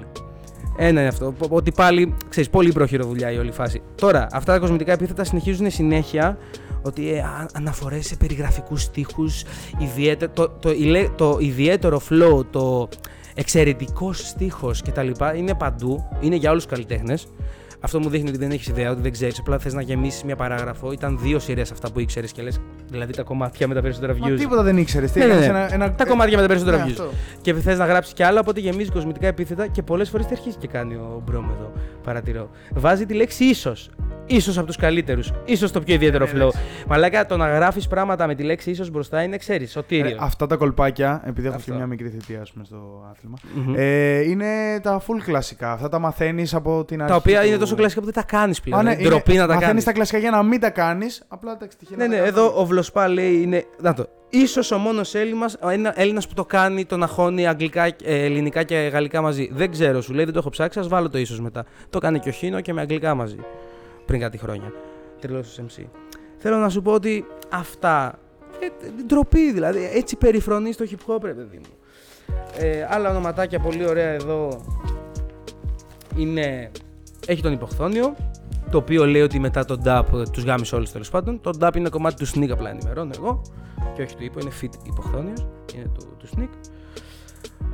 [0.79, 1.33] Ένα είναι αυτό.
[1.39, 3.83] Πο- Ότι πάλι, ξέρεις, πολύ πρόχειρο δουλειά η όλη φάση.
[3.95, 6.39] Τώρα, αυτά τα κοσμητικά επίθετα συνεχίζουν συνέχεια
[6.83, 9.43] ότι ε, α- αναφορές σε περιγραφικούς στίχους,
[9.79, 12.89] ιδιαίτερο, το, το, ηλέ- το ιδιαίτερο flow, το
[13.35, 15.11] εξαιρετικός στίχος κτλ.
[15.37, 17.27] είναι παντού, είναι για όλους τους καλλιτέχνες.
[17.87, 19.39] Αυτό μου δείχνει ότι δεν έχεις ιδέα, ότι δεν ξέρεις.
[19.39, 20.93] Απλά θες να γεμίσεις μια παράγραφο.
[20.93, 22.59] Ήταν δύο σειρές αυτά που ήξερες και λες.
[22.91, 24.19] Δηλαδή τα κομμάτια με τα περισσότερα views.
[24.19, 25.15] Μα τίποτα δεν ήξερες.
[25.15, 25.91] Ναι, ναι, ναι.
[25.91, 26.87] Τα κομμάτια με τα περισσότερα views.
[26.87, 27.11] Ναι, αυτό.
[27.41, 30.57] Και θες να γράψεις κι άλλο, οπότε γεμίζει κοσμητικά επίθετα και πολλές φορές τι αρχίζει
[30.57, 31.73] και κάνει ο Μπρόμ εδώ.
[32.03, 32.51] Παρατηρώ.
[32.75, 33.91] Βάζει τη λέξη ίσως.
[34.41, 35.33] Σω από τους καλύτερους.
[35.57, 36.35] σω το πιο ιδιαίτερο Ναι, flow.
[36.35, 36.59] εντάξει.
[36.89, 40.11] Μαλάκα το να γράφεις πράγματα με τη λέξη ίσως μπροστά είναι, ξέρεις, σωτήριο.
[40.11, 41.71] Ε, αυτά τα κολπάκια, επειδή έχω Αυτό.
[41.71, 43.75] και μια μικρή θητεία ας πούμε, στο άθλημα, Μμμ.
[43.77, 45.73] ε, είναι τα full κλασικά.
[45.73, 47.11] Αυτά τα μαθαίνεις από την αρχή.
[47.13, 48.81] τα οποία του- είναι τόσο κλασικά που δεν τα κάνεις πλέον.
[48.81, 49.85] Α, ναι, είναι ντροπή να τα Μαθαίνεις κάνεις.
[49.85, 51.23] τα κλασικά για να μην τα κάνεις.
[51.29, 51.97] Απλά τα τυχαίνει.
[52.03, 52.61] Ναι, να ναι, τα εδώ κάνεις.
[52.61, 53.65] ο Βλοσπά λέει είναι.
[53.81, 54.07] Να το.
[54.31, 55.15] Ίσως ο μόνος
[55.95, 59.51] Έλληνας που το κάνει, το να χώνει αγγλικά, ε, ελληνικά και γαλλικά μαζί.
[59.53, 61.65] Δεν ξέρω, σου λέει, δεν το έχω ψάξει, ας βάλω το ίσως μετά.
[61.91, 63.37] Το κάνει και ο Χίνο και με αγγλικά μαζί.
[64.07, 64.73] Πριν κάτι χρόνια.
[65.21, 65.85] Τρελός MC.
[66.37, 68.19] Θέλω να σου πω ότι αυτά.
[68.61, 69.91] Ε, ε, ντροπή δηλαδή.
[69.95, 71.77] Έτσι περιφρονείς το hip hop, ρε παιδί μου.
[72.59, 74.61] Ε, άλλα ονοματάκια πολύ ωραία εδώ
[76.17, 76.71] είναι.
[77.27, 78.17] Έχει τον υποχθόνιο,
[78.71, 81.41] το οποίο λέει ότι μετά τον DAP τους γάμισε όλους τέλος πάντων.
[81.41, 83.43] Το DAP είναι κομμάτι του Sneak, απλά ενημερώνω εγώ.
[83.95, 85.47] Και όχι του είπα, είναι fit υποχθόνιος.
[85.75, 86.49] Είναι του, του Sneak.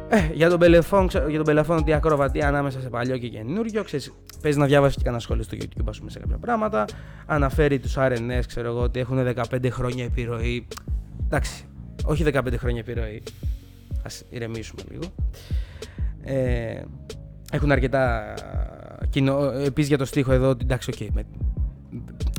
[0.08, 3.84] Ε, για τον Πελεφόν, ξέρω, για τον Πελεφόν ότι ακροβατεί ανάμεσα σε παλιό και καινούριο.
[3.84, 6.84] Ξέρεις, παίζεις να διάβασει και κανένα σχόλιο στο YouTube ας πούμε, σε κάποια πράγματα.
[7.26, 9.18] Αναφέρει τους RNS, ξέρω εγώ, ότι έχουν
[9.50, 10.66] 15 χρόνια επιρροή.
[11.24, 11.64] Εντάξει,
[12.04, 13.22] όχι 15 χρόνια επιρροή.
[14.02, 15.02] Α ηρεμήσουμε λίγο.
[16.22, 16.82] Ε,
[17.52, 18.34] έχουν αρκετά
[19.10, 19.50] κοινό.
[19.50, 21.14] Επίσης για το στίχο εδώ, ότι εντάξει, οκ.
[21.14, 21.24] με,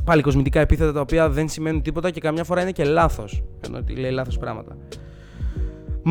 [0.03, 3.43] πάλι κοσμητικά επίθετα τα οποία δεν σημαίνουν τίποτα και καμιά φορά είναι και λάθος.
[3.65, 4.77] Ενώ ότι λέει λάθος πράγματα.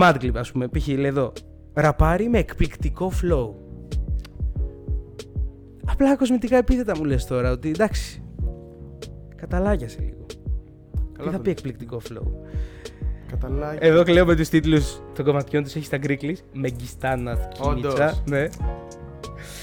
[0.01, 0.87] Mad Clip, ας πούμε, π.χ.
[0.87, 1.33] λέει εδώ.
[1.75, 3.51] Ραπάρει με εκπληκτικό flow.
[5.87, 8.23] Απλά κοσμητικά επίθετα μου λες τώρα ότι εντάξει.
[9.37, 10.27] Καταλάγιασε λίγο.
[11.13, 11.57] Καλά Τι θα το πει λες.
[11.59, 12.27] εκπληκτικό flow;
[13.27, 13.79] Καταλάβει.
[13.81, 16.39] Εδώ κλαίω με τους τίτλους των κομματιών τους έχει στα greeklish.
[16.53, 17.95] Μεγιστάνα Όντως.
[17.95, 18.23] Κίνητσα.
[18.29, 18.49] Ναι.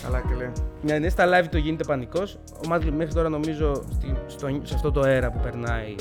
[0.03, 0.51] Καλά και λέει.
[0.81, 2.39] Ναι, ναι, στα live το γίνεται πανικός.
[2.65, 5.95] Ο Mad Clip μέχρι τώρα νομίζω στη, στο, σε αυτό το αέρα που περνάει.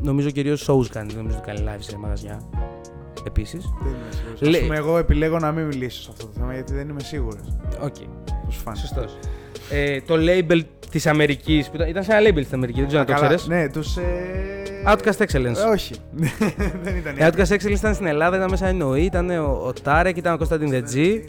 [0.00, 1.06] Νομίζω κυρίως shows κάνει.
[1.12, 2.40] δεν Νομίζω ότι κάνει live σε μαγαζιά.
[3.26, 3.64] Επίσης.
[3.82, 4.40] Δεν είμαι σίγουρος.
[4.40, 7.00] Λέει- Ας πούμε, εγώ επιλέγω να μην μιλήσω σε αυτό το θέμα γιατί δεν είμαι
[7.00, 7.56] σίγουρος.
[7.80, 7.94] Οκ.
[8.44, 8.86] Πώ σου φάνηκε.
[8.86, 9.18] Σωστός.
[9.70, 11.70] Ε, το label της Αμερικής.
[11.74, 13.46] Ήταν, ήταν σε ένα label στην Αμερική, δεν ξέρω αν το Καλά, ξέρεις.
[13.46, 13.96] Ναι, τους.
[13.96, 14.02] Ε...
[14.86, 15.56] Outcast Excellence.
[15.66, 15.94] Ε, όχι.
[16.84, 17.16] δεν ήταν.
[17.16, 20.36] Η Outcast Excellence ήταν στην Ελλάδα, ήταν μέσα εννοεί, ήταν ο, ο Τάρεκ, ήταν ο
[20.36, 21.20] Κωνσταντίν The G.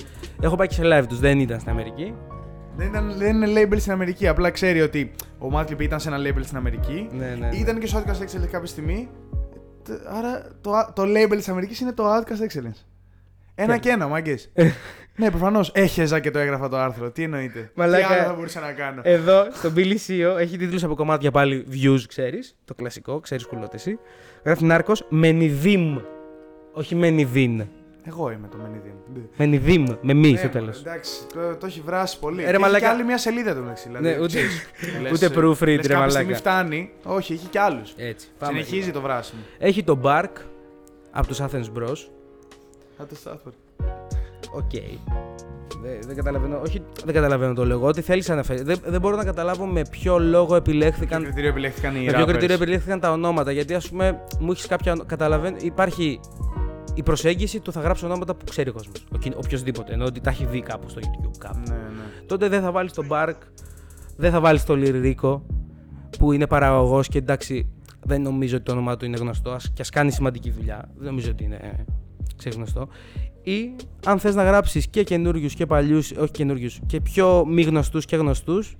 [0.41, 2.13] Έχω πάει και σε live τους, δεν ήταν στην Αμερική.
[2.77, 4.27] Δεν, ήταν, δεν είναι label στην Αμερική.
[4.27, 7.07] Απλά ξέρει ότι ο Madclip ήταν σε ένα label στην Αμερική.
[7.11, 7.57] Ναι, ναι, ναι.
[7.57, 9.09] Ήταν και στο Outcast Excellence κάποια στιγμή.
[9.85, 12.83] Τε- Άρα το, το label της Αμερικής είναι το Outcast Excellence.
[13.55, 14.51] Ένα Και- και ένα, μάγκες.
[15.15, 15.71] ναι, προφανώς.
[15.73, 17.11] Έχεζα και το έγραφα το άρθρο.
[17.11, 18.07] Τι εννοείται; Μαλάκα.
[18.07, 21.65] Τι άλλο θα μπορούσα να κάνω; Εδώ, στο Billy CEO, έχει τίτλους από κομμάτια πάλι
[21.71, 22.55] views, ξέρεις.
[22.65, 23.99] Το κλασικό, ξέρεις κουλότες εσύ.
[24.45, 25.97] Γράφει Narcos, Μενιδίμ.
[26.73, 27.63] Όχι Μενιδίν.
[28.07, 28.93] Εγώ είμαι το Μενιδίμ.
[29.37, 30.79] Μενιδίμ, με μι Ναι, στο μα, τέλος.
[30.79, 32.35] Εντάξει, το, το έχει βράσει πολύ.
[32.41, 32.85] Ε, ρε, Και έχει μαλάκα.
[32.85, 33.87] και άλλη μια σελίδα του μεταξύ.
[33.87, 34.65] Δηλαδή, Ναι, ούτε- ξέρεις,
[35.01, 36.09] λες, ούτε ε, proofread, λες ρε, κάποια μαλάκα.
[36.11, 36.91] στιγμή φτάνει.
[37.03, 37.93] Όχι, έχει κι άλλους.
[37.97, 38.27] Έτσι.
[38.43, 39.41] Συνεχίζει το βράσιμο.
[39.57, 40.29] Έχει το Bark
[41.11, 41.97] από τους Athens Bros.
[42.97, 43.51] Θα το Stathford.
[44.53, 44.71] Οκ.
[45.83, 47.87] Δεν, δεν καταλαβαίνω, όχι, δεν καταλαβαίνω το λόγο.
[47.87, 48.61] Ό,τι θέλεις να αναφέρεις.
[48.61, 51.17] Δεν, δεν μπορώ να καταλάβω με ποιο λόγο Με επιλέχθηκαν.
[51.17, 52.27] ποιο κριτήριο επιλέχθηκαν οι Με ποιο rappers.
[52.27, 53.51] κριτήριο επιλέχθηκαν τα ονόματα.
[53.51, 54.95] Γιατί ας πούμε, μου έχεις κάποια.
[55.05, 55.55] Καταλαβαίνω.
[55.61, 56.19] Υπάρχει
[56.95, 59.05] η προσέγγιση του θα γράψει ονόματα που ξέρει ο κόσμος.
[59.35, 59.93] Οποιοδήποτε.
[59.93, 61.37] Ενώ ότι τα έχει δει κάπου στο YouTube.
[61.37, 61.59] Κάπου.
[61.67, 62.25] Ναι, ναι.
[62.25, 63.41] Τότε δεν θα βάλεις τον Μπάρκ,
[64.17, 65.45] δεν θα βάλεις τον Λιρίκο
[66.19, 67.69] που είναι παραγωγός και εντάξει,
[68.03, 70.89] δεν νομίζω ότι το όνομά του είναι γνωστό ας, και ας κάνει σημαντική δουλειά.
[70.95, 71.85] Δεν νομίζω ότι είναι
[72.35, 72.87] ξέρεις, γνωστό.
[73.41, 73.75] Ή
[74.05, 78.15] αν θες να γράψεις και καινούριους και παλιούς, όχι καινούριους, και πιο μη γνωστούς και
[78.15, 78.75] γνωστούς.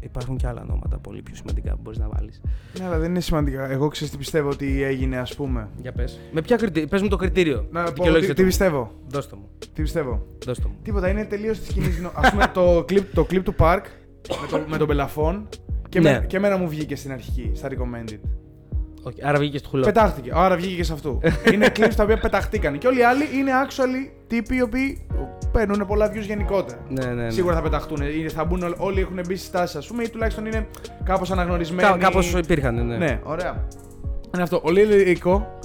[0.00, 2.40] Υπάρχουν και άλλα ονόματα πολύ πιο σημαντικά που μπορείς να βάλεις.
[2.78, 3.70] Ναι, αλλά δεν είναι σημαντικά.
[3.70, 5.68] Εγώ ξέρω τι πιστεύω ότι έγινε, ας πούμε.
[5.82, 6.20] Για πες.
[6.32, 7.66] Με ποια κριτήρια, πες μου το κριτήριο.
[7.70, 8.46] Να πω Δικαιολόγησε τι, το τι μου.
[8.48, 8.92] πιστεύω.
[9.08, 9.48] Δώστε μου.
[9.74, 10.26] Τι πιστεύω.
[10.44, 10.74] Δώστε μου.
[10.82, 12.14] Τίποτα, είναι τελείως της κοινής γνώμη.
[12.16, 13.80] Α πούμε το κλιπ, το κλιπ του Park
[14.28, 15.48] με, το, με τον Πελαφόν
[15.88, 16.10] και, Ναι.
[16.20, 18.18] με, και εμένα μου βγήκε στην αρχική, στα recommended.
[19.02, 19.84] Όχι, άρα βγήκε στο χουλό.
[19.84, 20.30] Πετάχτηκε.
[20.34, 21.20] Άρα βγήκε και σε αυτού.
[21.52, 22.78] είναι clips τα οποία πεταχτήκαν.
[22.78, 25.06] Και όλοι οι άλλοι είναι actually τύποι οι οποίοι
[25.58, 26.78] παίρνουν πολλά views γενικότερα.
[26.88, 27.30] Ναι, ναι, ναι.
[27.30, 28.00] Σίγουρα θα πεταχτούν.
[28.02, 30.66] Είναι- Θα μπουν, όλοι- όλοι έχουν μπει στις τάσεις, ας πούμε, ή τουλάχιστον είναι
[31.04, 31.88] κάπως αναγνωρισμένοι.
[31.88, 32.96] Κά, Κάπως υπήρχαν, ναι.
[32.96, 33.64] Ναι, ωραία.
[34.34, 34.60] Είναι αυτό.
[34.64, 35.58] Ο Λίλικο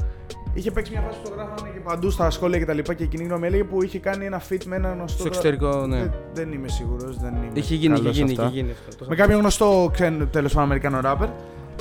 [0.54, 3.04] είχε παίξει μια φάση που το γράφανε και παντού στα σχόλια και τα λοιπά και
[3.04, 5.18] η κοινή γνώμη έλεγε που είχε κάνει ένα fit με ένα γνωστό.
[5.18, 5.98] Στο εξωτερικό, ναι.
[5.98, 7.18] Δεν, δεν είμαι σίγουρος.
[7.20, 8.44] Δεν είμαι Είχε γίνει, είχε καλός γίνει, σε αυτά.
[8.46, 8.90] είχε γίνει αυτό.
[8.98, 11.28] Το Με είχα κάποιον γνωστό ξένο τέλος πάντων Αμερικάνο ράπερ.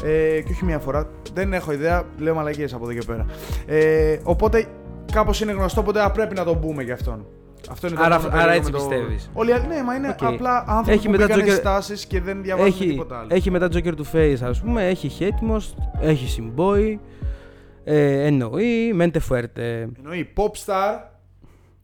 [0.04, 1.08] Ε, και όχι μία φορά.
[1.34, 2.02] Δεν έχω ιδέα.
[2.18, 3.26] Λέω μαλακίες από εδώ και πέρα.
[3.66, 4.64] Ε, οπότε
[5.12, 7.26] κάπως είναι γνωστό, οπότε α, πρέπει να τον μπούμε για αυτόν.
[7.70, 9.30] Αυτό είναι το Άρα- μόνο άρα περίεργο έτσι με το- πιστεύεις.
[9.32, 10.22] Όλοι οι άλλοι, ναι, μα είναι Οκ.
[10.24, 13.28] απλά άνθρωποι Έχει που μετά μπήκαν Joker- στις τάσεις και δεν διαβάζουν έχει, τίποτα άλλο.
[13.30, 15.62] έχει μετά Joker του Face, ας πούμε, έχει Hatemos,
[16.00, 16.98] έχει Simboy,
[17.84, 19.86] ε, NOE, Mente Fuerte.
[19.98, 20.98] Εννοεί Popstar.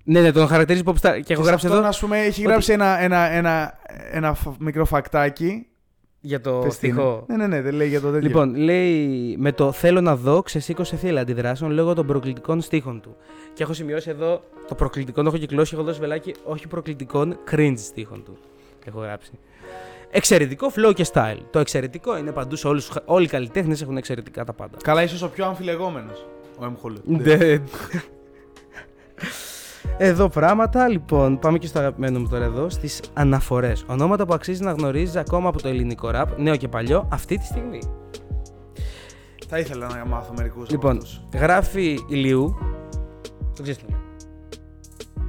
[0.05, 2.49] Ναι, ναι, τον χαρακτηρίζει Popstar και έχω σε γράψει αυτόν, εδώ ας πούμε, έχει ότι-
[2.51, 3.79] γράψει ένα, ένα, ένα,
[4.13, 5.67] ένα φ- μικρό φακτάκι.
[6.21, 6.97] Για το Πες τι είναι.
[6.97, 7.25] στοιχό.
[7.29, 8.27] Ναι, ναι, ναι, δεν λέει για το τέτοιο.
[8.29, 13.17] Λοιπόν, λέει με το θέλω να δω ξεσήκωσε θύελα αντιδράσεων λόγω των προκλητικών στίχων του.
[13.55, 17.75] Και έχω σημειώσει εδώ το προκλητικό, το έχω κυκλώσει, έχω δώσει βελάκι όχι προκλητικών cringe
[17.77, 18.37] στίχων του.
[18.85, 19.31] Έχω γράψει.
[20.11, 21.39] Εξαιρετικό flow και style.
[21.51, 24.77] Το εξαιρετικό είναι παντού σε όλους, τους- όλοι οι καλλιτέχνες έχουν εξαιρετικά τα πάντα.
[24.83, 26.27] Καλά, ίσως ο πιο αμφιλεγόμενος.
[26.61, 26.93] Ο M.
[29.89, 29.97] Χούλου.
[29.99, 30.07] Ναι.
[30.07, 33.85] Εδώ πράγματα, λοιπόν, πάμε και στο αγαπημένο μου τώρα εδώ, στις αναφορές.
[33.87, 37.45] Ονόματα που αξίζει να γνωρίζεις ακόμα από το ελληνικό ραπ, νέο και παλιό, αυτή τη
[37.45, 37.79] στιγμή.
[39.49, 40.71] Θα ήθελα να μάθω μερικούς.
[40.71, 41.03] Λοιπόν,
[41.35, 42.57] γράφει ηλίου.
[43.57, 43.99] Το ξέρεις τι είναι.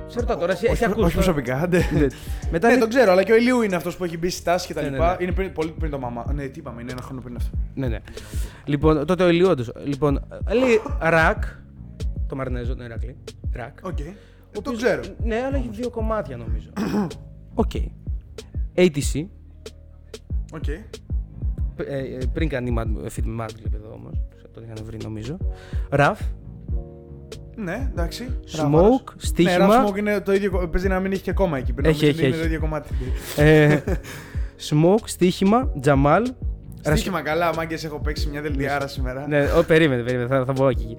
[0.07, 1.01] Σε ρωτάω τώρα, εσύ όχι, έχει ακούσει.
[1.05, 1.67] όχι τώρα; προσωπικά.
[1.67, 1.99] ναι.
[1.99, 2.07] Ναι.
[2.51, 4.43] Μετά Ναι, είναι- τον ξέρω, αλλά και ο Ηλίου είναι αυτός που έχει μπει στη
[4.43, 5.09] τάση και τα Ναι, ναι, λοιπά.
[5.19, 5.23] ναι.
[5.23, 6.25] Είναι πριν, πολύ πριν το μαμά.
[6.33, 7.49] Ναι, τι είπαμε, είναι ένα χρόνο πριν αυτό.
[7.73, 7.97] Ναι, ναι.
[8.65, 9.71] Λοιπόν, τότε ο ηλίου, όντως.
[9.83, 10.19] Λοιπόν,
[10.53, 11.43] λέει ρακ.
[12.27, 13.15] Το Μαρνέζο, ναι, Ρακλή.
[13.53, 13.77] Ρακ.
[13.81, 13.97] Οκ.
[14.57, 15.01] Ο Το οποίος- ξέρω.
[15.23, 16.69] Ναι, αλλά έχει δύο κομμάτια νομίζω.
[17.53, 17.71] Οκ.
[18.75, 19.25] ATC.
[20.53, 20.67] Οκ.
[20.67, 20.83] Ε,
[21.97, 24.21] ε, πριν κάνει Mad- fit με Madlib εδώ όμως.
[24.53, 25.37] Τον είχαν βρει νομίζω.
[25.89, 26.19] Ραφ.
[27.55, 28.39] Ναι, εντάξει.
[28.57, 29.65] Smoke, Ναι, στοίχημα.
[29.67, 30.69] Ραφ Smoke είναι το ίδιο.
[30.71, 31.73] Παίζει να μην έχει και κόμμα εκεί.
[31.73, 32.39] Πρέπει να Έχει, νομίζεις έχει, ότι Είναι έχει.
[32.41, 32.89] το ίδιο κομμάτι.
[33.35, 33.79] ε,
[34.69, 36.33] smoke, στοίχημα, Τζαμάλ.
[36.81, 39.27] Στοίχημα καλά, μάγκες έχω παίξει μια δελτιάρα σήμερα.
[39.27, 40.97] Ναι, ο, περίμενε, περίμενε, θα, θα πω εκεί.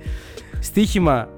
[0.61, 1.29] Στοίχημα.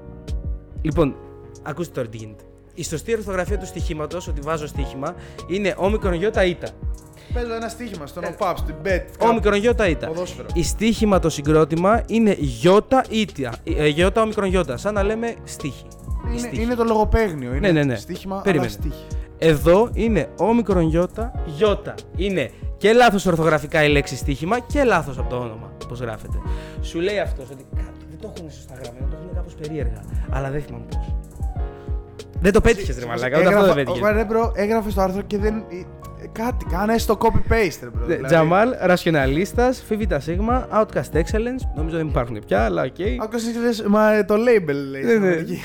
[0.81, 1.15] Λοιπόν,
[1.63, 2.43] ακούστε τώρα τι γίνεται.
[2.75, 5.15] Η σωστή ορθογραφία του στοιχήματος, ότι βάζω στοίχημα,
[5.47, 6.67] είναι όμικρον γιώτα ήτα.
[7.33, 9.01] Παίζω ένα στοίχημα στον ΟΠΑΠ, στην BET.
[9.19, 10.07] Όμικρον γιώτα ήτα.
[10.07, 10.47] Ποδόσφαιρο.
[10.53, 13.53] Η στοίχημα το συγκρότημα είναι γιώτα ήτα.
[13.63, 14.77] Ε, γιώτα όμικρον γιώτα.
[14.77, 15.85] Σαν να λέμε στίχη.
[15.87, 16.61] Η Είναι, στίχη.
[16.61, 17.49] είναι το λογοπαίγνιο.
[17.55, 17.95] Είναι Ναι, ναι, ναι.
[17.95, 18.69] στοίχημα, Περίμενε.
[18.71, 19.05] αλλά στίχη.
[19.37, 21.93] Εδώ είναι όμικρον γιώτα γιώτα.
[22.15, 25.71] Είναι και λάθος ορθογραφικά η λέξη στοίχημα και λάθος από το όνομα.
[25.87, 26.37] Πώ γράφεται.
[26.81, 30.03] Σου λέει αυτός ότι κάτι δεν το έχουν σωστά γραμμένο, το έχουν κάπως περίεργα.
[30.29, 31.15] Αλλά δεν θυμάμαι πώς.
[32.43, 33.39] Δεν το πέτυχες, ρε Μαλάκα.
[33.39, 33.97] Ούτε αυτό δεν πέτυχες.
[34.01, 35.55] Έγραφα, ρε μπρο, έγραφε το άρθρο και δεν.
[35.55, 35.85] ε,
[36.31, 38.05] Κάτι, κάνε το copy-paste, ρε μπρο.
[38.05, 38.23] δηλαδή.
[38.25, 41.61] Τζαμάλ, Ρασιοναλίστας, Φίβιτα Σίγμα, Outcast Excellence.
[41.75, 42.95] Νομίζω δεν υπάρχουν πια, αλλά οκ.
[43.23, 45.01] Άκουσα εσύ λες, μα ε, το label λέει.
[45.03, 45.27] Ναι, στην ναι.
[45.27, 45.61] Αμερική.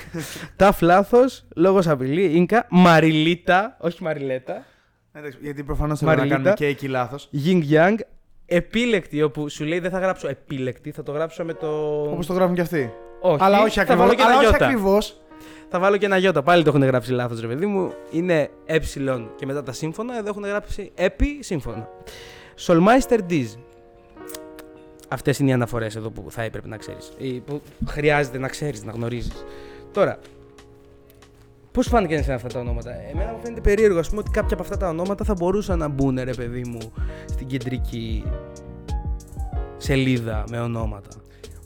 [0.57, 4.65] Ταφ λάθος, λόγος απειλή, Ινκα, Μαριλίτα, όχι Μαριλέτα.
[5.13, 6.37] Εντάξει, Γιατί προφανώς θέλω να Μαριλίτα.
[6.43, 7.31] κάνουμε και εκεί λάθος.
[7.47, 7.95] Ying Yang,
[8.47, 11.67] επίλεκτη, όπου σου λέει δεν θα γράψω επίλεκτη, θα το γράψω με το.
[12.13, 12.93] Όπως το γράφουν και αυτοί.
[13.21, 14.05] Όχι, αλλά όχι θα ακριβώς.
[14.05, 14.65] βάλω και ένα Αλλά όχι γιώτα.
[14.65, 15.21] ακριβώς.
[15.71, 16.43] Θα βάλω και ένα γιώτα.
[16.43, 17.93] Πάλι το έχουν γράψει λάθος, ρε παιδί μου.
[18.11, 18.79] Είναι ε
[19.37, 20.19] και μετά τα σύμφωνα.
[20.19, 21.89] Εδώ έχουν γράψει επί σύμφωνα.
[22.67, 23.47] Solmeister Diz.
[25.09, 27.13] Αυτές είναι οι αναφορές εδώ που θα έπρεπε να ξέρεις.
[27.47, 29.45] Που χρειάζεται να ξέρεις, να γνωρίζεις.
[29.93, 30.19] Τώρα,
[31.73, 34.63] πώς φάνηκε σε αυτά τα ονόματα; Εμένα μου φαίνεται περίεργο, ας πούμε, ότι κάποια από
[34.63, 36.93] αυτά τα ονόματα θα μπορούσαν να μπουν, ρε παιδί μου,
[37.27, 38.25] στην κεντρική
[39.77, 41.09] σελίδα με ονόματα.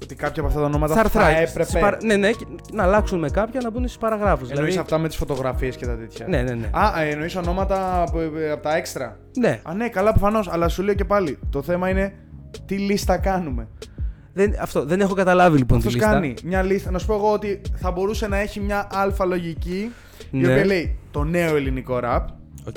[0.02, 1.64] Ότι κάποια από αυτά τα ονόματα Στα θα αρθράκια, έπρεπε.
[1.68, 4.50] στις παρα- Ναι, ναι, και να αλλάξουν με κάποια να μπουν στου παραγράφους.
[4.50, 6.26] Εννοείς αυτά με τις φωτογραφίες και τα τέτοια.
[6.28, 6.66] Ναι, ναι, ναι.
[6.72, 8.18] Α, εννοείς ονόματα από,
[8.52, 9.18] από τα έξτρα.
[9.38, 9.60] Ναι.
[9.62, 10.48] Α, ναι, καλά προφανώς.
[10.48, 11.38] Αλλά σου λέω και πάλι.
[11.50, 12.14] Το θέμα είναι
[12.66, 13.68] τι λίστα κάνουμε.
[14.34, 16.12] Δεν, αυτό, δεν έχω καταλάβει λοιπόν Αυτός τη λίστα.
[16.12, 16.90] κάνει μια λίστα.
[16.90, 19.92] Να σου πω εγώ ότι θα μπορούσε να έχει μια αλφα λογική
[20.30, 20.52] η Ναι.
[20.52, 22.28] οποία λέει το νέο ελληνικό ραπ.
[22.68, 22.76] Οκ.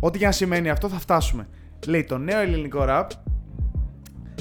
[0.00, 1.48] Ό,τι και αν σημαίνει αυτό θα φτάσουμε.
[1.86, 3.10] Λέει το νέο ελληνικό ραπ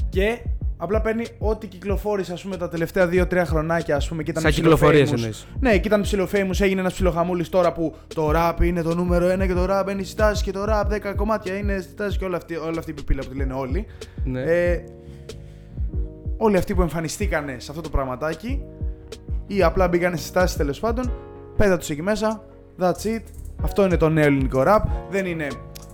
[0.09, 0.39] και
[0.84, 4.51] Απλά παίρνει ό,τι κυκλοφόρησε, ας πούμε, τα τελευταία 2-3 χρονάκια, ας πούμε, και ήταν Σαν
[4.51, 5.13] ψιλο κυκλοφορίες famous.
[5.15, 5.47] εννοείς.
[5.59, 9.27] Ναι, και ήταν ψιλο famous, έγινε ένας ψιλοχαμούλης τώρα που το rap είναι το νούμερο
[9.27, 12.17] 1 και το rap είναι στι τάσει και το rap 10 κομμάτια είναι στις τάσεις
[12.17, 13.86] και όλα αυτή, όλα αυτή η πιπίλα που τη λένε όλοι.
[14.23, 14.41] Ναι.
[14.41, 14.84] Ε,
[16.38, 18.61] όλοι αυτοί που εμφανιστήκανε σε αυτό το πραγματάκι
[19.47, 21.11] ή απλά μπήκανε στις τάσεις τέλος πάντων,
[21.57, 22.43] πέτα τους εκεί μέσα.
[22.79, 23.21] That's it.
[23.63, 24.81] Αυτό είναι το νέο ελληνικό rap.
[25.09, 25.47] Δεν είναι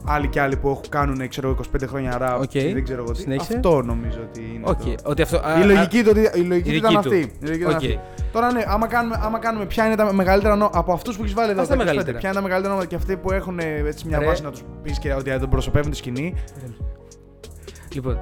[0.06, 2.48] άλλοι κι άλλοι που κάνουν ξέρω, 25 χρόνια rap Οκ.
[2.48, 3.20] και δεν ξέρω εγώ τι.
[3.20, 3.54] Συνέχισε.
[3.54, 4.64] Αυτό νομίζω ότι είναι.
[4.70, 4.94] Οκ, το...
[5.04, 5.38] ότι αυτό.
[5.38, 7.16] α, Η α, λογική, του, ότι- η λογική η του ήταν δική του.
[7.16, 7.36] αυτή.
[7.40, 7.76] Η λογική ήταν Οκ.
[7.76, 8.00] αυτή.
[8.32, 10.70] Τώρα ναι, άμα κάνουμε, άμα κάνουμε ποια είναι τα μεγαλύτερα νο...
[10.74, 12.18] από αυτούς που έχεις βάλει εδώ, Ας τα 25, μεγαλύτερα.
[12.18, 14.26] ποια είναι τα μεγαλύτερα ονόματα και αυτοί που έχουν ε, έτσι μια Ρε.
[14.26, 16.34] βάση να τους πεις και ότι δεν αντιπροσωπεύουν τη σκηνή.
[17.94, 18.20] Λοιπόν.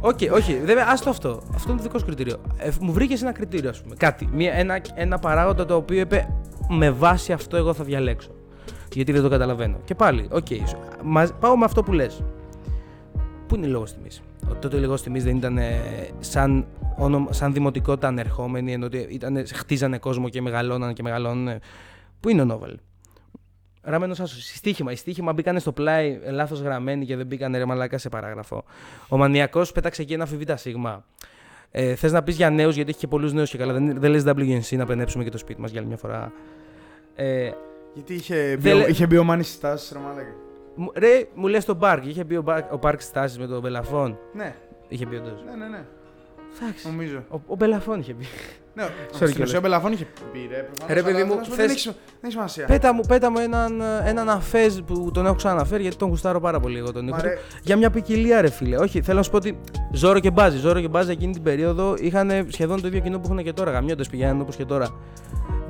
[0.00, 1.42] Οκ, όχι, βέβαια, άστο αυτό.
[1.54, 2.36] Αυτό είναι το δικό σου κριτήριο.
[2.58, 3.94] Ε, μου βρήκες ένα κριτήριο, ας πούμε.
[3.98, 4.28] Κάτι.
[4.32, 6.28] Μία, ένα, ένα παράγοντα το οποίο είπε
[6.68, 8.30] με βάση αυτό εγώ θα διαλέξω.
[8.94, 9.76] Γιατί δεν το καταλαβαίνω.
[9.84, 10.46] Και πάλι, οκ.
[11.02, 12.22] μαζ- πάω με αυτό που λες.
[13.46, 14.08] Πού είναι η Λόγος Τιμής.
[14.50, 15.80] Ότι τότε η Λόγος Τιμής δεν ήταν ε,
[16.18, 16.66] σαν,
[16.96, 21.58] όνομα, σαν δημοτικότητα ανερχόμενη, ενώ ότι ήτανε, χτίζανε κόσμο και μεγαλώναν και μεγαλώνουν.
[22.20, 22.76] Πού είναι ο Νόβαλ.
[23.82, 24.40] Ραμμένο άσο.
[24.40, 24.92] Στίχημα.
[24.92, 28.64] Οι στίχημα μπήκανε στο πλάι λάθος γραμμένοι και δεν μπήκανε ρε μαλάκα σε παράγραφο.
[29.08, 31.04] Ο μανιακός πέταξε εκεί ένα ΦΒ σίγμα.
[31.70, 33.72] Ε, Θες να πεις για νέους, γιατί έχει και πολλούς νέους και καλά.
[33.72, 36.32] Δεν, δεν λες WNC να πενέψουμε και το σπίτι μας για άλλη μια φορά.
[37.14, 37.50] Ε,
[37.94, 40.34] Γιατί είχε, Δεν μπει, λέ- είχε μπει ο Μάνης στις τάσεις, ρε μαλάκα.
[40.74, 42.06] μου- ρε, μου λες τον Πάρκ.
[42.06, 44.18] Είχε πει ο, Μπάρκ- ο Πάρκ στις τάσεις με τον Μπελαφόν.
[44.32, 44.54] Ναι,
[44.88, 45.44] Είχε πει όντως.
[45.44, 45.84] ναι, ναι, ναι.
[46.62, 46.86] Εντάξει.
[46.88, 47.24] Νομίζω.
[47.28, 48.24] Ο, ο Μπελαφόν είχε πει.
[48.74, 49.38] Ναι, Sorry στην κιόλας.
[49.48, 50.56] ουσία ο Μπελαφών είχε πει ρε.
[50.62, 52.32] προφανώς, Ρε, παιδί αλλά μου, θέλω να σου πω, θες- Δεν έχει σημα- δεν έχει
[52.32, 52.66] σημασία.
[52.66, 56.60] πέτα μου, πέτα μου έναν, έναν αφέζ που τον έχω ξαναφέρει γιατί τον γουστάρω πάρα
[56.60, 57.16] πολύ εγώ τον ήχο.
[57.16, 57.28] Μα του.
[57.28, 58.76] ρε, Για μια ποικιλία, ρε φίλε.
[58.76, 59.58] Όχι, θέλω να σου πω ότι
[59.92, 60.58] Ζόρο και Μπάζι.
[60.58, 63.70] Ζόρο και Μπάζι εκείνη την περίοδο είχαν σχεδόν το ίδιο κοινό που έχουν και τώρα.
[63.70, 64.86] Γαμιώντε πηγαίνουν όπως και τώρα.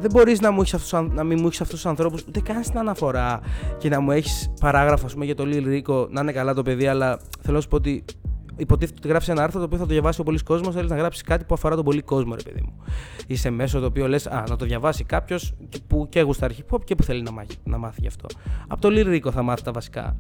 [0.02, 2.40] Δεν μπορείς να, μου έχεις αυτούς, αν- να μην μου έχεις αυτούς τους ανθρώπους, ούτε
[2.40, 3.40] κάνει την αναφορά
[3.78, 6.62] και να μου έχεις παράγραφο ας πούμε, για το Lil Rico να είναι καλά το
[6.62, 8.04] παιδί, αλλά θέλω να σου πω ότι
[8.56, 10.74] υποτίθεται ότι γράφεις ένα άρθρο το οποίο θα το διαβάσει ο πολλής κόσμος.
[10.74, 12.72] Θέλεις να γράψεις κάτι που αφορά τον πολύ κόσμο, ρε παιδί μου.
[13.26, 15.54] Είσαι μέσω το οποίο λες, Α, να το διαβάσει κάποιος
[15.86, 18.26] που και γουστάρει hip hop και που θέλει να μάθει, να μάθει γι' αυτό.
[18.68, 20.16] Από το Lil Rico θα μάθεις τα βασικά.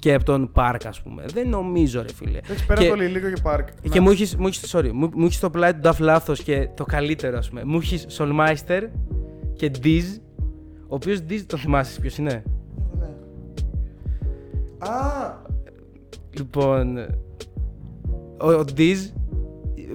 [0.00, 1.24] Και από τον Πάρκ, ας πούμε.
[1.32, 2.38] Δεν νομίζω, ρε φίλε.
[2.38, 3.68] εντάξει, πέρα Και- από το Λίλικο και Πάρκ.
[3.80, 6.42] και Να- μου έχεις, μου έχεις, sorry, μου, μου έχεις το πλάι του Duff λάθος
[6.42, 7.64] και το καλύτερο ας πούμε.
[7.64, 8.82] Μου έχεις Solmeister
[9.56, 10.02] και Diz,
[10.88, 12.42] ο οποίος Diz τον θυμάσαι ποιος είναι;
[14.78, 14.88] Α,
[16.36, 16.98] Λοιπόν,
[18.40, 18.96] ο, ο Diz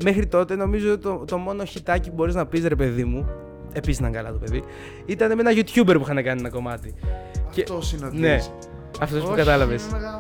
[0.04, 3.26] μέχρι τότε νομίζω το, το μόνο χιτάκι που μπορείς να πεις ρε παιδί μου,
[3.74, 4.64] επίσης ήταν καλά το παιδί,
[5.06, 6.94] ήταν με ένα YouTuber που είχαν κάνει ένα κομμάτι.
[7.52, 8.38] Και- αυτός είναι ο Ναι,
[8.96, 9.02] Διz.
[9.02, 9.84] αυτός που Όχι, κατάλαβες.
[9.84, 10.20] είναι μεγάλο.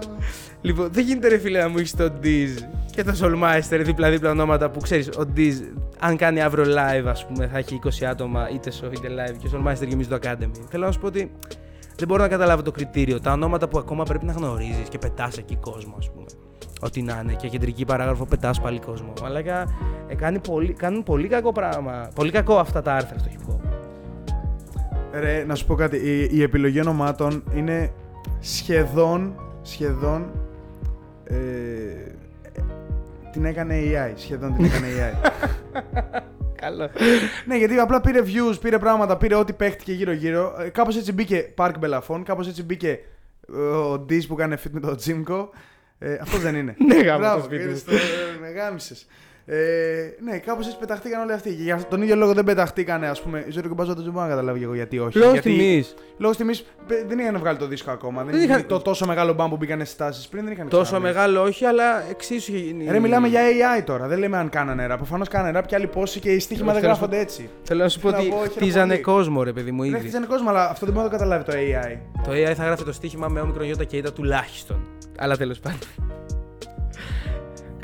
[0.61, 2.49] Λοιπόν, δεν γίνεται ρε φίλε να μου έχεις το Diz
[2.91, 5.07] και το Soulmeister δίπλα-δίπλα ονόματα που ξέρεις.
[5.09, 5.53] Ο Diz,
[5.99, 9.47] αν κάνει αύριο live, ας πούμε, θα έχει 20 άτομα είτε show είτε live και
[9.47, 10.51] ο Soulmeister γεμίζει το Academy.
[10.69, 11.31] Θέλω να σου πω ότι
[11.97, 13.19] δεν μπορώ να καταλάβω το κριτήριο.
[13.19, 16.25] Τα ονόματα που ακόμα πρέπει να γνωρίζεις και πετάς εκεί κόσμο, ας πούμε.
[16.81, 19.13] Ό,τι να είναι και κεντρική παράγραφο πετάς πάλι κόσμο.
[19.23, 19.39] Αλλά
[20.07, 22.09] ε, κάνει πολύ, κάνουν πολύ κακό πράγμα.
[22.15, 23.59] Πολύ κακό αυτά τα άρθρα στο hip hop.
[25.19, 25.97] Ρε, να σου πω κάτι.
[25.97, 27.91] Η, η επιλογή ονομάτων είναι
[28.45, 30.31] σχεδόν, σχεδόν,
[31.23, 31.35] ε,
[33.31, 34.13] την έκανε AI.
[34.15, 35.29] Σχεδόν την έκανε AI.
[36.61, 36.89] Καλό.
[37.45, 40.55] ναι, γιατί απλά πήρε views, πήρε πράγματα, πήρε ό,τι παίχτηκε γύρω-γύρω.
[40.59, 42.99] Ε, κάπως έτσι μπήκε Park Belafon, κάπως έτσι μπήκε
[43.53, 45.47] ε, ο Diz που κάνει fit με το Jimco.
[45.99, 46.75] Ε, αυτός δεν είναι.
[46.87, 46.95] Ναι,
[48.51, 49.05] γάμος
[49.45, 50.05] το Μπράβο, σπίτι είδες μου.
[50.05, 50.27] το, ε, με γάμισες.
[50.27, 51.49] Ε, ναι, κάπω έτσι πεταχτήκαν όλοι αυτοί.
[51.49, 53.43] Και για τον ίδιο λόγο δεν πεταχτήκανε, α πούμε.
[53.47, 55.17] Η ζωή του Μπάζο δεν μπορώ να καταλάβει εγώ γιατί όχι.
[55.17, 55.49] Λόγω γιατί...
[55.49, 55.83] τιμή.
[56.17, 56.53] Λόγω τιμή
[57.07, 58.23] δεν είχαν βγάλει το δίσκο ακόμα.
[58.23, 58.55] Δεν, Δεν είχαν...
[58.55, 61.07] είχαν- το τόσο μεγάλο μπαμ που μπήκαν στι τάσει πριν δεν είχαν Τόσο ξαναβγεί.
[61.13, 62.87] μεγάλο όχι, αλλά εξίσου είχε γίνει.
[62.89, 63.41] Ρε, μιλάμε για
[63.79, 64.07] AI τώρα.
[64.07, 64.97] Δεν λέμε αν κάνανε ραπ.
[64.97, 67.49] Προφανώ κάνανε ραπ και άλλοι πόσοι και οι στοίχημα δεν Θέλω να σου γράφονται έτσι.
[67.63, 69.01] Θέλω να σου πω Θέλω ότι να πω, χαίρομαι χτίζανε πολύ.
[69.01, 69.99] κόσμο, ρε παιδί μου, Δεν ήδη.
[69.99, 71.97] χτίζανε κόσμο, αλλά αυτό δεν μπορεί να το καταλάβει το AI.
[72.23, 74.87] Το AI θα γράφει το στοίχημα με όμικρον γιώτα και ήτα τουλάχιστον.
[75.17, 75.79] Αλλά τέλο πάντων.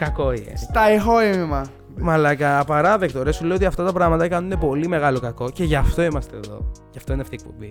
[0.02, 0.54] Κακό AI.
[0.54, 1.66] Στα ηχόημιμα.
[1.97, 3.24] Μαλάκα, απαράδεκτο.
[3.24, 6.36] Ρε, σου λέω ότι αυτά τα πράγματα κάνουν πολύ μεγάλο κακό και γι' αυτό είμαστε
[6.36, 6.72] εδώ.
[6.91, 7.70] Γι' αυτό είναι αυτή η εκπομπή.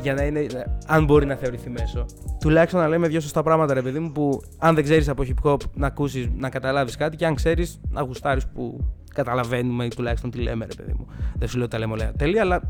[0.00, 0.46] Για να είναι,
[0.86, 2.06] αν μπορεί να θεωρηθεί μέσο.
[2.40, 5.50] Τουλάχιστον να λέμε δύο σωστά πράγματα, ρε παιδί μου, που αν δεν ξέρεις από hip
[5.50, 8.84] hop να ακούσεις, να καταλάβεις κάτι και αν ξέρεις να γουστάρεις που
[9.14, 11.06] καταλαβαίνουμε ή τουλάχιστον τι λέμε, ρε παιδί μου.
[11.38, 12.62] Δεν σου λέω ότι τα λέμε όλα τέλεια, αλλά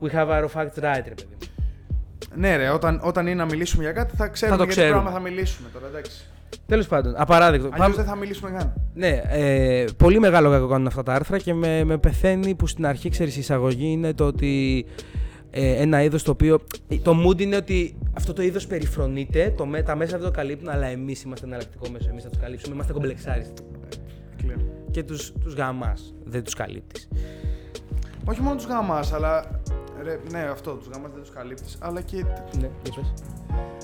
[0.00, 1.46] we have our facts right, ρε παιδί μου.
[2.34, 5.00] Ναι, ρε, όταν, όταν είναι να μιλήσουμε για κάτι θα ξέρουμε το για τι ξέρουμε.
[5.00, 6.26] πράγμα θα μιλήσουμε τώρα, εντάξει.
[6.66, 7.66] Τέλος πάντων, απαράδεκτο.
[7.66, 8.72] Αλλιώς Πάμε- δεν θα μιλήσουμε καν.
[8.94, 12.86] Ναι, ε, πολύ μεγάλο κακό κάνουν αυτά τα άρθρα και με, με πεθαίνει που στην
[12.86, 14.84] αρχή ξέρεις η εισαγωγή είναι το ότι
[15.50, 16.60] ε, ένα είδος το οποίο.
[17.02, 20.68] Το mood είναι ότι αυτό το είδος περιφρονείται, το, με- τα μέσα δεν το καλύπτουν,
[20.68, 22.08] αλλά εμείς είμαστε εναλλακτικό μέσο.
[22.10, 22.74] Εμείς θα τους καλύψουμε.
[22.74, 23.62] Είμαστε κομπλεξάριστοι.
[24.42, 24.60] Clear.
[24.90, 26.14] Και τους τους γαμάς.
[26.24, 27.08] Δεν τους καλύπτεις.
[28.24, 29.60] Όχι μόνο τους γάμα, αλλά.
[30.02, 31.76] Ρε, ναι, αυτό, τους γάμα δεν τους καλύπτεις.
[31.80, 32.16] Αλλά και.
[32.60, 33.12] Ναι, για πες.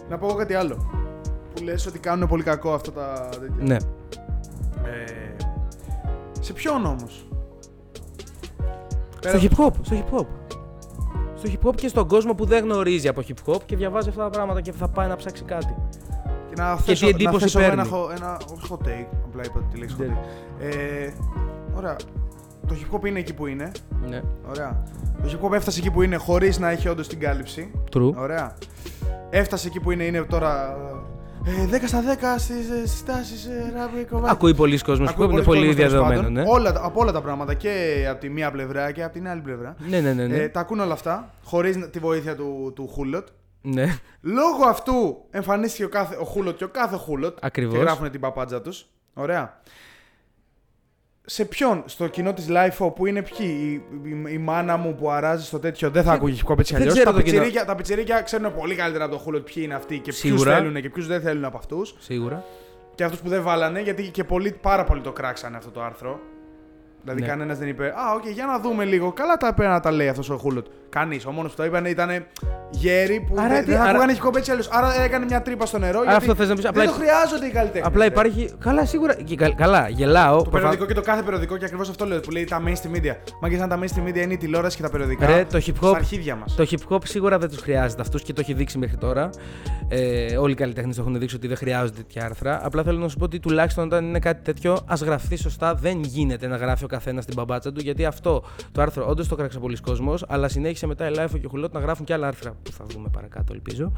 [0.09, 0.91] Να πω εγώ κάτι άλλο.
[1.59, 3.55] Που λες ότι κάνουν πολύ κακό αυτά τα τέτοια.
[3.65, 3.75] Ναι.
[4.91, 5.37] Ε,
[6.41, 7.27] σε ποιον όμως;
[9.21, 10.27] Στο hip hop, στο hip hop.
[11.35, 14.23] Στο hip hop και στον κόσμο που δεν γνωρίζει από hip hop και διαβάζει αυτά
[14.23, 15.75] τα πράγματα και θα πάει να ψάξει κάτι.
[16.49, 17.73] Και να Και θέσω, τι εντύπωση να θέσω παίρνει.
[17.73, 20.17] ένα, χο- ένα όχι hot take, απλά είπα τη λέξη hot Ναι.
[20.61, 20.63] take.
[20.65, 21.11] Ε,
[21.77, 21.97] ωραία.
[22.67, 23.71] Το hip hop είναι εκεί που είναι.
[24.09, 24.23] Ναι.
[24.49, 24.83] Ωραία.
[25.23, 27.71] Το hip hop έφτασε εκεί που είναι χωρίς να έχει όντως την κάλυψη.
[27.97, 28.13] True.
[28.15, 28.55] Ωραία.
[29.31, 30.77] Έφτασε εκεί που είναι, είναι τώρα.
[31.49, 34.31] Ε, 10 στα 10 στις τάσεις ράπ κομμάτι.
[34.33, 36.21] Ακούει πολλοί κόσμος hip Ακούει hop, είναι πολλοί πολύ κόσμος, τέλος διαδεδομένο.
[36.21, 36.33] πάντων.
[36.33, 36.45] Ναι.
[36.59, 39.41] Όλα, τα- από όλα τα πράγματα και από τη μία πλευρά και από την άλλη
[39.41, 39.75] πλευρά.
[39.89, 40.27] ναι, ναι, ναι.
[40.27, 40.37] ναι.
[40.37, 43.27] Ε, τα ακούν όλα αυτά χωρίς τη βοήθεια του, του Χούλοτ.
[43.63, 43.99] ναι.
[44.21, 47.37] Λόγω αυτού εμφανίστηκε ο, κάθε, ο Χούλοτ και ο κάθε Χούλοτ.
[47.41, 47.75] Ακριβώς.
[47.75, 48.87] Και γράφουν την παπάντζα τους.
[49.15, 49.61] Ωραία.
[51.31, 55.11] Σε ποιον, στο κοινό της Life που είναι ποιοι, η, η, η μάνα μου που
[55.11, 56.95] αράζει στο τέτοιο δεν θα ακούγεις hip hop έτσι δεν αλλιώς.
[56.99, 57.37] ξέρω Τα, το κοινό.
[57.39, 60.55] πιτσιρίκια- τα πιτσιρίκια ξέρουν πολύ καλύτερα από το Χούλοτ ποιοι είναι αυτοί και ποιους Σίγουρα.
[60.57, 61.95] θέλουν και ποιους δεν θέλουν από αυτούς.
[61.99, 62.45] Σίγουρα.
[62.95, 66.21] Και αυτούς που δεν βάλανε, γιατί και πολλοί πάρα πολύ το κράξανε αυτό το άρθρο.
[67.03, 67.27] Δηλαδή Ναι.
[67.27, 69.13] κανένας δεν είπε, Α, οκ, για να δούμε λίγο.
[69.13, 70.67] Καλά τα είπε να τα λέει αυτός ο Χούλοτ.
[70.89, 71.27] Κανείς.
[71.27, 72.09] Ο μόνος που το είπαν ήταν
[72.71, 74.65] γέροι που Άρα δεν, τι- δεν θα άρα- ακούγανε hip hop έτσι αλλιώς.
[74.71, 76.01] Άρα έκανε μια τρύπα στο νερό.
[76.03, 77.87] γιατί αυτό θες να πεις, δεν απλά το υπ- χρειάζονται οι καλλιτέχνες.
[77.87, 78.51] Απλά υπάρχει.
[78.61, 79.15] Καλά, σίγουρα.
[79.15, 80.37] και κα- Καλά, γελάω.
[80.37, 82.97] Το προφα- περιοδικό και το κάθε περιοδικό και ακριβώς αυτό λέω που λέει τα mainstream
[82.97, 83.15] media.
[83.41, 85.27] Μα και σαν τα mainstream media είναι η τηλεόραση και τα περιοδικά.
[85.27, 86.55] Ρε, το hip Στα hop αρχίδια μας.
[86.55, 89.31] Το hip hop σίγουρα δεν τους χρειάζεται αυτούς και το έχει δείξει μέχρι τώρα.
[89.89, 92.61] Ε, όλοι οι καλλιτέχνες το έχουν δείξει ότι δεν χρειάζονται τέτοια άρθρα.
[92.65, 95.75] Απλά θέλω να σου πω ότι τουλάχιστον όταν είναι κάτι τέτοιο, ας γραφτεί σωστά.
[95.75, 99.35] Δεν γίνεται να γράφει ο καθένας την μπαμπάτσα του γιατί αυτό το άρθρο όντως το
[99.37, 102.27] κράξε πολλοί κόσμος, αλλά συνέχισε μετά η Life και ο Χουλότ να γράφουν και άλλα
[102.27, 103.93] άρθρα που θα δούμε παρακάτω, ελπίζω.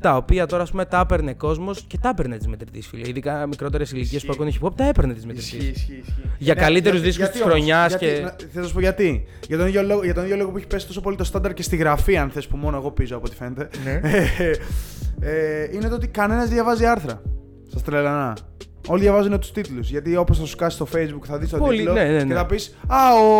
[0.00, 3.08] Τα οποία τώρα, ας πούμε, τα έπαιρνε κόσμος και τα έπαιρνε τη μετρητή φίλε.
[3.08, 4.42] Ειδικά μικρότερες ηλικίες που Ισχύει.
[4.42, 5.56] ακούνε hip hop, τα έπαιρνε τη Ισχύει, μετρητή.
[5.56, 6.22] ισχύει, ισχύει.
[6.38, 8.20] Για καλύτερους γιατί- δίσκους γιατί της όμως, χρονιάς γιατί- και-
[8.54, 9.24] να- Θα σα πω γιατί.
[9.48, 11.54] Για τον, ίδιο λόγο, για τον ίδιο λόγο που έχει πέσει τόσο πολύ το στάνταρ
[11.54, 13.68] και στη γραφή, αν θες που μόνο εγώ πίζω από ό,τι φαίνεται.
[13.84, 14.00] Ναι.
[14.38, 14.52] Ε,
[15.20, 17.22] ε, είναι το ότι κανένας διαβάζει άρθρα.
[17.72, 18.36] Σας τρελανά.
[18.88, 19.90] Όλοι διαβάζουν τους τίτλους.
[19.90, 22.24] Γιατί όπως θα σου κάσει στο facebook θα δεις τον Πολύ, τίτλο ναι, ναι, και
[22.24, 22.34] ναι.
[22.34, 22.96] θα πεις Α,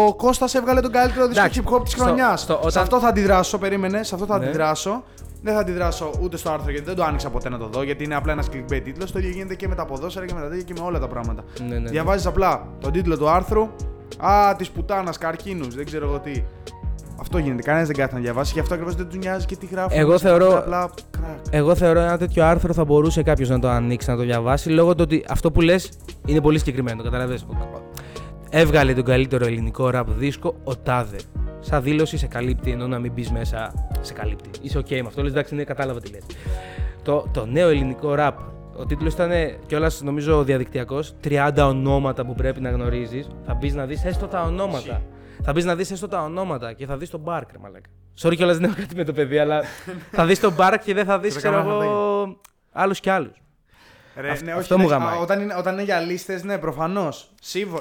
[0.07, 2.41] ο Κώστας έβγαλε τον καλύτερο δίσκο Εντάξει, hip hop της στο- χρονιάς.
[2.41, 4.03] στο- Σε όταν- αυτό θα αντιδράσω, περίμενε.
[4.03, 4.45] Σε αυτό θα Ναι.
[4.45, 5.03] αντιδράσω.
[5.43, 7.83] Δεν θα αντιδράσω ούτε στο άρθρο γιατί δεν το άνοιξα ποτέ να το δω.
[7.83, 9.13] Γιατί είναι απλά ένας clickbait τίτλος.
[9.13, 11.09] Το ίδιο γίνεται και με τα ποδόσφαιρα και με τα τέτοια και με όλα τα
[11.09, 11.45] πράγματα.
[11.61, 11.91] Ναι, ναι, ναι.
[11.91, 13.69] Διαβάζεις απλά τον τίτλο του άρθρου.
[14.19, 16.43] Α, της πουτάνας, καρκίνους, δεν ξέρω εγώ τι.
[17.21, 17.63] Αυτό γίνεται.
[17.63, 18.53] Κανένας δεν κάθεται να διαβάσει.
[18.55, 19.99] Γι' αυτό ακριβώς δεν τους νοιάζει και τι γράφει.
[19.99, 21.39] Εγώ θεωρώ- Απλά κρακ.
[21.51, 24.95] Εγώ θεωρώ ένα τέτοιο άρθρο θα μπορούσε κάποιος να το ανοίξει, να το διαβάσει, λόγω
[24.95, 25.91] του ότι αυτό που λες
[26.27, 27.03] είναι πολύ συγκεκριμένο.
[27.03, 27.47] Κατάλαβες.
[28.51, 31.17] Έβγαλε τον καλύτερο ελληνικό ραπ δίσκο ο Τάδε.
[31.61, 34.49] Σαν δήλωση σε καλύπτει, ενώ να μην μπεις μέσα σε καλύπτει.
[34.63, 36.23] Είσαι οκ με αυτό, λες εντάξει, ναι, κατάλαβα τι λες.
[37.03, 38.39] Το, το νέο ελληνικό ραπ.
[38.77, 39.31] Ο τίτλος ήταν
[39.67, 41.15] κιόλας νομίζω διαδικτυακός.
[41.25, 43.29] 30 ονόματα που πρέπει να γνωρίζεις.
[43.47, 45.01] Θα μπεις να δεις έστω τα ονόματα.
[45.43, 47.89] Θα μπεις να δεις έστω τα ονόματα και θα δεις τον Μπάρκ, ρε μαλάκα.
[48.23, 49.63] Sorry κιόλας δεν έχω κάτι με το παιδί, αλλά
[50.11, 52.41] θα δεις τον Μπάρκ και δεν θα δεις, Και θα ξέρω κάνουμε εγώ,
[52.73, 53.43] άλλους κι άλλους.
[54.17, 55.17] Ρε, Αυτό- ναι, όχι, αυτό μου ναι, γαμάει.
[55.17, 57.33] α, Όταν είναι, όταν είναι για λίστες, ναι, προφανώς.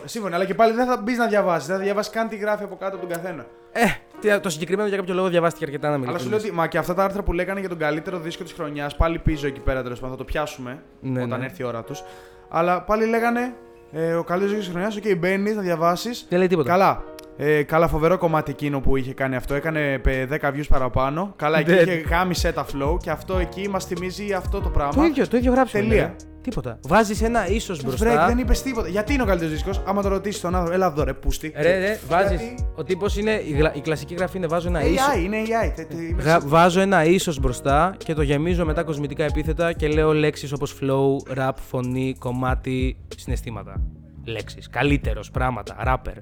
[0.06, 1.68] Σύμφωνα, αλλά και πάλι δεν θα μπεις να διαβάσεις.
[1.68, 3.46] Δεν θα διαβάσεις καν τι γράφει από κάτω από τον καθένα.
[3.72, 3.84] Ε,
[4.20, 6.10] τι- το συγκεκριμένο για κάποιο λόγο διαβάστηκε αρκετά να μιλήσει.
[6.12, 8.44] Αλλά σου λέω ότι μα και αυτά τα άρθρα που λέγανε για τον καλύτερο δίσκο
[8.44, 11.46] της χρονιάς, πάλι πίσω εκεί πέρα τέλος πάντων, θα το πιάσουμε Ναι, όταν ναι.
[11.46, 12.04] έρθει η ώρα τους.
[12.50, 13.54] Αλλά πάλι λέγανε
[13.92, 16.26] ε, ο καλύτερος δίσκος της χρονιάς, οκ, μπαίνεις να διαβάσεις.
[16.30, 16.70] Δεν λέει τίποτα.
[16.70, 17.04] Καλά.
[17.42, 19.54] Ε, καλά, φοβερό κομμάτι εκείνο που είχε κάνει αυτό.
[19.54, 21.34] Έκανε πες, 10 views παραπάνω.
[21.36, 21.76] Καλά, εκεί Ναι.
[21.78, 24.94] είχε γάμησε τα flow και αυτό εκεί μας θυμίζει αυτό το πράγμα.
[24.94, 25.78] Το ίδιο, το ίδιο γράψε.
[25.78, 26.04] Τελεία.
[26.04, 26.16] ναι.
[26.42, 26.80] Τίποτα.
[26.88, 28.26] Βάζεις ένα ίσο Break, μπροστά.
[28.28, 28.88] δεν είπες τίποτα.
[28.88, 31.54] Γιατί είναι ο καλύτερος δίσκος, άμα το ρωτήσεις τον άνθρωπο, έλα εδώ ρε, πούστη.
[31.56, 32.36] Ρε, ρε, βάζει.
[32.36, 33.32] Γιατί- Ο τύπος είναι.
[33.48, 35.04] Η, γλα- η κλασική γραφή είναι βάζω ένα ίσο.
[35.16, 35.72] AI, είναι AI.
[35.76, 39.88] τε- τε- είμαι Γα- βάζω ένα ίσος μπροστά και το γεμίζω μετά κοσμητικά επίθετα και
[39.88, 43.82] λέω λέξεις όπως flow, rap, φωνή, κομμάτι, συναισθήματα.
[44.30, 44.70] Λέξεις.
[44.70, 46.14] Καλύτερος, πράγματα, rapper.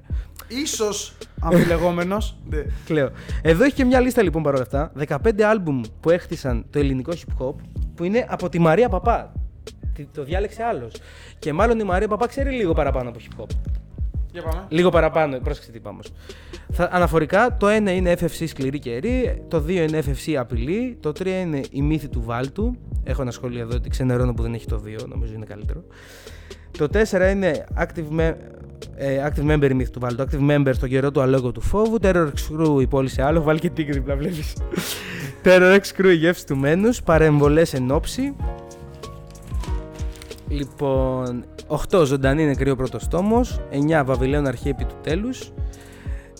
[0.48, 2.36] Ίσως αμφιλεγόμενος.
[2.50, 2.62] Ναι.
[2.84, 3.10] Κλαίω.
[3.42, 4.92] Εδώ έχει και μια λίστα λοιπόν παρόλα αυτά.
[5.08, 7.54] 15 άλμπουμ που έχτισαν το ελληνικό hip hop
[7.94, 9.32] που είναι από τη Μαρία Παπά.
[9.94, 10.92] Τι- Το διάλεξε άλλος.
[11.38, 13.46] Και μάλλον η Μαρία Παπά ξέρει λίγο παραπάνω από hip hop.
[14.32, 14.64] Για πάμε.
[14.68, 16.00] Λίγο παραπάνω, πρόσεξε τι πάμε.
[16.72, 21.26] Θα, αναφορικά, το 1 είναι FFC σκληρή καιρή, το 2 είναι FFC απειλή, το 3
[21.26, 22.76] είναι η μύθη του Βάλτου.
[23.04, 25.84] Έχω ένα σχόλιο εδώ ότι ξενερώνω που δεν έχει το 2, νομίζω είναι καλύτερο.
[26.78, 28.34] Το 4 είναι active, me-
[28.96, 30.24] ε, active member η μύθη του Βάλτου.
[30.24, 31.98] Active member στον καιρό του αλόγου του φόβου.
[32.02, 33.42] Terror X Crew η πόλη σε άλλο.
[33.42, 34.52] Βάλει και τίγρη δίπλα, βλέπεις.
[35.44, 37.02] Terror X Crew η γεύση του μένους.
[37.02, 38.34] Παρεμβολές εν όψη.
[40.48, 41.44] Λοιπόν,
[41.90, 43.60] 8 ζωντανή νεκρή ο πρώτος τόμος.
[43.70, 45.52] 9 Βαβυλαίων αρχή επί του τέλους.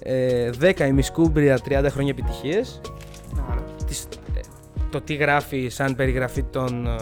[0.03, 2.81] Ε, 10 η Μισκούμπρια 30 χρόνια επιτυχίες.
[3.35, 3.65] Ναι, ωραία.
[4.91, 6.97] το τι γράφει σαν περιγραφή των ε,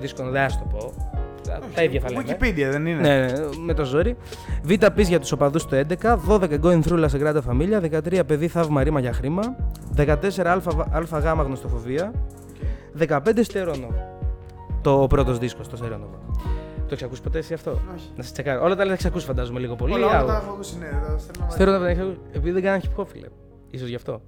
[0.00, 1.11] δίσκων δεν θα το πω.
[1.60, 2.24] Τα, τα ίδια θα λέμε.
[2.26, 3.32] Wikipedia δεν είναι; Ναι, ναι,
[3.64, 4.16] με το ζόρι.
[4.62, 8.48] Β πεις για τους οπαδούς το 11, 12 going through La Sagrada Familia, 13 παιδί
[8.48, 9.42] θαύμα ρήμα για χρήμα,
[9.96, 10.14] 14
[10.90, 12.12] αλφα γάμα γνωστοφοβία,
[12.98, 13.88] 15 στερόνο.
[14.82, 16.18] Το πρώτος δίσκος, το Στερόνοβα.
[16.76, 18.10] Το έχεις ακούσει ποτέ εσύ αυτό; Όχι.
[18.16, 18.62] Να σε τσεκάρω.
[18.62, 19.92] Όλα τα άλλα τα έχεις ακούσει, φαντάζομαι λίγο πολύ.
[19.92, 20.86] Όλα όλα Α, τα έχω ακούσει, ναι.
[20.86, 21.56] τα στέλνω μαζί.
[21.56, 22.18] Θέλω να τα έχεις ακούσει.
[22.32, 23.26] Επειδή δεν κάνανε hip hop, φίλε.
[23.78, 24.20] σω γι' αυτό.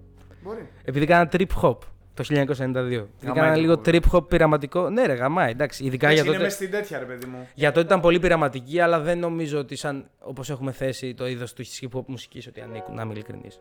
[0.43, 0.69] Μπορεί.
[0.85, 1.77] Επειδή κάνανε trip hop
[2.15, 2.35] το 1992.
[2.35, 3.95] Επειδή κάνανε το λίγο hip hop.
[3.95, 4.91] trip hop πειραματικό.
[4.91, 5.85] Ναι, ρε, γαμάει, εντάξει.
[5.85, 6.45] Ειδικά για Εντάξει, είναι τότε.
[6.45, 7.49] μες στην τέτοια, ρε παιδί μου.
[7.55, 11.53] Για τότε ήταν πολύ πειραματική, αλλά δεν νομίζω ότι σαν όπως έχουμε θέσει το είδος
[11.53, 13.61] του hip hop μουσικής ότι ανήκουν, να είμαι ειλικρινής.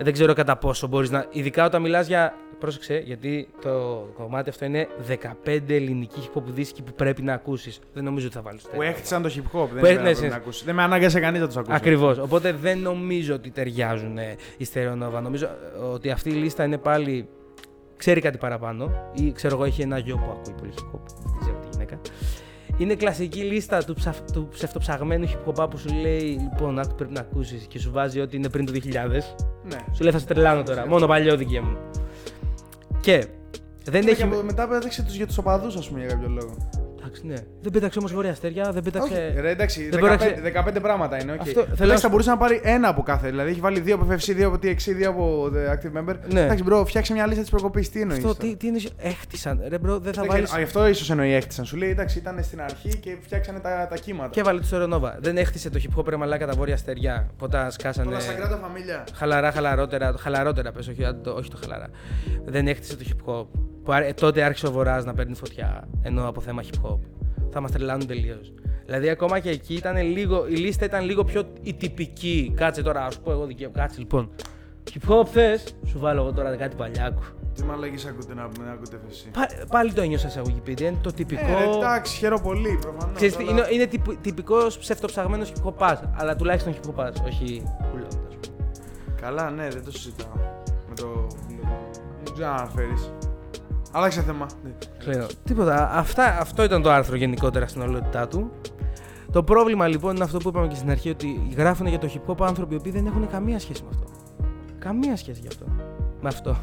[0.00, 1.26] Δεν ξέρω κατά πόσο μπορείς να.
[1.30, 2.34] Ειδικά όταν μιλάς για.
[2.58, 3.70] Πρόσεξε, γιατί το
[4.14, 4.88] κομμάτι αυτό είναι
[5.44, 7.78] 15 ελληνικοί hip hop δίσκοι που πρέπει να ακούσεις.
[7.92, 9.68] Δεν νομίζω ότι θα βάλεις Που έχτισαν το hip hop.
[9.72, 10.64] Δεν, Που είναι έχ- ναι, να σε- να ακούσεις.
[10.64, 11.76] δεν με ανάγκασε κανείς να τους ακούσεις.
[11.76, 12.18] Ακριβώς.
[12.18, 15.20] Οπότε δεν νομίζω ότι ταιριάζουν ε, οι Στερεονόβα.
[15.20, 17.28] Νομίζω ε, ότι αυτή η λίστα είναι πάλι.
[17.98, 21.00] Ξέρει κάτι παραπάνω ή ξέρω εγώ έχει ένα γιο που ακούει πολύ hip hop.
[21.24, 22.00] Δεν ξέρω τη γυναίκα.
[22.76, 27.12] Είναι κλασική λίστα του, ψαφ, του ψευτοψαγμένου hip hop που σου λέει λοιπόν άκου πρέπει
[27.12, 28.76] να ακούσεις και σου βάζει ότι είναι πριν το 2000.
[29.64, 29.78] Ναι.
[29.92, 30.86] Σου λέει θα σε τρελάνω τώρα.
[30.86, 31.76] Μόνο παλιό δικαί μου.
[33.00, 33.26] Και
[33.84, 34.22] δεν Και έχει.
[34.22, 36.54] από- μετά πέταξε τους για τους οπαδούς, ας πούμε, για κάποιο λόγο.
[37.08, 37.34] Εντάξει, ναι.
[37.60, 39.12] Δεν πέταξε όμως βόρεια αστέρια, δεν πέταξε.
[39.32, 41.32] Όχι, ρε, εντάξει, δεν 15, πέταξε- 15 πράγματα είναι.
[41.34, 41.40] Okay.
[41.40, 43.28] Αυτό, θέλω θέλω να θα σου- μπορούσε να πάρει ένα από κάθε.
[43.28, 46.14] Δηλαδή έχει βάλει δύο από FFC, δύο από TXC, δύο από The Active Member.
[46.32, 46.40] Ναι.
[46.40, 47.90] Εντάξει, bro, φτιάξε μια λίστα της προκοπής.
[47.90, 48.24] Τι εννοείς.
[48.24, 48.78] Αυτό τι, τι είναι.
[48.96, 49.62] Έχτισαν.
[49.68, 50.42] Ρε μπρο, δεν θα Δεν βάλει.
[50.42, 51.64] ξέρω, α, Γι' αυτό ίσως εννοεί έκτισαν.
[51.64, 54.28] Σου λέει εντάξει, ήταν στην αρχή και φτιάξανε τα, τα κύματα.
[54.30, 55.16] Και έβαλε το Στερεονόβα.
[55.20, 57.30] Δεν έχτισε το hip hop ρε μαλάκα τα βόρεια αστεριά.
[57.38, 58.08] Ποτέ σκάσανε.
[58.10, 59.04] Τώρα Σαγκράτα Φαμίλια.
[59.14, 60.14] Χαλαρά, χαλαρότερα.
[60.18, 61.86] Χαλαρότερα πες, όχι, το, όχι το χαλαρά.
[62.44, 63.46] Δεν έχτισε το hip hop.
[63.88, 65.88] Που, άρε- τότε άρχισε ο Βορράς να παίρνει φωτιά.
[66.02, 66.98] Ενώ από θέμα hip hop.
[67.50, 68.52] Θα μας τρελάνουν τελείως.
[68.86, 72.52] Δηλαδή, ακόμα και εκεί ήταν λίγο, η λίστα ήταν λίγο πιο η τυπική.
[72.56, 73.74] Κάτσε τώρα, ας πω εγώ δικαίωμα.
[73.74, 74.30] Κάτσε λοιπόν.
[74.92, 77.22] Hip hop θες, σου βάλω εγώ τώρα κάτι παλιάκου.
[77.54, 79.28] Τι μαλακή ακούτε να πούμε, να ακούτε FFC.
[79.32, 81.42] Πα- πάλι το ένιωσα σε αγωγική Είναι το τυπικό.
[81.46, 83.16] Ε, εντάξει, χαίρομαι πολύ προφανώς.
[83.16, 88.36] Ξέρεις τι, είναι, είναι τυπ, τυπικός ψευτοψαγμένος hip hop αλλά τουλάχιστον hip hop όχι κουλόντας.
[89.20, 90.36] Καλά, ναι, δεν το συζητάω.
[90.88, 91.26] Με το.
[92.24, 92.94] Δεν ξέρω να αναφέρει.
[93.92, 94.46] Άλλαξε θέμα.
[94.64, 94.70] Ναι.
[94.98, 95.26] Ξέρω.
[95.44, 95.90] Τίποτα.
[95.92, 98.50] Αυτά, αυτό ήταν το άρθρο γενικότερα στην ολότητά του.
[99.32, 102.32] Το πρόβλημα λοιπόν είναι αυτό που είπαμε και στην αρχή, ότι γράφουν για το hip
[102.32, 104.06] hop άνθρωποι οι οποίοι δεν έχουν καμία σχέση με αυτό.
[104.78, 105.64] Καμία σχέση γι' αυτό.
[106.20, 106.56] Με αυτό.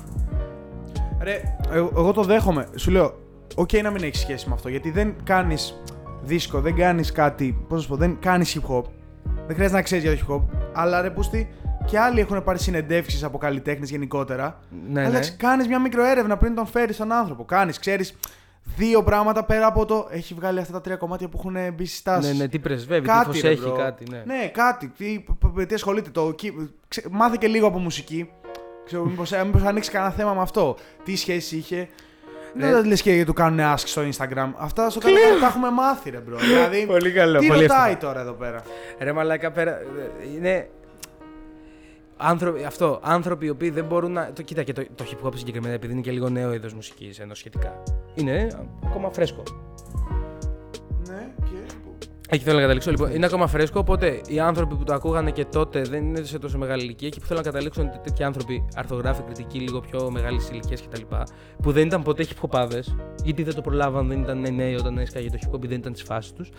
[1.19, 1.33] Ρε,
[1.71, 2.67] ε, εγώ το δέχομαι.
[2.75, 3.13] Σου λέω,
[3.55, 4.69] οκ να μην έχεις σχέση με αυτό.
[4.69, 5.81] Γιατί δεν κάνεις
[6.23, 7.57] δίσκο, δεν κάνεις κάτι.
[7.67, 8.83] Πώς να σου πω, δεν κάνεις hip hop.
[9.23, 10.57] Δεν χρειάζεται να ξέρεις για το hip hop.
[10.73, 11.49] Αλλά ρε, πούστη,
[11.85, 14.59] και άλλοι έχουν πάρει συνεντεύξεις από καλλιτέχνες γενικότερα.
[14.89, 15.27] Ναι, Αλλά ναι.
[15.37, 17.45] κάνεις μια μικροέρευνα πριν τον φέρεις τον άνθρωπο.
[17.45, 18.13] Κάνεις, ξέρεις
[18.75, 20.07] δύο πράγματα πέρα από το.
[20.11, 22.27] Έχει βγάλει αυτά τα τρία κομμάτια που έχουν μπει στις τάσεις.
[22.31, 23.77] Ναι, ναι, τι πρεσβεύει, τι Κάτι, φως ρε, έχει, bro.
[23.77, 24.23] κάτι, ναι.
[24.25, 24.87] Ναι, κάτι.
[24.97, 26.09] Τι, π- π- τι ασχολείται.
[26.09, 26.53] Το, κι-
[26.87, 28.29] ξε- μάθε και λίγο από μουσική.
[28.85, 30.75] Ξέρω, μήπως, ε, μήπως ανοίξεις κανένα θέμα με αυτό.
[31.03, 31.87] Τι σχέση είχε.
[32.57, 32.71] Ναι.
[32.71, 34.49] Δεν λες και του κάνουν ask στο Instagram.
[34.57, 36.37] Αυτά στο κάτω τα έχουμε μάθει, ρε bro.
[36.37, 38.11] δηλαδή, Πολύ καλό, τι πολύ ρωτάει εύστοχο.
[38.13, 38.61] τώρα εδώ πέρα;
[38.99, 39.71] Ρε μαλάκα πέρα.
[39.71, 39.83] ε,
[40.37, 40.69] Είναι.
[42.17, 44.31] Άνθρωποι, αυτό, άνθρωποι οι οποίοι δεν μπορούν να.
[44.33, 47.19] Το, κοίτα και το, το hip hop συγκεκριμένα, επειδή είναι και λίγο νέο είδος μουσικής
[47.19, 47.83] ενώ σχετικά.
[48.15, 48.47] Είναι
[48.85, 49.43] ακόμα φρέσκο.
[51.07, 51.75] Ναι, και.
[52.29, 52.91] Εκεί θέλω να καταλήξω.
[52.91, 56.39] Λοιπόν, είναι ακόμα φρέσκο, οπότε οι άνθρωποι που το ακούγανε και τότε δεν είναι σε
[56.39, 57.07] τόσο μεγάλη ηλικία.
[57.07, 60.77] Εκεί που θέλω να καταλήξω είναι ότι τέτοιοι άνθρωποι, αρθογράφοι, κριτικοί, λίγο πιο μεγάλη ηλικία
[60.89, 61.01] κτλ.
[61.61, 62.59] που δεν ήταν ποτέ hip
[63.23, 66.03] γιατί δεν το προλάβαν, δεν ήταν νέοι όταν έσκαγε το hip hop, δεν ήταν της
[66.03, 66.49] φάσης τους.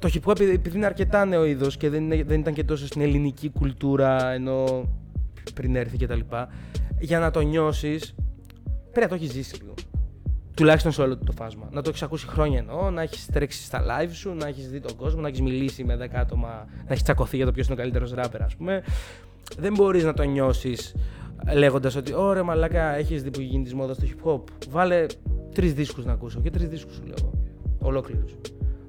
[0.00, 2.86] Το hip hop επειδή είναι αρκετά νέο είδος και δεν, είναι- δεν ήταν και τόσο
[2.86, 4.84] στην ελληνική κουλτούρα ενώ
[5.54, 6.20] πριν έρθει κτλ.
[7.00, 8.14] Για να το νιώσεις,
[8.92, 9.74] πρέπει να το έχεις ζήσει λίγο.
[10.54, 11.68] Τουλάχιστον σε όλο το φάσμα.
[11.72, 14.80] Να το έχεις ακούσει χρόνια εννοώ, να έχεις τρέξει στα live σου, να έχεις δει
[14.80, 17.74] τον κόσμο, να έχεις μιλήσει με 10 άτομα, να έχεις τσακωθεί για το ποιος είναι
[17.74, 18.82] ο καλύτερος ράπερ, ας πούμε.
[19.58, 20.94] Δεν μπορείς να το νιώσεις
[21.54, 24.42] λέγοντας ότι ωραία μαλάκα, έχεις δει που γίνει τη μόδα στο hip hop.
[24.70, 25.06] Βάλε
[25.54, 27.32] τρεις δίσκους να ακούσω και τρεις δίσκους σου λέω.
[27.78, 28.32] Ολόκληρους.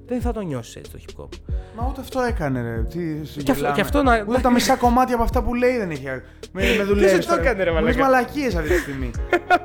[0.06, 1.28] Δεν θα το νιώσεις έτσι το hip hop.
[1.76, 2.82] Μα ούτε αυτό έκανε, ρε.
[2.82, 3.74] Τι σε Και αυτό- γελάμε.
[3.74, 6.04] και αυτό να- Ούτε τα μισά κομμάτια από αυτά που λέει δεν έχει.
[6.52, 7.26] Με, με δουλεύεις.
[7.26, 7.98] το έκανε, ρε, μαλάκα.
[7.98, 9.10] μαλακίες αυτή τη στιγμή.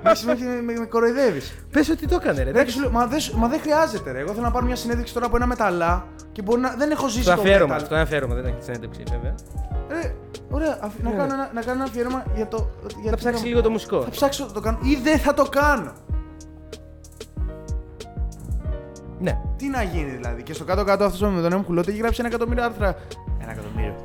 [0.03, 1.53] με, με, με, με κοροϊδεύεις.
[1.71, 2.49] Πες ότι το έκανε, ρε.
[2.49, 4.19] Εντάξει, σου λέω, μα δεν, σου- μα δεν χρειάζεται, ρε.
[4.19, 6.75] Εγώ θέλω να πάρω μια συνέντευξη τώρα από ένα μεταλλά και μπορεί να.
[6.77, 7.83] Δεν έχω ζήσει Στο το αφιέρωμα, metal.
[7.85, 9.35] στο αφιέρωμα, δεν έχει συνέντευξη βέβαια.
[10.03, 10.11] Ε,
[10.49, 11.33] ωραία, αφ- να, Ναι, κάνω ναι.
[11.33, 12.69] ένα, να κάνω ένα αφιέρωμα για το.
[13.01, 14.01] Για Θα το- ψάξεις λίγο το μουσικό.
[14.01, 15.91] Θα ψάξω να το κάνω ή δεν θα το κάνω.
[19.19, 19.39] Ναι.
[19.57, 20.43] Τι να γίνει δηλαδή.
[20.43, 22.95] Και στο κάτω-κάτω αυτός με τον Έμ Κουλότη έχει γράψει ένα εκατομμύριο άρθρα.
[23.41, 23.95] Ένα εκατομμύριο.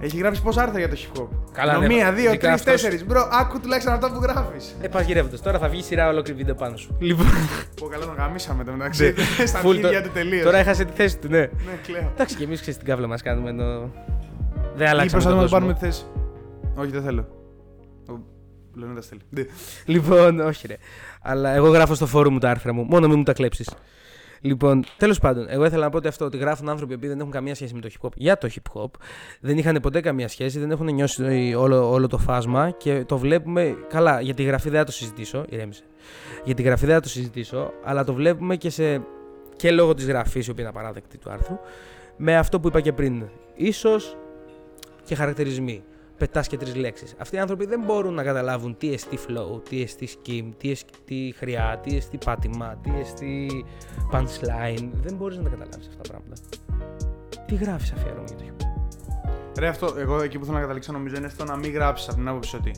[0.00, 2.52] Έχει γράψει πόσα άρθρα για το hip hop; Καλά, Ενώ ναι, Μία, δύο, ειδικά τρεις,
[2.60, 3.06] αυτός- τέσσερις.
[3.06, 4.76] Μπρο, άκου τουλάχιστον αυτά που γράφεις.
[4.80, 5.40] Ε, πας γυρεύοντας.
[5.42, 6.96] Τώρα θα βγει σειρά ολόκληρη βίντεο πάνω σου.
[7.00, 7.26] Λοιπόν.
[7.80, 9.14] Πω καλά, τον γαμίσαμε το μεταξύ.
[9.46, 10.42] Στα Full αρχίδια το- του τελείως.
[10.44, 11.38] Τώρα έχασε τη θέση του, ναι.
[11.38, 11.48] Ναι,
[11.86, 12.10] κλαίω.
[12.14, 13.90] Εντάξει, και εμείς ξέρεις την κάβλα μας κάνουμε ενώ.
[14.74, 15.10] Δεν Ή αλλάξαμε.
[15.10, 15.88] προσπαθούμε τον να το πάρουμε κόσμο.
[15.90, 16.04] τη θέση.
[16.76, 17.28] Όχι, δεν θέλω.
[18.08, 18.12] Ο
[18.74, 19.20] Λεωνίδας θέλει.
[19.28, 19.42] Ναι.
[19.84, 20.76] Λοιπόν, όχι ρε.
[21.22, 22.82] Αλλά εγώ γράφω στο φόρουμ μου τα άρθρα μου.
[22.84, 23.68] Μόνο μην μου τα κλέψεις.
[24.40, 27.30] Λοιπόν, τέλος πάντων, εγώ ήθελα να πω ότι αυτό ότι γράφουν άνθρωποι που δεν έχουν
[27.30, 28.90] καμία σχέση με το hip hop για το hip hop.
[29.40, 33.76] Δεν είχαν ποτέ καμία σχέση, δεν έχουν νιώσει όλο, όλο το φάσμα και το βλέπουμε.
[33.88, 35.82] Καλά, για τη γραφή δεν θα το συζητήσω, ηρέμησε.
[36.44, 39.02] Για τη γραφή δεν θα το συζητήσω, αλλά το βλέπουμε και σε
[39.56, 41.58] και λόγω της γραφής, η οποία είναι απαράδεκτη του άρθρου,
[42.16, 43.24] με αυτό που είπα και πριν.
[43.54, 44.16] Ίσως
[45.04, 45.82] και χαρακτηρισμοί.
[46.18, 47.14] Πετάς και τρεις λέξεις.
[47.18, 51.34] Αυτοί οι άνθρωποι δεν μπορούν να καταλάβουν τι εστί flow, τι εστί skim, τι εστί
[51.38, 53.64] χρειά, τι εστί πάτημα, τι εστί
[54.12, 54.88] punchline.
[55.02, 56.40] Δεν μπορείς να τα καταλάβεις αυτά τα πράγματα.
[57.46, 59.58] Τι γράφεις αφιέρωμα για το hip hop.
[59.58, 62.16] Ρε, αυτό, εγώ εκεί που θέλω να καταλήξω νομίζω είναι στο να μην γράψεις από
[62.16, 62.70] την άποψη ότι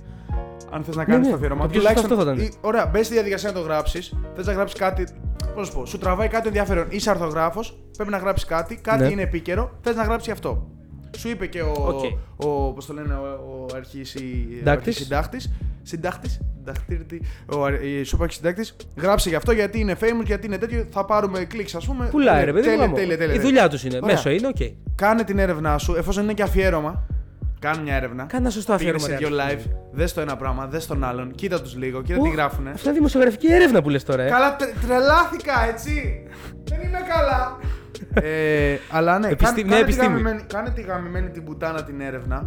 [0.70, 1.62] αν θες να κάνεις Ναι, ναι, το αφιέρωμα.
[1.62, 2.38] το πιο σωστό αυτό θα ήταν.
[2.38, 4.14] ή- Ωραία, μπες στη διαδικασία να το γράψεις.
[4.34, 5.06] Θες να γράψεις κάτι.
[5.54, 6.86] Πώς σου πω, σου τραβάει κάτι ενδιαφέρον.
[6.90, 7.60] Είσαι αρθρογράφος,
[7.96, 9.08] πρέπει να γράψεις κάτι, κάτι Ναι.
[9.10, 10.68] είναι επίκαιρο, θες να γράψεις αυτό.
[11.16, 11.72] Σου είπε και ο.
[11.86, 12.04] Οκ.
[12.46, 14.18] ο πώς το λένε, ο, ο αρχισυ- ο
[14.56, 14.86] Συντάκτης.
[14.86, 15.50] αρχισυντάκτης.
[15.82, 16.40] Συντάκτης.
[16.56, 17.22] Συνταχτήρτη.
[17.56, 18.76] Ο αρ- η- σου είπε αρχισυντάκτης.
[18.96, 20.86] Γράψε γι' αυτό γιατί είναι famous, γιατί είναι τέτοιο.
[20.90, 22.06] Θα πάρουμε κλικς, ας πούμε.
[22.10, 22.72] Πουλάει, ρε παιδί μου.
[22.72, 22.94] Τέλεια, γαμώ.
[22.96, 23.48] τέλεια, τέλεια, Η τέλεια.
[23.50, 23.96] δουλειά τους είναι.
[24.02, 24.14] Ωραία.
[24.14, 24.56] Μέσο είναι, οκ.
[24.94, 27.02] Κάνε την έρευνά σου, εφόσον είναι και αφιέρωμα.
[27.60, 28.24] Κάνε μια έρευνα.
[28.24, 29.18] Κάνε ένα σωστό Πήγαινε αφιέρωμα.
[29.18, 29.70] σε ρε, δύο άνθρωποι.
[29.74, 32.70] live, δες το ένα πράγμα, δες τον άλλον, κοίτα τους λίγο, κοίτα Ω, τι γράφουνε.
[32.70, 34.28] Αυτά είναι δημοσιογραφική έρευνα που λες τώρα, ε.
[34.28, 36.22] Καλά, τρε- τρελάθηκα, έτσι!
[36.64, 37.58] Δεν είμαι καλά!
[38.14, 40.06] Ε, αλλά ναι, Επιστήμη- κάνε, ναι, κάνε, τη επιστήμη.
[40.12, 42.46] γαμημένη, κάνε τη γαμημένη την πουτάνα την έρευνα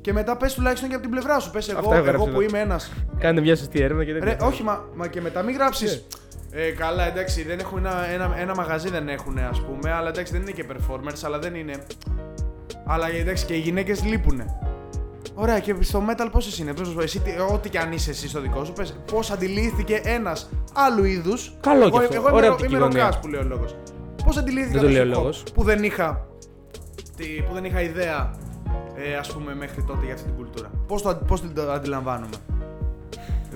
[0.00, 1.50] και μετά πες τουλάχιστον και από την πλευρά σου.
[1.50, 2.40] Πες εγώ, Αυτά έγραψε εγώ που εδώ.
[2.40, 2.80] είμαι ένα.
[3.18, 6.06] Κάνε μια σωστή έρευνα και δεν Ρε, όχι, μα, μα και μετά μην γράψεις.
[6.50, 10.32] Ε, καλά, εντάξει, δεν έχουν ένα, ένα, ένα μαγαζί δεν έχουν, ας πούμε, αλλά εντάξει,
[10.32, 11.72] δεν είναι και performers, αλλά δεν είναι.
[12.86, 14.42] Αλλά εντάξει, και οι γυναίκες λείπουν.
[15.34, 18.28] Ωραία, και στο metal πόσες είναι, πες μου, εσύ, τι- ό,τι και αν είσαι εσύ
[18.28, 21.56] στο δικό σου, πες πώς αντιλήφθηκε ένας άλλου είδους.
[21.60, 22.14] Καλό κι εγώ, αυτό.
[22.14, 23.00] Εγώ Ωραία είμαι, οπτική είμαι γωνία.
[23.02, 23.76] ροκάς που λέει ο λόγος.
[24.26, 25.42] Πώς αντιλήφθηκα Δεν το λέει ο hip hop λόγος.
[25.54, 26.26] που δεν είχα.
[27.16, 28.30] τι- που δεν είχα ιδέα,
[28.94, 30.70] ε, ας πούμε, μέχρι τότε για αυτή την κουλτούρα.
[30.86, 32.36] Πώς το, πώς το αντιλαμβάνομαι;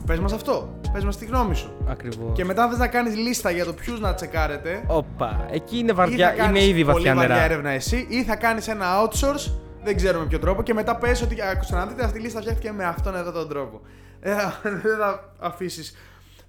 [0.07, 0.75] Πες μας αυτό.
[0.93, 1.73] Πες μας τη γνώμη σου.
[1.89, 2.33] Ακριβώς.
[2.37, 4.85] Και μετά θες να κάνεις λίστα για το ποιους να τσεκάρετε.
[4.87, 7.45] Όπα, εκεί είναι ή θα βαριά, κάνεις είναι ήδη πολύ βαθιά βαριά νερά.
[7.45, 9.53] έρευνα εσύ, ή θα κάνεις ένα outsource,
[9.85, 12.41] δεν ξέρω με ποιο τρόπο, και μετά πες ότι άκουσα να δείτε αυτή η λίστα
[12.41, 13.81] φτιάχτηκε με αυτόν εδώ τον τρόπο.
[14.21, 14.31] Ε,
[14.83, 15.95] δεν θα αφήσεις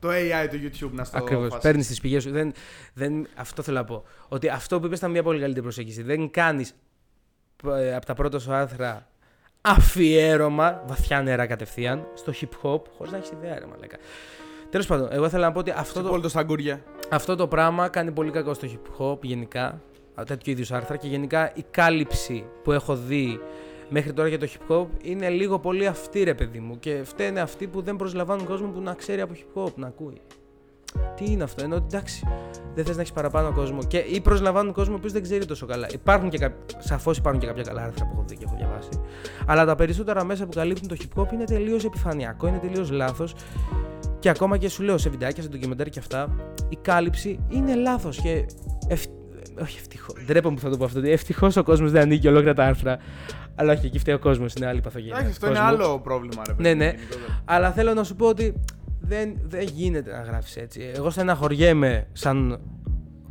[0.01, 1.47] το AI του YouTube να στο Ακριβώς.
[1.49, 1.61] φάσει.
[1.61, 2.31] Παίρνεις τις πηγές σου.
[2.31, 2.53] Δεν,
[2.93, 4.03] δεν, αυτό θέλω να πω.
[4.27, 6.01] Ότι αυτό που είπες ήταν μια πολύ καλύτερη προσέγγιση.
[6.03, 6.73] Δεν κάνεις
[7.95, 9.07] από τα πρώτα σου άρθρα
[9.61, 13.97] αφιέρωμα, βαθιά νερά κατευθείαν, στο hip hop, χωρίς να έχεις ιδέα, ρε μαλάκα.
[14.69, 16.83] Τέλος πάντων, εγώ θέλω να πω ότι αυτό Σε το, πόλτο στα γκούρια.
[17.09, 19.81] αυτό το πράγμα κάνει πολύ κακό στο hip hop γενικά.
[20.15, 23.39] α, Τέτοιου είδους άρθρα και γενικά η κάλυψη που έχω δει
[23.91, 26.79] μέχρι τώρα για το hip hop είναι λίγο πολύ αυτή, ρε παιδί μου.
[26.79, 30.21] Και φταίνε αυτοί που δεν προσλαμβάνουν κόσμο που να ξέρει από hip hop, να ακούει.
[31.15, 32.27] Τι είναι αυτό, ενώ εντάξει,
[32.75, 33.79] δεν θες να έχεις παραπάνω κόσμο.
[33.87, 35.87] Και ή προσλαμβάνουν κόσμο που δεν ξέρει τόσο καλά.
[35.93, 36.53] Υπάρχουν και κά...
[36.77, 38.89] Σαφώς υπάρχουν και κάποια καλά άρθρα που έχω δει και έχω διαβάσει.
[39.45, 43.35] Αλλά τα περισσότερα μέσα που καλύπτουν το hip hop είναι τελείως επιφανειακό, είναι τελείως λάθος.
[44.19, 46.35] Και ακόμα και σου λέω σε βιντεάκια, σε ντοκιμαντέρ και αυτά,
[46.69, 48.21] η κάλυψη είναι λάθος.
[48.21, 48.45] Και
[48.87, 49.03] ευ...
[49.61, 50.15] όχι ευτυχώς.
[50.25, 51.01] Ντρέπομαι που θα το πω αυτό.
[51.03, 52.97] Ευτυχώς ο κόσμος δεν ανήκει ολόκληρα τα άρθρα.
[53.55, 55.15] Αλλά όχι, εκεί φταίει ο κόσμος, είναι άλλη παθογένεια.
[55.15, 55.83] Εντάξει, αυτό είναι κόσμου.
[55.83, 56.69] άλλο πρόβλημα, ρε παιδί.
[56.69, 56.85] Ναι, ναι.
[56.85, 57.41] γενικότερα.
[57.45, 58.53] Αλλά θέλω να σου πω ότι
[58.99, 60.91] δεν, δεν γίνεται να γράφεις έτσι.
[60.95, 62.59] Εγώ στεναχωριέμαι σαν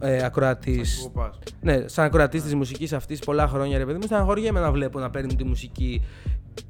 [0.00, 1.00] ε, ακροατής.
[1.02, 1.38] Πού πας.
[1.60, 5.10] Ναι, σαν ακροατής της μουσικής αυτής πολλά χρόνια, ρε παιδί μου, στεναχωριέμαι να βλέπω να
[5.10, 6.02] παίρνουν τη μουσική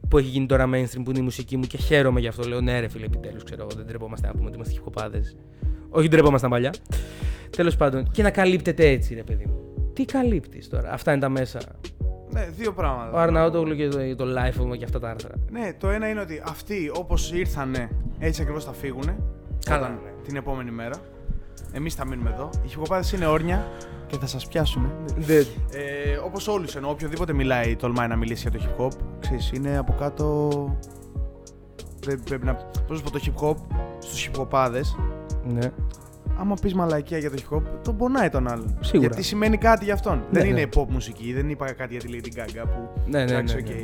[0.09, 2.49] που έχει γίνει τώρα mainstream, που είναι η μουσική μου και χαίρομαι γι' αυτό.
[2.49, 5.19] Λέω ναι, ρε φίλε, επιτέλους ξέρω εγώ, δεν τρεπόμαστε να πούμε ότι είμαστε χυποπάδε.
[5.89, 6.73] Όχι, δεν τρεπόμασταν παλιά.
[7.57, 9.61] Τέλος πάντων, και να καλύπτεται έτσι, ρε παιδί μου.
[9.93, 11.61] Τι καλύπτεις τώρα, αυτά είναι τα μέσα.
[12.33, 13.11] Ναι, δύο πράγματα.
[13.13, 15.31] Ο Αρναούτογλου και το, το live μου και αυτά τα άρθρα.
[15.51, 19.11] Ναι, το ένα είναι ότι αυτοί όπως ήρθανε, έτσι ακριβώς θα φύγουν.
[19.65, 19.99] Καλά.
[20.25, 20.97] Την επόμενη μέρα.
[21.73, 22.51] Εμείς θα μείνουμε εδώ.
[22.65, 23.67] Οι χυποπάδε είναι όρνια
[24.07, 24.93] και θα σας πιάσουν.
[25.17, 28.91] Δεν- Ε, Όπως όλους εννοώ, οποιοδήποτε μιλάει, τολμάει να μιλήσει για το hip hop.
[29.21, 30.49] Ξέρεις, είναι από κάτω.
[32.01, 32.55] Δεν πρέπει να.
[32.87, 33.57] Πώς να πω το hip hop
[33.99, 34.47] στους hip
[35.45, 35.73] ναι.
[36.41, 38.77] Άμα πεις μαλακία για το hip hop, τον πονάει τον άλλον.
[38.81, 39.09] Σίγουρα.
[39.09, 40.15] Γιατί σημαίνει κάτι για αυτόν.
[40.31, 40.61] Ναι, δεν ναι.
[40.61, 42.89] είναι pop μουσική, δεν είπα κάτι για τη Lady Gaga που.
[43.07, 43.67] Ναι, ναι, εντάξει, ναι, οκ.
[43.69, 43.75] ναι.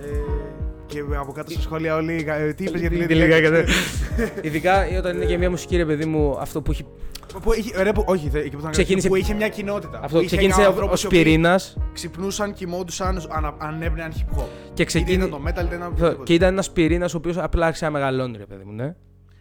[0.00, 0.08] Ε,
[0.86, 2.24] και από κάτω στα σχόλια όλοι.
[2.28, 3.46] ε, Τι είπες για τη Τη Lady Lady Gaga.
[3.46, 3.64] Gaga, ναι.
[4.48, 6.84] Ειδικά όταν είναι και μια μουσική, ρε παιδί μου, αυτό που έχει.
[7.42, 10.00] Που είχε, ρε, που, όχι, θε- εκεί που, ήταν Ξεκίνησε- που είχε μια κοινότητα.
[10.02, 14.44] Αυτό Που είχε ξεκίνησε ανθρώπους ως οι οποίοι πυρήνας Ξυπνούσαν, κοιμόντουσαν, ανα, ανέπνεαν hip hop.
[14.64, 15.26] και Είτε ξεκίνησε.
[15.26, 16.22] ήταν το metal, είτε ήταν οτιδήποτε.
[16.24, 18.94] Και ήταν ένας πυρήνας ο οποίος απλά άρχισε να μεγαλώνει, ρε παιδί μου, ναι.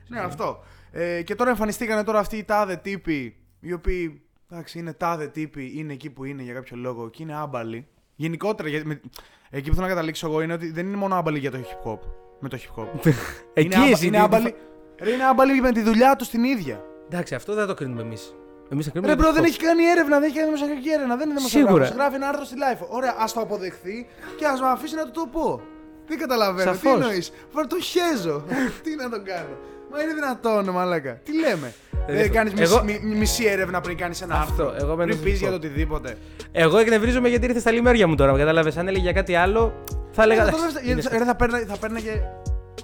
[0.10, 0.60] Ναι, αυτό.
[1.00, 4.22] Ε, και τώρα εμφανιστήκανε τώρα αυτοί οι τάδε τύποι, οι οποίοι
[4.52, 7.88] εντάξει, είναι τάδε τύποι, είναι εκεί που είναι για κάποιο λόγο και είναι άμπαλοι.
[8.16, 9.02] Γενικότερα, γιατί με-
[9.50, 11.88] εκεί που θέλω να καταλήξω εγώ είναι ότι δεν είναι μόνο άμπαλοι για το hip
[11.92, 12.00] hop.
[12.40, 12.88] Με το hip hop.
[13.54, 14.08] Εκεί είναι, άμπα- εσύ.
[14.08, 14.56] είναι τι- άμπαλοι.
[15.00, 16.86] Ρε, είναι άμπαλοι με τη δουλειά τους την ίδια.
[17.10, 18.36] Εντάξει, αυτό δεν θα το κρίνουμε εμείς.
[18.70, 19.14] Εμείς θα κρίνουμε.
[19.14, 19.50] Ρε, το bro, δεν hip hop.
[19.50, 21.16] έχει κάνει έρευνα, δεν έχει κάνει δημοσιογραφική έρευνα.
[21.16, 21.66] Δεν είναι Σίγουρα.
[21.74, 21.96] δημοσιογράφος.
[21.98, 22.88] Γράφει ένα άρθρο στη LiFO.
[22.90, 25.62] Ωραία, ας το αποδεχθεί και ας με αφήσει να του το πω.
[26.08, 26.72] Δεν καταλαβαίνω.
[26.74, 26.82] Σαφώς.
[26.82, 27.32] Τι εννοείς.
[27.52, 28.44] Βάλ το χέζω.
[28.84, 29.58] τι να τον κάνω.
[29.92, 31.14] Μα είναι δυνατόν, μαλάκα.
[31.24, 31.74] Τι λέμε;
[32.08, 32.84] Ε, Δεν κάνεις εγώ-
[33.18, 34.86] μισή έρευνα πριν κάνεις ένα Αυτό, άρθρο.
[34.86, 35.52] εγώ μένω πριν στο πεις hip για hop.
[35.52, 36.18] το οτιδήποτε.
[36.52, 38.38] Εγώ εκνευρίζομαι γιατί ήρθε στα λιμέρια μου τώρα.
[38.38, 38.78] Κατάλαβες.
[38.78, 39.74] Αν έλεγε για κάτι άλλο,
[40.12, 40.42] θα έλεγα.
[40.42, 42.22] Ε, θα το «Εντάξει, δες- είναι γιατί, ρε, θα παίρναγε, θα παίρναγε,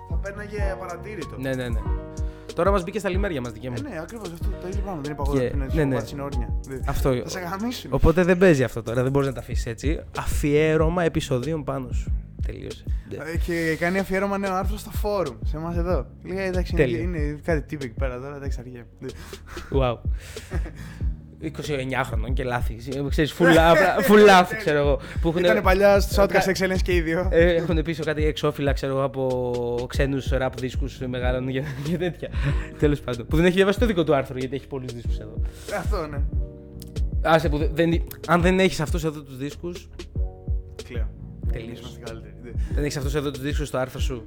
[0.10, 1.36] θα παίρναγε απαρατήρητο.
[1.38, 1.80] Ναι, ναι, ναι.
[2.56, 3.76] Τώρα μα μπήκε στα λιμέρια μας δικαίωμα.
[3.80, 5.02] Ε, ναι, ακριβώς αυτό το ίδιο πράγμα.
[5.04, 6.02] Δεν είπα εγώ Και- ότι είναι ναι, ναι.
[6.12, 6.54] είναι όρνια.
[6.68, 7.14] Δεν- Αυτό.
[7.24, 7.90] Θα σε γαμίσουν.
[7.94, 10.00] Οπότε δεν παίζει αυτό τώρα, δεν μπορείς να τα αφήσεις έτσι.
[10.18, 12.12] Αφιέρωμα επεισοδίων πάνω σου.
[12.46, 12.84] Τελείωσε.
[13.34, 16.06] Ε, Και κάνει αφιέρωμα νέο άρθρο στο φόρουμ, σε εμάς εδώ.
[16.24, 17.02] Λέει εντάξει, είναι, Τέλειο.
[17.02, 18.86] είναι κάτι τύπη εκεί πέρα τώρα, εντάξει, αργία.
[19.72, 19.98] Wow.
[21.44, 21.50] 29
[22.06, 22.78] χρονών και λάθη.
[22.96, 23.82] Ε, Ξέρεις, full λάθη,
[24.12, 25.00] full λάθη, ξέρω εγώ.
[25.22, 27.28] Που έχουν, Ήταν παλιά στο Ε, Outcast κα- Excellence και οι δύο.
[27.32, 32.30] ε, έχουν πίσω κάτι εξώφυλλα, ξέρω εγώ, από ξένους ραπ δίσκους μεγάλων και, και τέτοια.
[32.80, 33.26] Τέλος πάντων.
[33.28, 35.42] Που δεν έχει διαβάσει το δικό του άρθρο γιατί έχει πολλούς δίσκους εδώ.
[35.78, 36.18] Αυτό, ναι.
[37.22, 39.72] Άσε που δεν, αν δεν έχεις αυτούς εδώ τους δίσκου.
[40.88, 41.10] Κλαίω.
[41.52, 41.80] Τελείωσε.
[41.82, 42.33] Είμαστε καλύτεροι.
[42.56, 42.74] Ναι.
[42.76, 44.24] Δεν έχεις αυτούς εδώ τους δίσκους στο άρθρο σου;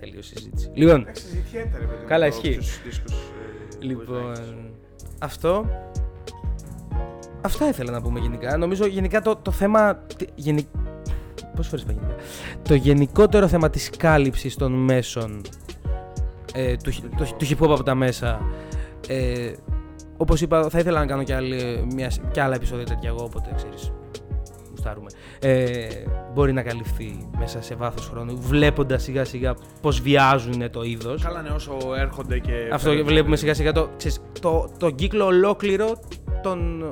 [0.00, 0.70] Τελείωσε η συζήτηση.
[0.74, 2.00] Λοιπόν, Εντάξει, συζητιέται, ρε παιδί.
[2.00, 2.50] μου, Καλά, το ισχύει.
[2.56, 4.54] ποιους δίσκους, ε, Λοιπόν, μπορείς να έχεις.
[5.18, 5.66] αυτό.
[7.40, 8.56] Αυτά ήθελα να πούμε γενικά.
[8.56, 9.96] Νομίζω γενικά το, το θέμα.
[10.16, 10.66] τι- Γενι...
[11.56, 12.14] Πόσες φορές είπα γενικά;
[12.62, 15.40] Το γενικότερο θέμα της κάλυψης των μέσων
[16.54, 18.40] ε, του, χι- του, του hip hop από τα μέσα.
[19.08, 19.52] Ε,
[20.16, 23.50] όπως είπα, θα ήθελα να κάνω και, άλλη, μια, και άλλα επεισόδια τέτοια εγώ, οπότε
[23.56, 23.92] ξέρεις.
[24.80, 25.10] Γουστάρουμε.
[25.40, 25.88] Ε,
[26.34, 31.22] μπορεί να καλυφθεί μέσα σε βάθος χρόνου, βλέποντας σιγά σιγά πώς βιάζουν το είδος.
[31.22, 32.68] Καλά, ναι, όσο έρχονται και.
[32.72, 35.98] Αυτό και βλέπουμε σιγά σιγά το, ξέρεις, το, το κύκλο ολόκληρο
[36.42, 36.84] των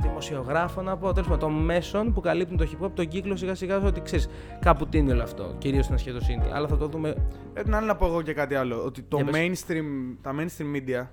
[0.00, 3.54] δημοσιογράφων, να πω, τέλος πάντων, των μέσων που καλύπτουν το hip hop, τον κύκλο σιγά
[3.54, 4.28] σιγά ότι ξέρεις
[4.60, 6.42] κάπου τίνει όλο αυτό, κυρίως στην ασχετοσύνη.
[6.52, 7.14] Αλλά θα το δούμε.
[7.54, 8.84] Ε, την άλλη να πω εγώ και κάτι άλλο.
[8.84, 9.40] Ότι το Για πες.
[9.40, 11.06] mainstream, τα mainstream media,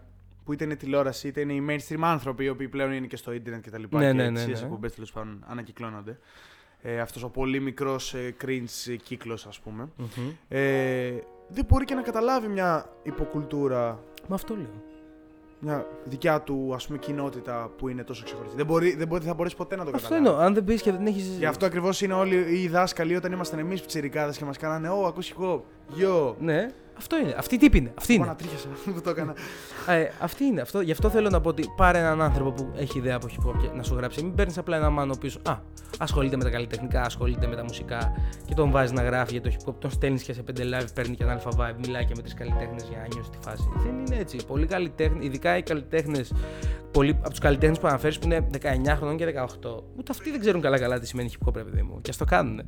[0.43, 3.31] που είτε είναι τηλεόραση, είτε είναι οι mainstream άνθρωποι, οι οποίοι πλέον είναι και στο
[3.33, 3.83] ίντερνετ κτλ.
[3.89, 4.65] Ναι, και ναι, ναι, τις ναι.
[4.65, 6.19] εκπομπές τέλος πάντων ανακυκλώνονται.
[6.81, 9.89] Ε, αυτός ο πολύ μικρός ε, cringe κύκλος ας πούμε.
[10.47, 11.11] Ε,
[11.47, 14.83] δεν μπορεί και να καταλάβει μια υποκουλτούρα, Μα αυτό λέω.
[15.59, 18.55] μια δικιά του ας πούμε κοινότητα που είναι τόσο ξεχωριστή.
[18.57, 20.29] Δεν, μπορεί, δεν μπορεί, θα μπορέσει ποτέ να το Αυτό καταλάβεις.
[20.29, 20.45] εννοώ.
[20.45, 21.19] Αν δεν πεις και δεν έχει.
[21.19, 25.05] Γι' αυτό ακριβώς είναι όλοι οι δάσκαλοι όταν ήμασταν εμείς ψηρικάδε και μας κάνανε Ω,
[25.05, 25.59] ακούς hip hop.
[25.87, 26.35] Γιο.
[26.39, 26.67] Ναι,
[27.01, 27.35] αυτό είναι.
[27.37, 27.93] Αυτή η τύπη είναι.
[27.97, 28.23] Αυτή είναι.
[28.23, 29.33] Πάω να τρίχιασα που το έκανα.
[29.87, 30.61] Ε, αυτή είναι.
[30.61, 33.49] Αυτό, γι' αυτό θέλω να πω ότι πάρε έναν άνθρωπο που έχει ιδέα από hip
[33.49, 34.23] hop και να σου γράψει.
[34.23, 35.39] Μην παίρνεις απλά ένα μάνο πίσω.
[35.43, 35.57] Α,
[35.97, 38.11] ασχολείται με τα καλλιτεχνικά, ασχολείται με τα μουσικά
[38.45, 39.73] και τον βάζεις να γράφει για το hip hop.
[39.79, 42.33] Τον στέλνεις και σε πέντε live, παίρνει και ένα αλφα vibe, μιλάει και με τρει
[42.33, 43.69] καλλιτέχνες για να νιώσει τη φάση.
[43.83, 44.37] Δεν είναι έτσι.
[44.47, 46.33] Πολλοί καλλιτέχνες, ειδικά οι καλλιτέχνες,
[46.91, 50.39] πολλοί από τους καλλιτέχνες που αναφέρεις που είναι 19 χρονών και 18, ούτε αυτοί δεν
[50.39, 52.01] ξέρουν καλά-καλά τι σημαίνει hip hop, ρε παιδί μου.
[52.01, 52.61] Και ας το κάνουν.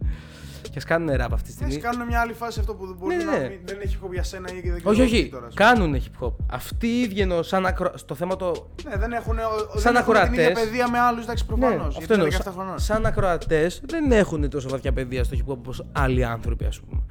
[0.72, 1.74] Και ας κάνουν rap αυτή τη στιγμή.
[1.74, 3.48] Έτσι κάνουν μια άλλη φάση αυτό που μπορεί Ναι, να ναι.
[3.50, 5.30] μην- δεν έχει hip hop για σένα ή δεν ξέρω Όχι, εγώ τι όχι.
[5.30, 5.70] τώρα, ας πούμε.
[5.70, 6.34] Κάνουν hip hop.
[6.52, 7.92] Αυτοί οι ίδιοι ενώ σαν ακρο...
[7.96, 10.64] στο θέμα το Ναι, δεν έχουν, ο- Σαν δεν έχουν την ίδια ακροατές.
[10.64, 11.96] παιδεία με άλλους, εντάξει, προφανώς.
[11.98, 12.32] Ναι, αυτό εννοώ.
[12.32, 12.80] Σα- χρονών.
[12.80, 17.02] Σαν ακροατές δεν έχουν τόσο βαθιά παιδεία στο hip hop όπως άλλοι άνθρωποι, ας πούμε.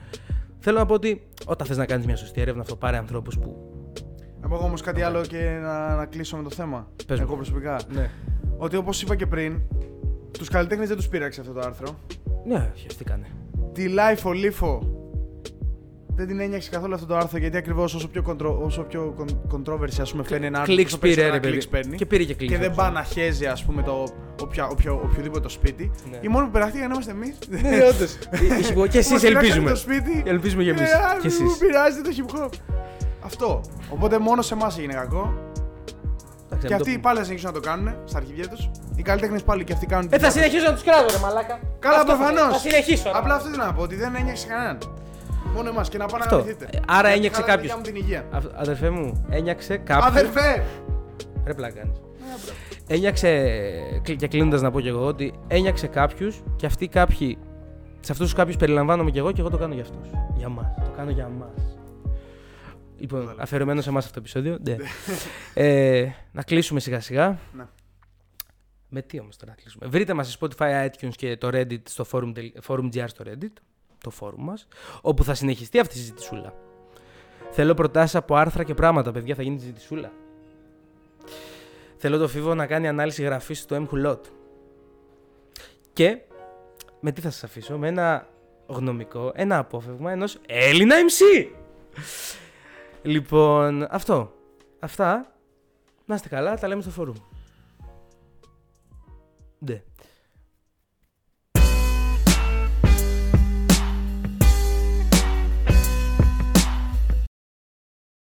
[0.58, 3.56] Θέλω να πω ότι όταν θες να κάνεις μια σωστή έρευνα, αυτό πάρε ανθρώπους που.
[4.40, 6.88] Να πω εγώ όμως κάτι άλλο και να, να κλείσω με το θέμα.
[7.06, 7.24] Πες μου.
[7.26, 7.80] εγώ προσωπικά.
[7.92, 8.10] Ναι.
[8.56, 9.60] Ότι όπως είπα και πριν,
[10.38, 11.88] τους καλλιτέχνες δεν τους πείραξε αυτό το άρθρο.
[12.46, 13.26] Ναι, χαιστήκανε.
[13.72, 14.78] Τη Life of Lifo
[16.14, 19.54] δεν την ένιωξε καθόλου αυτό το άρθρο γιατί ακριβώς όσο πιο, κοντρο, όσο πιο con-
[19.56, 20.74] controversy ας πούμε, φαίνει ένα άρθρο.
[20.74, 21.66] Κλικς τόσο πήρε, περισσότερα ρε παιδί.
[21.66, 21.96] clicks παίρνει.
[21.96, 22.50] Και πήρε και κλικ.
[22.50, 24.06] και δεν πάει να χέζει ας πούμε το
[24.42, 25.90] οποια, οποιο, οποιοδήποτε το σπίτι.
[26.10, 26.18] Ναι.
[26.20, 27.38] Οι μόνοι που περαχτήκαν είμαστε εμείς.
[27.48, 28.18] Ναι, όντως.
[28.92, 29.70] Και εσείς ελπίζουμε.
[29.70, 30.22] Το σπίτι.
[30.26, 30.80] Ελπίζουμε και εμείς.
[30.92, 31.40] Ε, α, Και εσείς.
[31.40, 32.48] Μου πειράζει το hip hop.
[33.24, 33.60] Αυτό.
[33.90, 35.34] Οπότε μόνο σε εμάς έγινε κακό.
[36.66, 38.70] Και αυτοί πάλι θα συνεχίσουν να το κάνουν στα αρχιδιά τους.
[38.96, 40.08] Οι καλλιτέχνες πάλι και αυτοί κάνουν.
[40.12, 41.58] Ε, θα συνεχίσω να τους κράζω, ρε μαλάκα.
[41.78, 42.52] Καλά, Αυτό θα- προφανώς.
[42.52, 43.02] Θα συνεχίσω.
[43.12, 43.18] ρε.
[43.18, 44.78] Απλά αυτό θέλω να πω ότι δεν ένιωξε κανέναν.
[45.54, 46.36] Μόνο εμάς και να πάνε να Αυτό.
[46.36, 46.64] αρνηθείτε.
[46.72, 47.76] Ε, άρα Γιατί ένιωξε χάλανε κάποιος.
[47.76, 48.24] δικιά μου την υγεία.
[48.30, 50.06] Α- Αδερφέ μου, ένιαξε κάποιος.
[50.06, 50.62] Αδερφέ!
[51.46, 51.96] Ρε πλάκα κάνεις.
[52.86, 53.28] Ένιαξε,
[54.02, 57.38] κλ- και κλείνοντας να πω κι εγώ, ότι ένιαξε κάποιου και αυτοί κάποιοι.
[58.00, 60.08] Σε αυτούς τους κάποιους περιλαμβάνομαι κι εγώ και εγώ το κάνω για αυτούς.
[60.36, 60.66] Για μας.
[60.84, 61.71] Το κάνω για μας.
[63.02, 64.58] Λοιπόν, αφιερωμένος σε εμάς αυτό το επεισόδιο.
[64.64, 64.76] Ναι.
[65.54, 67.38] ε, να κλείσουμε σιγά σιγά.
[67.56, 67.64] Ναι.
[68.88, 72.06] Με τι όμως τώρα να κλείσουμε; Βρείτε μας σε Spotify, iTunes και το Reddit στο
[72.10, 72.32] forum,
[72.66, 73.52] forum GR στο Reddit.
[73.98, 74.66] Το forum μας.
[75.00, 76.54] Όπου θα συνεχιστεί αυτή η συζητησούλα.
[77.50, 80.12] Θέλω προτάσεις από άρθρα και πράγματα, παιδιά, θα γίνει συζητησούλα.
[81.96, 84.20] Θέλω το Φίβο να κάνει ανάλυση γραφής στο M Hulot.
[85.92, 86.18] Και
[87.00, 88.28] με τι θα σας αφήσω, με ένα
[88.66, 91.46] γνωμικό, ένα απόφευγμα ενός Έλληνα MC.
[93.02, 94.32] Λοιπόν, αυτό.
[94.80, 95.34] Αυτά.
[96.06, 97.16] Να είστε καλά, τα λέμε στο φόρουμ.
[99.58, 99.82] Ναι.